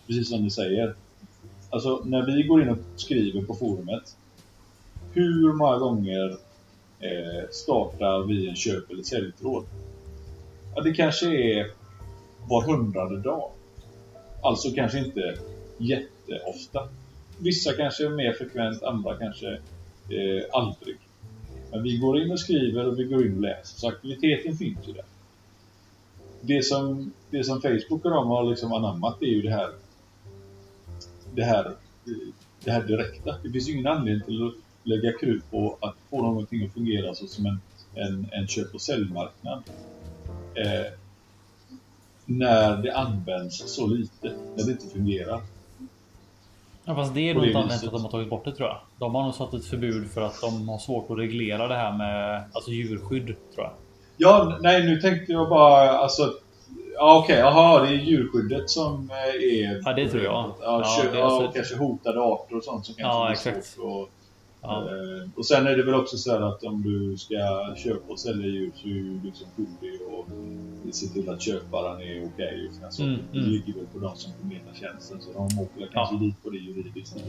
[0.06, 0.94] precis som ni säger,
[1.70, 4.16] alltså när vi går in och skriver på forumet
[5.16, 6.36] hur många gånger
[7.00, 9.64] eh, startar vi en köp eller säljtråd?
[10.74, 11.70] Ja, det kanske är
[12.48, 13.50] var hundrade dag.
[14.42, 15.38] Alltså kanske inte
[15.78, 16.88] jätteofta.
[17.38, 19.48] Vissa kanske är mer frekvent, andra kanske
[20.10, 20.96] eh, aldrig.
[21.70, 24.88] Men vi går in och skriver och vi går in och läser, så aktiviteten finns
[24.88, 25.04] ju där.
[26.40, 29.70] Det som, det som Facebook och de har liksom anammat är ju det här
[31.34, 32.32] det här, eh,
[32.64, 33.36] det här direkta.
[33.42, 34.54] Det finns ju ingen anledning till att
[34.86, 37.60] lägga krut på att få någonting att fungera så som en,
[37.94, 39.62] en, en köp och säljmarknad.
[40.54, 40.92] Eh,
[42.24, 45.40] när det används så lite, när det inte fungerar.
[46.84, 48.68] Ja, fast det är nog inte anledningen till att de har tagit bort det tror
[48.68, 48.78] jag.
[48.98, 51.92] De har nog satt ett förbud för att de har svårt att reglera det här
[51.92, 53.72] med alltså djurskydd tror jag.
[54.16, 56.32] Ja, nej nu tänkte jag bara alltså
[56.98, 59.82] Ja okej, okay, jaha det är djurskyddet som eh, är...
[59.84, 60.32] Ja det tror jag.
[60.32, 61.52] Ja, ja, ja alltså...
[61.52, 63.66] kanske hotade arter och sånt som kanske ja, är exakt.
[63.66, 64.10] svårt
[64.62, 64.82] Ja.
[64.82, 67.36] Eh, och sen är det väl också så att om du ska
[67.76, 70.28] köpa och sälja djur så är du liksom skyldig och
[70.94, 72.28] se till att köparen är okej.
[72.34, 73.50] Okay alltså, mm, det mm.
[73.50, 76.20] ligger väl på de som förmedlar tjänsten så de åker kanske ja.
[76.20, 77.24] dit på det juridiskt.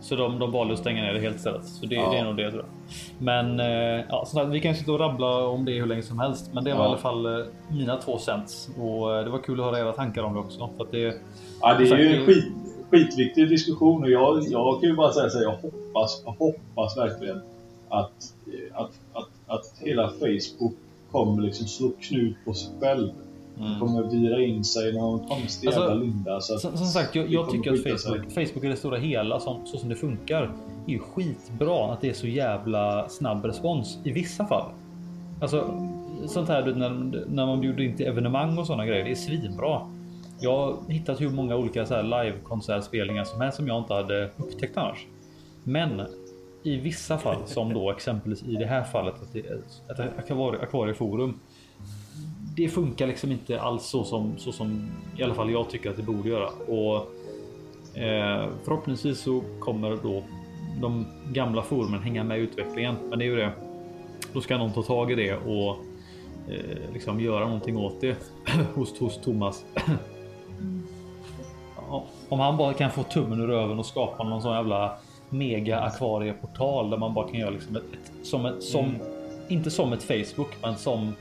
[0.00, 1.64] Så de, de valde att stänga ner det helt istället.
[1.64, 2.10] Så det, ja.
[2.10, 2.70] det är nog det tror jag.
[3.18, 6.50] Men eh, ja, så vi kan sitta och rabbla om det hur länge som helst.
[6.54, 6.84] Men det var ja.
[6.84, 10.22] i alla fall eh, mina två cents och det var kul att höra era tankar
[10.22, 10.70] om det också.
[10.76, 11.14] För det,
[11.60, 15.38] ja, det är ju skit skitviktig diskussion och jag, jag kan ju bara säga så
[15.38, 17.40] här, jag hoppas, jag hoppas verkligen
[17.88, 18.34] att,
[18.72, 20.74] att, att, att hela Facebook
[21.10, 23.10] kommer liksom slå knut på sig själv.
[23.58, 23.80] Mm.
[23.80, 26.40] kommer vira in sig i någon konstig alltså, jävla linda.
[26.40, 29.66] Så som, som sagt, jag, jag tycker att Facebook, Facebook är det stora hela som,
[29.66, 30.42] så som det funkar.
[30.86, 34.70] Är ju skitbra att det är så jävla snabb respons i vissa fall.
[35.40, 35.70] Alltså
[36.26, 36.90] sånt här när,
[37.28, 39.04] när man bjuder in till evenemang och sådana grejer.
[39.04, 39.80] Det är svinbra.
[40.42, 45.06] Jag har hittat hur många olika live-konsertspelningar som helst som jag inte hade upptäckt annars.
[45.64, 46.02] Men
[46.62, 51.40] i vissa fall, som då exempelvis i det här fallet, att det ett akvarieforum.
[52.56, 55.96] Det funkar liksom inte alls så som, så som i alla fall jag tycker att
[55.96, 56.48] det borde göra.
[56.48, 56.96] Och
[57.98, 60.22] eh, förhoppningsvis så kommer då
[60.80, 62.96] de gamla forumen hänga med i utvecklingen.
[63.08, 63.52] Men det är ju det.
[64.32, 65.76] Då ska någon ta tag i det och
[66.48, 68.16] eh, liksom göra någonting åt det
[68.74, 69.64] hos, hos Thomas.
[72.30, 74.96] Om han bara kan få tummen ur röven och skapa någon sån jävla
[75.30, 79.00] mega akvarieportal där man bara kan göra liksom ett, ett som ett som mm.
[79.48, 81.14] inte som ett Facebook, men som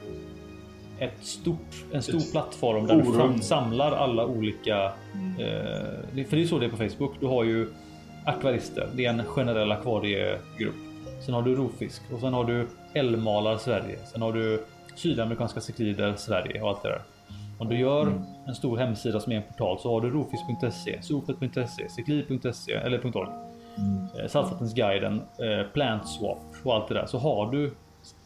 [0.99, 3.33] ett stort, en stor ett plattform där forum.
[3.35, 4.91] du samlar alla olika.
[5.13, 5.39] Mm.
[5.39, 7.11] Eh, för det är så det är på Facebook.
[7.19, 7.69] Du har ju
[8.25, 8.89] akvarister.
[8.95, 10.75] Det är en generell akvariegrupp.
[11.25, 13.99] Sen har du rovfisk och sen har du älgmalar Sverige.
[14.05, 14.65] Sen har du
[14.95, 17.01] sydamerikanska ciklider Sverige och allt det där.
[17.59, 18.23] Om du gör mm.
[18.47, 23.29] en stor hemsida som är en portal så har du rofisk.se, sopet.se, cyklid.se eller .org.
[23.77, 24.07] Mm.
[24.19, 27.05] Eh, Saltvattensguiden, eh, Plantswap och allt det där.
[27.05, 27.73] Så har du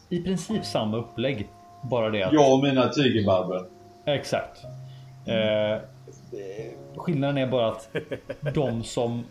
[0.09, 1.47] i princip samma upplägg.
[1.83, 2.33] Bara det att...
[2.33, 3.65] Jag och mina tigerbarber.
[4.05, 4.63] Exakt.
[5.25, 5.81] Eh,
[6.95, 7.89] skillnaden är bara att
[8.53, 9.23] de som...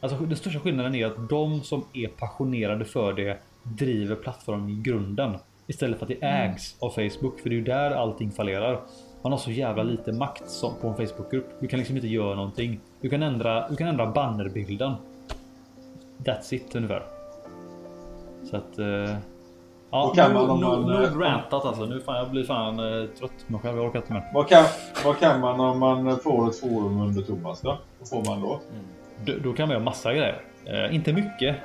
[0.00, 4.82] Alltså den största skillnaden är att de som är passionerade för det driver plattformen i
[4.82, 5.38] grunden.
[5.66, 6.50] Istället för att det mm.
[6.50, 7.40] ägs av Facebook.
[7.40, 8.80] För det är ju där allting fallerar.
[9.22, 11.46] Man har så jävla lite makt som på en Facebookgrupp.
[11.60, 12.80] Du kan liksom inte göra någonting.
[13.00, 14.92] Du kan ändra, du kan ändra bannerbilden.
[16.18, 17.02] That's it ungefär.
[18.50, 18.78] Så att...
[18.78, 19.16] Uh,
[19.90, 21.86] ja, kan man, nu, man, nu, nu rantat alltså.
[21.86, 23.76] Nu fan, jag blir fan uh, trött på mig själv.
[23.76, 24.30] Jag orkar inte mer.
[24.34, 24.64] Vad kan,
[25.04, 27.78] vad kan man om man får ett forum under Thomas då?
[27.98, 28.60] Vad får man då?
[28.70, 28.84] Mm.
[29.24, 30.42] Då, då kan man göra massa grejer.
[30.68, 31.56] Uh, inte mycket.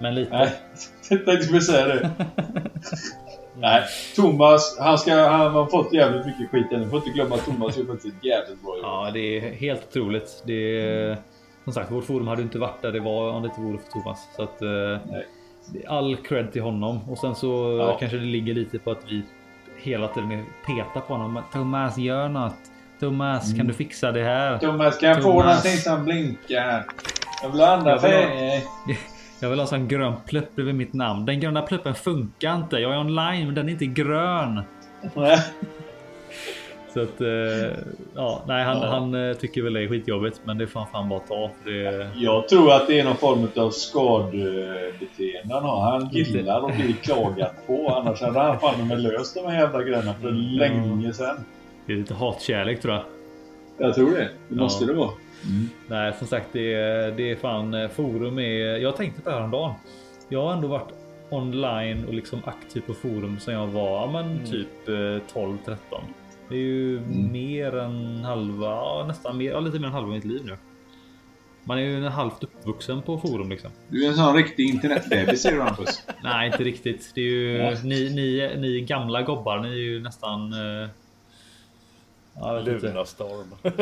[0.00, 0.30] Men lite.
[0.30, 0.52] Nej,
[1.10, 2.10] jag tänkte säga det.
[3.58, 3.82] Nej,
[4.16, 6.82] Thomas, han, ska, han har fått jävligt mycket skit än.
[6.82, 8.84] Du får inte glömma att Thomas gör faktiskt ett jävligt bra jobb.
[8.84, 10.42] Ja, det är helt otroligt.
[10.46, 11.16] Det är,
[11.64, 13.90] som sagt, vårt forum hade inte varit där det var om det inte vore för
[13.92, 14.18] Thomas.
[14.36, 14.68] Så att, eh,
[15.10, 15.26] Nej.
[15.88, 17.10] all cred till honom.
[17.10, 17.96] Och sen så ja.
[17.98, 19.22] kanske det ligger lite på att vi
[19.82, 21.42] hela tiden peta på honom.
[21.52, 22.54] Thomas gör något.
[23.00, 24.58] Thomas kan du fixa det här?
[24.58, 25.44] Thomas, kan jag få Thomas.
[25.46, 26.86] någonting som blinkar?
[27.42, 28.62] Jag vill ha andra färger.
[29.40, 31.26] Jag vill ha sån grön plupp över mitt namn.
[31.26, 32.76] Den gröna pluppen funkar inte.
[32.76, 34.60] Jag är online men den är inte grön.
[36.94, 37.76] Så att, eh,
[38.14, 38.86] ja, nej, han, Ja.
[38.86, 41.50] han eh, tycker väl det är skitjobbigt, men det får han fan bara ta.
[41.64, 45.80] Det, Jag tror att det är någon form av skadebeteende han har.
[45.90, 47.88] Han gillar att bli klagat på.
[47.88, 51.36] Annars hade han fan med löst de här jävla grejerna för länge sedan.
[51.86, 53.04] det är lite hatkärlek tror jag.
[53.78, 54.16] Jag tror det.
[54.18, 54.56] Det Ja.
[54.62, 55.10] måste det vara.
[55.88, 58.76] Nej, som sagt, det är, det är fan eh, forum är.
[58.76, 59.74] Jag tänkte på det här häromdagen.
[60.28, 60.92] Jag har ändå varit
[61.30, 65.76] online och liksom aktiv på forum sen jag var men typ eh, 12-13.
[66.48, 67.00] Det är ju
[67.32, 70.56] mer än halva, nästan mer, ja, lite mer än halva mitt liv nu.
[71.64, 73.70] Man är ju halvt uppvuxen på forum liksom.
[73.88, 76.02] Du är en sån riktig internetbebis säger du Hampus.
[76.22, 77.12] Nej, inte riktigt.
[77.14, 77.74] Det är ju Ja.
[77.84, 79.58] ni, ni, ni gamla gobbar.
[79.58, 80.52] Ni är ju nästan.
[80.52, 80.88] Eh.
[82.64, 83.54] Lunarstorm.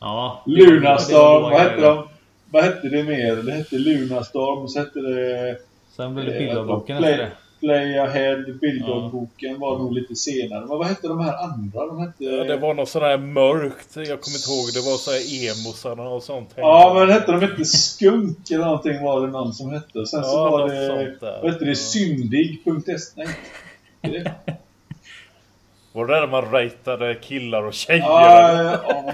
[0.00, 1.42] Ja, Lunarstorm.
[1.42, 2.08] var Vad hette de?
[2.50, 3.36] Vad hette det mer?
[3.36, 5.56] Det hette Lunarstorm och så hette det...
[5.96, 6.38] Sen blev det eh,
[6.86, 7.30] Play- efter det.
[7.60, 8.44] Play Ahead.
[8.60, 10.60] Bildboken var nog lite senare.
[10.60, 11.86] Men vad hette de här andra?
[11.86, 12.24] De hette...
[12.24, 13.96] Ja, det var något sån här mörkt.
[13.96, 14.66] Jag kommer inte ihåg.
[14.74, 16.50] Det var så här emosarna och sånt.
[16.56, 20.06] Ja, men hette de inte Skunk eller någonting var det någon som hette.
[20.06, 20.70] Sen så Ja, var något
[21.20, 21.38] det...
[21.42, 21.76] Vad hette det?
[21.76, 23.24] Syndig.se?
[24.02, 24.24] Nej.
[25.96, 28.00] Det- Var det där man ratade killar och tjejer?
[28.00, 29.12] Ja, ja,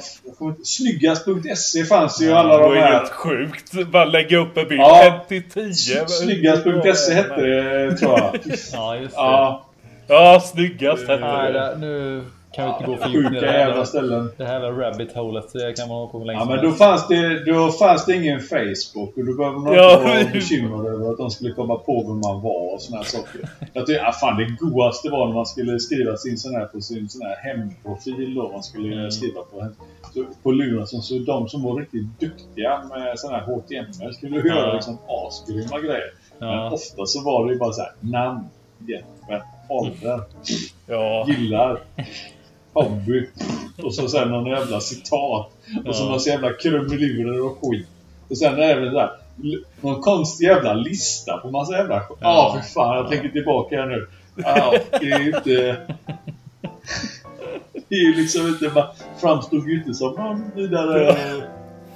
[0.65, 2.93] Snyggast.se fanns ju det alla var de här.
[2.93, 3.73] helt sjukt.
[3.87, 4.81] Bara lägga upp en bild.
[4.81, 5.07] Ja.
[5.23, 5.73] 1 till 10.
[6.09, 8.31] Snyggast.se hette det tror jag.
[8.73, 9.21] Ja, just det.
[9.23, 9.67] Ja,
[10.09, 11.53] Ja, snyggast hette det.
[11.53, 14.31] det, nu kan vi inte gå för djupt sjuka jävla ställen.
[14.37, 15.53] Det här var rabbit holet.
[15.53, 18.15] Det kan man hålla på med länge Ja, men då fanns, det, då fanns det
[18.17, 19.93] ingen Facebook och då behövde man Ja.
[19.93, 23.05] inte vara bekymrad över att de skulle komma på vem man var och såna här
[23.05, 23.41] saker.
[23.73, 26.81] Jag tyckte, ah, fan det godaste var när man skulle skriva sin sån här på
[26.81, 28.53] sin sån här hemprofil då.
[28.53, 29.11] Man skulle Mm.
[29.11, 29.67] skriva på,
[30.15, 31.03] så, på Lunarsson.
[31.03, 34.47] Så de som var riktigt duktiga med sån här HTML skulle Ja.
[34.47, 36.13] göra liksom asgrymma grejer.
[36.39, 36.71] Men Ja.
[36.71, 38.45] ofta så var det ju bara så här namn,
[38.89, 40.21] Jesper, ålder,
[40.87, 41.27] Ja.
[41.29, 41.81] gillar,
[42.73, 43.29] hobby.
[43.83, 45.51] Och så sen någon jävla citat.
[45.87, 46.19] Och så Ja.
[46.19, 47.87] så jävla krumelurer och skit.
[48.29, 49.11] Och sen är det där
[49.81, 52.59] någon konstig jävla lista på massa jävla Ja, Ja.
[52.63, 52.97] för fan.
[52.97, 54.07] Jag tänker tillbaka här nu.
[54.37, 55.77] Ja, det är ju inte...
[57.89, 58.69] Det är ju liksom inte...
[58.75, 58.87] Man
[59.21, 61.17] framstod ju inte som någon vidare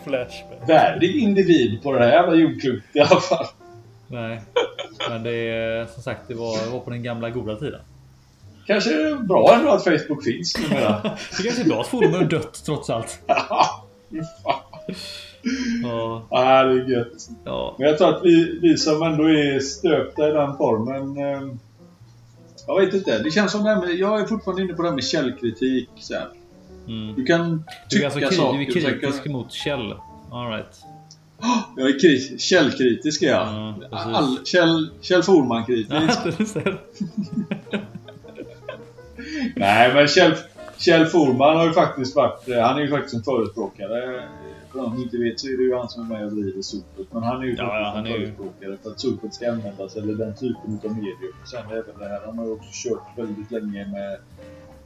[0.04, 0.68] Flashback.
[0.68, 3.46] värdig individ på det här jävla jordklotet i alla fall.
[4.08, 4.40] Nej.
[5.08, 7.80] Men det är som sagt, det var, det var på den gamla goda tiden.
[8.66, 11.02] Kanske är det bra ändå att Facebook finns numera.
[11.36, 13.18] Det kanske är bra att forum är dött trots allt.
[13.26, 14.60] Fan.
[15.82, 17.28] Ja, Ja, det är gött.
[17.44, 17.74] ja.
[17.78, 21.16] Men jag tror att vi, vi som ändå är stöpta i den formen...
[21.18, 21.54] Eh,
[22.66, 23.18] jag vet inte.
[23.18, 25.88] Det känns som det här med, Jag är fortfarande inne på det här med källkritik.
[25.98, 26.14] Så.
[26.88, 27.14] Mm.
[27.16, 28.58] Du kan Du är tycka alltså saker.
[28.58, 29.94] du är kritisk kan- mot Kjell.
[30.30, 30.80] All right.
[31.76, 33.74] Jag är kri- källkritisk är jag.
[33.90, 33.98] Ja.
[33.98, 35.90] All, Kjell, Kjell Forman-kritisk.
[36.54, 36.72] Ja.
[39.58, 40.34] Nej, men Kjell,
[40.78, 42.48] Kjell Forman har ju faktiskt varit...
[42.48, 44.22] eh, Han är ju faktiskt en förespråkare.
[44.72, 46.62] För de som inte vet så är det ju han som är med och driver
[46.62, 47.06] sopet.
[47.12, 49.50] Men han är ju Ja, ja, han en är ju- förespråkare för att sopet ska
[49.52, 51.30] användas, eller den typen av medier.
[51.42, 54.18] Och sen även det här, han har ju också kört väldigt länge med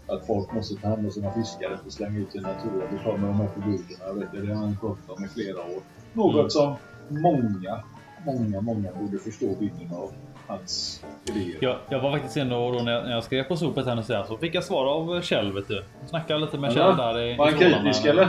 [0.07, 2.89] att folk måste ta hand om sina fiskar och slänga ut i naturen.
[2.93, 4.47] Det kommer de här förbuden.
[4.47, 5.83] Det har han pratat om i flera år.
[6.13, 6.51] Något Mm.
[6.51, 6.75] som
[7.09, 7.83] många,
[8.27, 10.11] många, många borde förstå vidden av
[10.51, 11.57] hans idéer.
[11.61, 13.95] Jag, jag var faktiskt inne och då när jag, när jag skrev på sopet här
[13.95, 15.85] nu sen så fick jag svar av Kjell vet du.
[16.07, 18.29] Snackade lite med Kjell där i, Var han kritisk eller?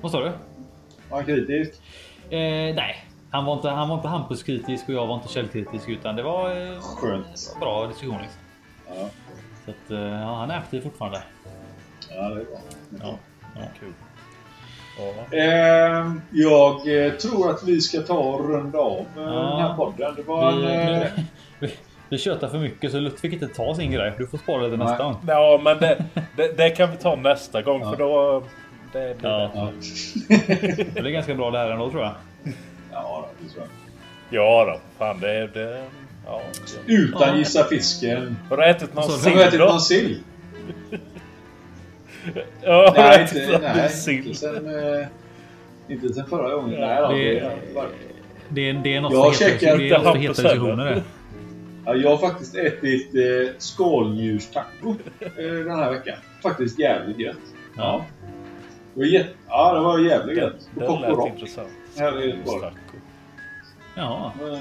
[0.00, 0.30] Vad sa du?
[1.10, 1.80] Var han kritisk?
[2.30, 2.38] Eh,
[2.74, 6.22] nej, han var inte, han var inte Hampus-kritisk och jag var inte Kjell-kritisk utan det
[6.22, 7.56] var eh, Skönt.
[7.60, 8.18] bra diskussion.
[8.22, 8.40] Liksom.
[8.88, 9.08] Ja,
[9.64, 11.22] Så att, eh, ja, han är aktiv fortfarande.
[12.10, 12.58] ja det är bra.
[13.00, 13.18] Ja,
[13.56, 13.62] ja.
[13.80, 13.92] Kul.
[14.98, 15.36] Ja.
[15.38, 19.22] Ehm, jag eh, tror att vi ska ta och runda av eh, Ja.
[19.22, 20.14] den här podden.
[20.16, 20.60] Det var en...
[20.60, 20.72] Vi,
[21.04, 21.10] eh,
[21.58, 21.74] vi,
[22.08, 24.12] vi tjötar för mycket så Lutt fick inte ta sin grej.
[24.18, 25.16] Du får spara det nästa gång.
[25.26, 26.04] Ja, men det,
[26.36, 27.90] det, det kan vi ta nästa gång Ja.
[27.90, 28.42] för då...
[28.92, 29.50] Det blir Ja.
[29.54, 29.68] ja.
[30.94, 32.12] Det är ganska bra det här ändå tror jag.
[32.92, 33.62] ja, det tror
[34.30, 34.42] jag.
[34.42, 34.80] Ja då.
[34.98, 35.46] Fan det...
[35.46, 35.84] det
[36.26, 36.40] ja.
[36.86, 38.36] Utan gissa fisken.
[38.50, 40.18] Har du ätit någon Alltså, Har du ätit sill någon sill?
[42.62, 44.66] Ja, har Nej, inte, nej, inte sen...
[45.00, 45.06] Eh,
[45.88, 46.80] inte sen förra gången.
[46.80, 47.86] Ja, nej, då, det- det var-
[48.48, 51.02] Det är, det är något Jag heta, checkar det är något inte heta diskussioner det.
[51.86, 56.14] Ja, jag har faktiskt ätit eh, skaldjurstaco eh, den här veckan.
[56.42, 57.36] Faktiskt jävligt gött.
[57.76, 58.04] Ja.
[58.94, 60.68] Det var, jät- ja, det var jävligt Det, gött.
[60.74, 61.28] Det och lät Rock.
[61.28, 61.68] intressant.
[61.98, 62.60] Här i Göteborg.
[62.60, 62.74] Taco.
[63.96, 64.32] Jaha.
[64.42, 64.58] Eh,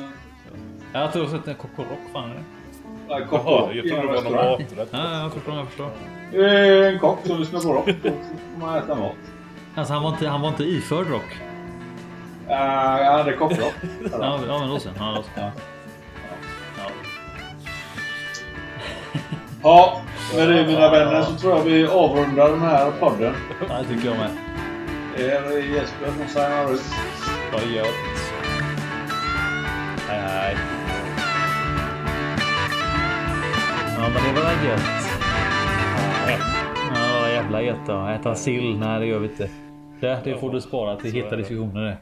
[0.93, 3.15] Jag tror att det är Kokorock fan är det.
[3.15, 4.61] En kock Jaha, och jag i trodde en det var någon restaurang.
[4.61, 4.89] maträtt.
[4.91, 5.89] Ja, jag förstår, jag förstår.
[6.33, 7.85] Eh, En kock som lyssnar på rock.
[8.03, 9.15] Då får man äta mat.
[9.75, 11.37] Alltså han var inte, han var inte iförd rock.
[12.47, 12.53] Uh,
[13.01, 13.73] jag hade kockrock.
[14.11, 14.93] Ja, ja men då sen.
[14.97, 15.31] Ja, då sen.
[15.43, 15.51] Ja.
[16.77, 16.83] Ja.
[19.63, 20.01] Ja,
[20.35, 23.33] med det mina vänner så tror jag vi avrundar den här podden.
[23.69, 24.29] Ja, det tycker jag med.
[25.17, 26.81] Det är Jesper som signar ut.
[27.51, 27.87] Ha det gött.
[30.07, 30.55] Hej hej.
[33.97, 35.10] Ja men det var väl gött.
[36.95, 38.07] Ja jävla gött då.
[38.07, 38.79] Äta sill?
[38.79, 39.49] Nej det gör vi inte.
[39.99, 41.97] Det, det får du spara till heta diskussioner det.